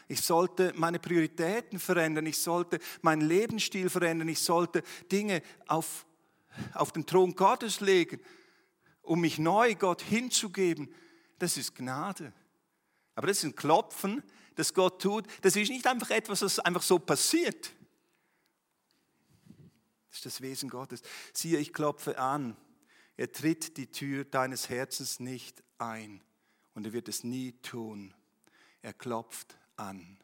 ich 0.09 0.20
sollte 0.20 0.74
meine 0.76 0.99
Prioritäten 0.99 1.80
verändern, 1.80 2.26
ich 2.26 2.39
sollte 2.39 2.80
meinen 3.03 3.22
Lebensstil 3.22 3.89
verändern, 3.89 4.28
ich 4.28 4.39
sollte 4.39 4.84
Dinge 5.09 5.41
auf, 5.66 6.05
auf 6.74 6.91
den 6.91 7.05
Thron 7.05 7.36
Gottes 7.36 7.80
legen, 7.80 8.20
um 9.01 9.22
mich 9.22 9.39
neu 9.39 9.76
Gott 9.76 10.01
hinzugeben. 10.01 10.93
Das 11.39 11.55
ist 11.55 11.74
Gnade. 11.74 12.34
Aber 13.16 13.28
das 13.28 13.38
ist 13.38 13.45
ein 13.45 13.55
Klopfen, 13.55 14.24
das 14.55 14.74
Gott 14.74 15.01
tut. 15.01 15.26
Das 15.41 15.55
ist 15.55 15.70
nicht 15.70 15.88
einfach 15.88 16.09
etwas, 16.09 16.41
was 16.41 16.59
einfach 16.59 16.84
so 16.84 16.99
passiert. 16.99 17.72
Das 20.09 20.18
ist 20.18 20.26
das 20.26 20.41
Wesen 20.41 20.70
Gottes. 20.70 21.01
Siehe, 21.32 21.59
ich 21.59 21.72
klopfe 21.72 22.20
an. 22.20 22.57
Er 23.16 23.32
tritt 23.32 23.78
die 23.78 23.91
Tür 23.91 24.26
deines 24.26 24.70
Herzens 24.70 25.20
nicht 25.20 25.64
ein 25.78 26.22
und 26.74 26.86
er 26.86 26.93
wird 26.93 27.07
es 27.07 27.24
nie 27.24 27.53
tun. 27.61 28.14
Er 28.82 28.93
klopft 28.93 29.57
an. 29.76 30.18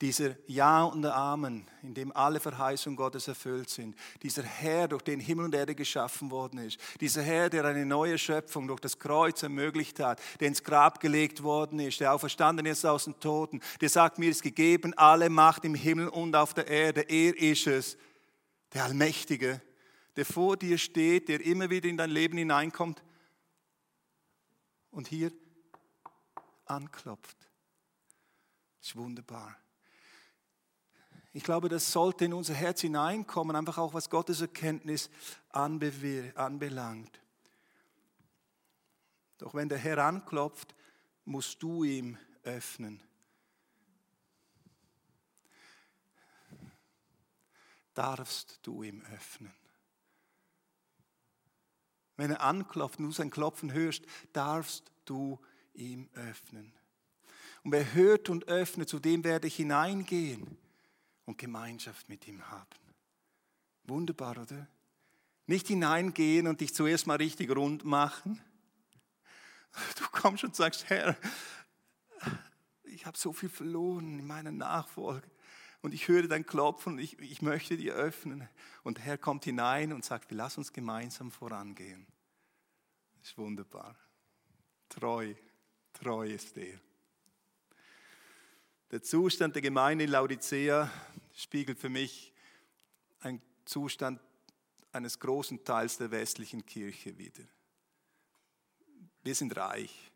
Dieser 0.00 0.36
Ja 0.46 0.84
und 0.84 1.04
Amen, 1.04 1.66
in 1.82 1.92
dem 1.92 2.12
alle 2.16 2.38
Verheißungen 2.38 2.96
Gottes 2.96 3.26
erfüllt 3.26 3.68
sind. 3.68 3.96
Dieser 4.22 4.44
Herr, 4.44 4.86
durch 4.86 5.02
den 5.02 5.18
Himmel 5.18 5.46
und 5.46 5.54
Erde 5.54 5.74
geschaffen 5.74 6.30
worden 6.30 6.60
ist. 6.60 6.78
Dieser 7.00 7.22
Herr, 7.22 7.50
der 7.50 7.64
eine 7.64 7.84
neue 7.84 8.16
Schöpfung 8.16 8.68
durch 8.68 8.78
das 8.78 9.00
Kreuz 9.00 9.42
ermöglicht 9.42 9.98
hat, 9.98 10.22
der 10.38 10.48
ins 10.48 10.62
Grab 10.62 11.00
gelegt 11.00 11.42
worden 11.42 11.80
ist, 11.80 11.98
der 11.98 12.14
auferstanden 12.14 12.64
ist 12.64 12.86
aus 12.86 13.04
den 13.04 13.18
Toten, 13.18 13.60
der 13.80 13.88
sagt, 13.88 14.18
mir 14.18 14.30
ist 14.30 14.42
gegeben 14.42 14.94
alle 14.96 15.28
Macht 15.28 15.64
im 15.64 15.74
Himmel 15.74 16.08
und 16.08 16.36
auf 16.36 16.54
der 16.54 16.68
Erde. 16.68 17.00
Er 17.00 17.36
ist 17.36 17.66
es, 17.66 17.98
der 18.72 18.84
Allmächtige, 18.84 19.60
der 20.16 20.24
vor 20.24 20.56
dir 20.56 20.78
steht, 20.78 21.28
der 21.28 21.40
immer 21.40 21.70
wieder 21.70 21.88
in 21.88 21.96
dein 21.96 22.10
Leben 22.10 22.38
hineinkommt 22.38 23.02
und 24.90 25.08
hier 25.08 25.32
anklopft. 26.64 27.38
Das 28.80 28.88
ist 28.88 28.96
wunderbar. 28.96 29.56
Ich 31.32 31.44
glaube, 31.44 31.68
das 31.68 31.92
sollte 31.92 32.24
in 32.24 32.32
unser 32.32 32.54
Herz 32.54 32.80
hineinkommen, 32.80 33.54
einfach 33.54 33.78
auch 33.78 33.94
was 33.94 34.10
Gottes 34.10 34.40
Erkenntnis 34.40 35.10
anbelangt. 35.50 37.20
Doch 39.38 39.54
wenn 39.54 39.68
der 39.68 39.78
Herr 39.78 39.98
anklopft, 39.98 40.74
musst 41.24 41.62
du 41.62 41.84
ihm 41.84 42.18
öffnen. 42.42 43.02
Darfst 47.98 48.60
du 48.62 48.84
ihm 48.84 49.02
öffnen. 49.12 49.52
Wenn 52.16 52.30
er 52.30 52.42
anklopft 52.42 53.00
und 53.00 53.06
du 53.06 53.10
sein 53.12 53.30
Klopfen 53.30 53.72
hörst, 53.72 54.04
darfst 54.32 54.92
du 55.04 55.40
ihm 55.74 56.08
öffnen. 56.14 56.72
Und 57.64 57.72
wer 57.72 57.94
hört 57.94 58.28
und 58.28 58.46
öffnet, 58.46 58.88
zu 58.88 59.00
dem 59.00 59.24
werde 59.24 59.48
ich 59.48 59.56
hineingehen 59.56 60.56
und 61.24 61.38
Gemeinschaft 61.38 62.08
mit 62.08 62.28
ihm 62.28 62.48
haben. 62.48 62.68
Wunderbar, 63.82 64.38
oder? 64.38 64.68
Nicht 65.46 65.66
hineingehen 65.66 66.46
und 66.46 66.60
dich 66.60 66.74
zuerst 66.74 67.08
mal 67.08 67.16
richtig 67.16 67.50
rund 67.50 67.84
machen. 67.84 68.40
Du 69.98 70.04
kommst 70.12 70.44
und 70.44 70.54
sagst, 70.54 70.88
Herr, 70.88 71.16
ich 72.84 73.06
habe 73.06 73.18
so 73.18 73.32
viel 73.32 73.48
verloren 73.48 74.20
in 74.20 74.26
meiner 74.26 74.52
Nachfolge 74.52 75.28
und 75.80 75.94
ich 75.94 76.08
höre 76.08 76.26
dein 76.26 76.44
Klopfen 76.44 76.94
und 76.94 76.98
ich, 76.98 77.18
ich 77.20 77.42
möchte 77.42 77.76
dir 77.76 77.94
öffnen. 77.94 78.48
Und 78.82 78.98
der 78.98 79.04
Herr 79.04 79.18
kommt 79.18 79.44
hinein 79.44 79.92
und 79.92 80.04
sagt, 80.04 80.32
lass 80.32 80.58
uns 80.58 80.72
gemeinsam 80.72 81.30
vorangehen. 81.30 82.06
Das 83.18 83.30
ist 83.30 83.38
wunderbar. 83.38 83.96
Treu, 84.88 85.34
treu 85.92 86.26
ist 86.26 86.56
er. 86.56 86.80
Der 88.90 89.02
Zustand 89.02 89.54
der 89.54 89.62
Gemeinde 89.62 90.04
in 90.04 90.10
Laodicea 90.10 90.90
spiegelt 91.34 91.78
für 91.78 91.90
mich 91.90 92.32
einen 93.20 93.42
Zustand 93.64 94.20
eines 94.92 95.18
großen 95.20 95.62
Teils 95.62 95.98
der 95.98 96.10
westlichen 96.10 96.64
Kirche 96.64 97.18
wieder. 97.18 97.44
Wir 99.22 99.34
sind 99.34 99.54
reich. 99.56 100.10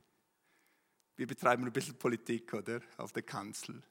Wir 1.16 1.26
betreiben 1.26 1.64
ein 1.64 1.72
bisschen 1.72 1.98
Politik, 1.98 2.54
oder? 2.54 2.80
Auf 2.96 3.12
der 3.12 3.22
Kanzel. 3.22 3.82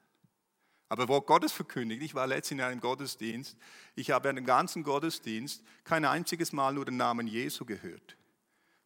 Aber 0.92 1.08
Wort 1.08 1.26
Gottes 1.26 1.54
verkündigt. 1.54 2.04
Ich 2.04 2.16
war 2.16 2.28
letztens 2.28 2.60
in 2.60 2.66
einem 2.66 2.82
Gottesdienst. 2.82 3.56
Ich 3.96 4.12
habe 4.12 4.28
in 4.28 4.36
dem 4.36 4.46
ganzen 4.46 4.84
Gottesdienst 4.84 5.64
kein 5.86 6.04
einziges 6.04 6.52
Mal 6.52 6.74
nur 6.74 6.84
den 6.84 6.98
Namen 6.98 7.28
Jesu 7.28 7.64
gehört. 7.64 8.18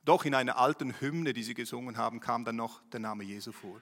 Doch 0.03 0.23
in 0.23 0.35
einer 0.35 0.59
alten 0.59 1.01
Hymne, 1.01 1.33
die 1.33 1.41
sie 1.41 1.55
gesungen 1.55 1.97
haben, 1.97 2.19
kam 2.19 2.45
dann 2.45 2.57
noch 2.57 2.87
der 2.91 2.99
Name 2.99 3.23
Jesu 3.23 3.51
vor. 3.51 3.81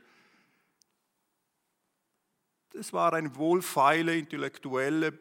Das 2.69 2.93
war 2.93 3.11
eine 3.11 3.35
wohlfeile, 3.35 4.17
intellektuelle 4.17 5.19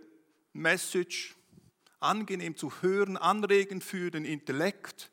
Message, 0.52 1.34
angenehm 1.98 2.56
zu 2.56 2.70
hören, 2.82 3.16
anregend 3.16 3.82
für 3.82 4.12
den 4.12 4.24
Intellekt. 4.24 5.10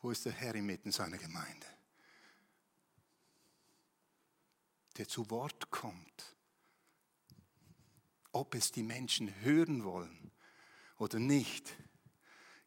Wo 0.00 0.12
ist 0.12 0.24
der 0.24 0.32
Herr 0.32 0.54
inmitten 0.54 0.92
seiner 0.92 1.18
Gemeinde? 1.18 1.66
Der 4.96 5.08
zu 5.08 5.30
Wort 5.30 5.70
kommt. 5.70 6.36
Ob 8.32 8.54
es 8.54 8.72
die 8.72 8.82
Menschen 8.82 9.34
hören 9.42 9.84
wollen 9.84 10.30
oder 10.98 11.18
nicht, 11.18 11.74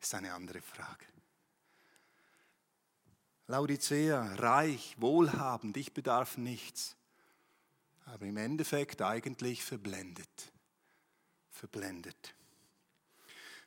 ist 0.01 0.13
eine 0.15 0.33
andere 0.33 0.61
Frage. 0.61 1.05
Laodicea, 3.47 4.35
reich, 4.35 4.95
wohlhabend, 4.99 5.75
ich 5.77 5.93
bedarf 5.93 6.37
nichts, 6.37 6.95
aber 8.05 8.25
im 8.25 8.37
Endeffekt 8.37 9.01
eigentlich 9.01 9.63
verblendet. 9.63 10.51
Verblendet. 11.49 12.35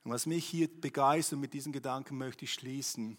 Und 0.04 0.12
was 0.12 0.26
mich 0.26 0.46
hier 0.46 0.68
begeistert, 0.68 1.38
mit 1.38 1.52
diesen 1.52 1.72
Gedanken 1.72 2.16
möchte 2.16 2.44
ich 2.44 2.52
schließen, 2.52 3.18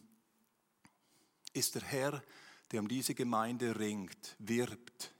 ist 1.53 1.75
der 1.75 1.83
Herr, 1.83 2.23
der 2.71 2.81
um 2.81 2.87
diese 2.87 3.13
Gemeinde 3.13 3.79
ringt, 3.79 4.35
wirbt, 4.39 5.12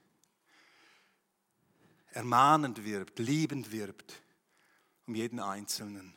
ermahnend 2.14 2.86
wirbt, 2.86 3.20
liebend 3.20 3.72
wirbt, 3.72 4.22
um 5.07 5.16
jeden 5.16 5.39
Einzelnen. 5.39 6.16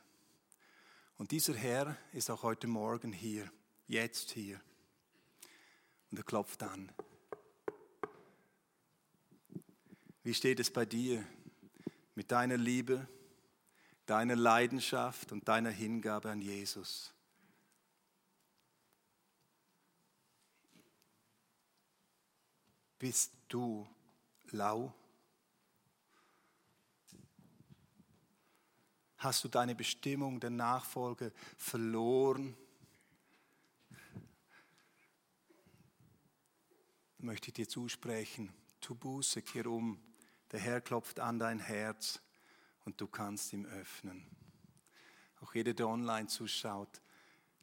Und 1.17 1.31
dieser 1.31 1.55
Herr 1.55 1.97
ist 2.13 2.31
auch 2.31 2.43
heute 2.43 2.67
Morgen 2.67 3.13
hier, 3.13 3.51
jetzt 3.87 4.31
hier. 4.33 4.61
Und 6.11 6.19
er 6.19 6.25
klopft 6.25 6.63
an. 6.63 6.93
Wie 10.23 10.35
steht 10.35 10.61
es 10.61 10.71
bei 10.71 10.85
dir 10.85 11.27
mit 12.15 12.31
deiner 12.31 12.59
Liebe, 12.59 13.09
deiner 14.05 14.37
Leidenschaft 14.37 15.33
und 15.33 15.49
deiner 15.49 15.71
Hingabe 15.71 16.31
an 16.31 16.43
Jesus? 16.43 17.15
Bist 22.99 23.33
du 23.49 23.87
lau? 24.51 24.93
Hast 29.19 29.45
du 29.45 29.49
deine 29.49 29.75
Bestimmung 29.75 30.41
der 30.41 30.51
Nachfolge 30.51 31.33
verloren? 31.57 32.57
Möchte 37.19 37.49
ich 37.49 37.55
dir 37.55 37.69
zusprechen, 37.69 38.53
tu 38.81 38.95
Buße, 38.95 39.43
kehr 39.43 39.67
um. 39.67 39.99
Der 40.53 40.61
Herr 40.61 40.81
klopft 40.81 41.19
an 41.19 41.39
dein 41.39 41.59
Herz 41.59 42.21
und 42.85 43.01
du 43.01 43.07
kannst 43.07 43.53
ihm 43.53 43.65
öffnen. 43.65 44.25
Auch 45.41 45.55
jeder, 45.55 45.75
der 45.75 45.89
online 45.89 46.29
zuschaut, 46.29 47.01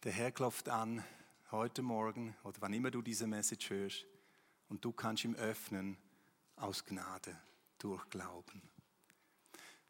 der 0.03 0.11
Herr 0.11 0.31
klopft 0.31 0.69
an 0.69 1.03
heute 1.51 1.81
Morgen 1.81 2.35
oder 2.43 2.59
wann 2.61 2.73
immer 2.73 2.91
du 2.91 3.01
diese 3.01 3.27
Message 3.27 3.69
hörst 3.69 4.05
und 4.69 4.83
du 4.83 4.91
kannst 4.91 5.23
ihm 5.23 5.35
öffnen 5.35 5.97
aus 6.55 6.83
Gnade 6.83 7.39
durch 7.77 8.09
Glauben. 8.09 8.72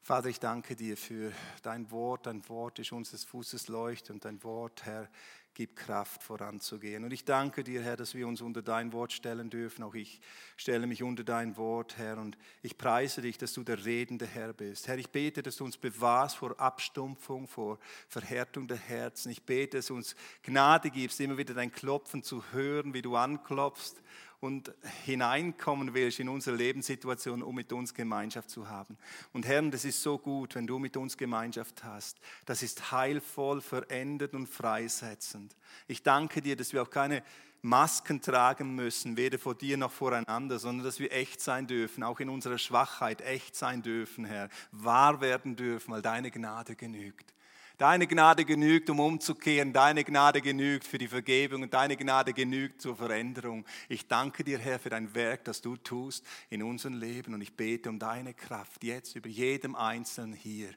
Vater, 0.05 0.27
ich 0.27 0.41
danke 0.41 0.75
dir 0.75 0.97
für 0.97 1.31
dein 1.61 1.89
Wort. 1.89 2.25
Dein 2.25 2.47
Wort 2.49 2.77
ist 2.77 2.91
unseres 2.91 3.23
Fußes 3.23 3.69
Leuchte 3.69 4.11
und 4.11 4.25
dein 4.25 4.43
Wort, 4.43 4.83
Herr, 4.83 5.07
gibt 5.53 5.77
Kraft 5.77 6.23
voranzugehen. 6.23 7.05
Und 7.05 7.13
ich 7.13 7.23
danke 7.23 7.63
dir, 7.63 7.81
Herr, 7.81 7.95
dass 7.95 8.13
wir 8.13 8.27
uns 8.27 8.41
unter 8.41 8.61
dein 8.61 8.91
Wort 8.91 9.13
stellen 9.13 9.49
dürfen. 9.49 9.81
Auch 9.81 9.93
ich 9.93 10.19
stelle 10.57 10.87
mich 10.87 11.03
unter 11.03 11.23
dein 11.23 11.55
Wort, 11.55 11.97
Herr, 11.97 12.17
und 12.17 12.37
ich 12.61 12.77
preise 12.77 13.21
dich, 13.21 13.37
dass 13.37 13.53
du 13.53 13.63
der 13.63 13.85
redende 13.85 14.25
Herr 14.25 14.51
bist. 14.51 14.89
Herr, 14.89 14.97
ich 14.97 15.09
bete, 15.09 15.41
dass 15.41 15.55
du 15.55 15.63
uns 15.63 15.77
bewahrst 15.77 16.35
vor 16.35 16.59
Abstumpfung, 16.59 17.47
vor 17.47 17.79
Verhärtung 18.09 18.67
der 18.67 18.75
Herzen. 18.75 19.31
Ich 19.31 19.43
bete, 19.43 19.77
dass 19.77 19.85
du 19.85 19.95
uns 19.95 20.17
Gnade 20.41 20.89
gibst, 20.89 21.21
immer 21.21 21.37
wieder 21.37 21.53
dein 21.53 21.71
Klopfen 21.71 22.23
zu 22.23 22.43
hören, 22.51 22.93
wie 22.93 23.01
du 23.01 23.15
anklopfst 23.15 24.03
und 24.43 24.73
hineinkommen 25.05 25.93
willst 25.93 26.19
in 26.19 26.27
unsere 26.27 26.57
Lebenssituation, 26.57 27.41
um 27.41 27.55
mit 27.55 27.71
uns 27.71 27.93
Gemeinschaft 27.93 28.49
zu 28.49 28.67
haben. 28.67 28.97
Und 29.31 29.47
Herr, 29.47 29.61
das 29.61 29.85
ist 29.85 30.03
so 30.03 30.17
gut, 30.17 30.55
wenn 30.55 30.67
du 30.67 30.79
mit 30.79 30.97
uns 30.97 31.17
Gemeinschaft 31.17 31.85
hast. 31.85 32.19
Das 32.45 32.61
ist 32.61 32.91
heilvoll, 32.91 33.61
verändert 33.61 34.33
und 34.33 34.47
freisetzend. 34.47 35.55
Ich 35.87 36.03
danke 36.03 36.41
dir, 36.41 36.57
dass 36.57 36.73
wir 36.73 36.81
auch 36.81 36.89
keine 36.89 37.23
Masken 37.61 38.19
tragen 38.19 38.75
müssen, 38.75 39.15
weder 39.15 39.39
vor 39.39 39.55
dir 39.55 39.77
noch 39.77 39.93
voreinander, 39.93 40.59
sondern 40.59 40.83
dass 40.83 40.99
wir 40.99 41.13
echt 41.13 41.39
sein 41.39 41.65
dürfen, 41.65 42.03
auch 42.03 42.19
in 42.19 42.27
unserer 42.27 42.57
Schwachheit 42.57 43.21
echt 43.21 43.55
sein 43.55 43.81
dürfen, 43.81 44.25
Herr, 44.25 44.49
wahr 44.73 45.21
werden 45.21 45.55
dürfen, 45.55 45.93
weil 45.93 46.01
deine 46.01 46.31
Gnade 46.31 46.75
genügt. 46.75 47.32
Deine 47.77 48.07
Gnade 48.07 48.45
genügt, 48.45 48.89
um 48.89 48.99
umzukehren. 48.99 49.73
Deine 49.73 50.03
Gnade 50.03 50.41
genügt 50.41 50.85
für 50.85 50.97
die 50.97 51.07
Vergebung 51.07 51.63
und 51.63 51.73
deine 51.73 51.97
Gnade 51.97 52.33
genügt 52.33 52.81
zur 52.81 52.95
Veränderung. 52.95 53.65
Ich 53.89 54.07
danke 54.07 54.43
dir, 54.43 54.59
Herr, 54.59 54.79
für 54.79 54.89
dein 54.89 55.13
Werk, 55.15 55.43
das 55.45 55.61
du 55.61 55.75
tust 55.75 56.25
in 56.49 56.61
unserem 56.63 56.99
Leben 56.99 57.33
und 57.33 57.41
ich 57.41 57.55
bete 57.55 57.89
um 57.89 57.99
deine 57.99 58.33
Kraft 58.33 58.83
jetzt 58.83 59.15
über 59.15 59.29
jedem 59.29 59.75
Einzelnen 59.75 60.33
hier 60.33 60.69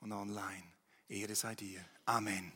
und 0.00 0.12
online. 0.12 0.64
Ehre 1.08 1.34
sei 1.34 1.54
dir. 1.54 1.80
Amen. 2.04 2.52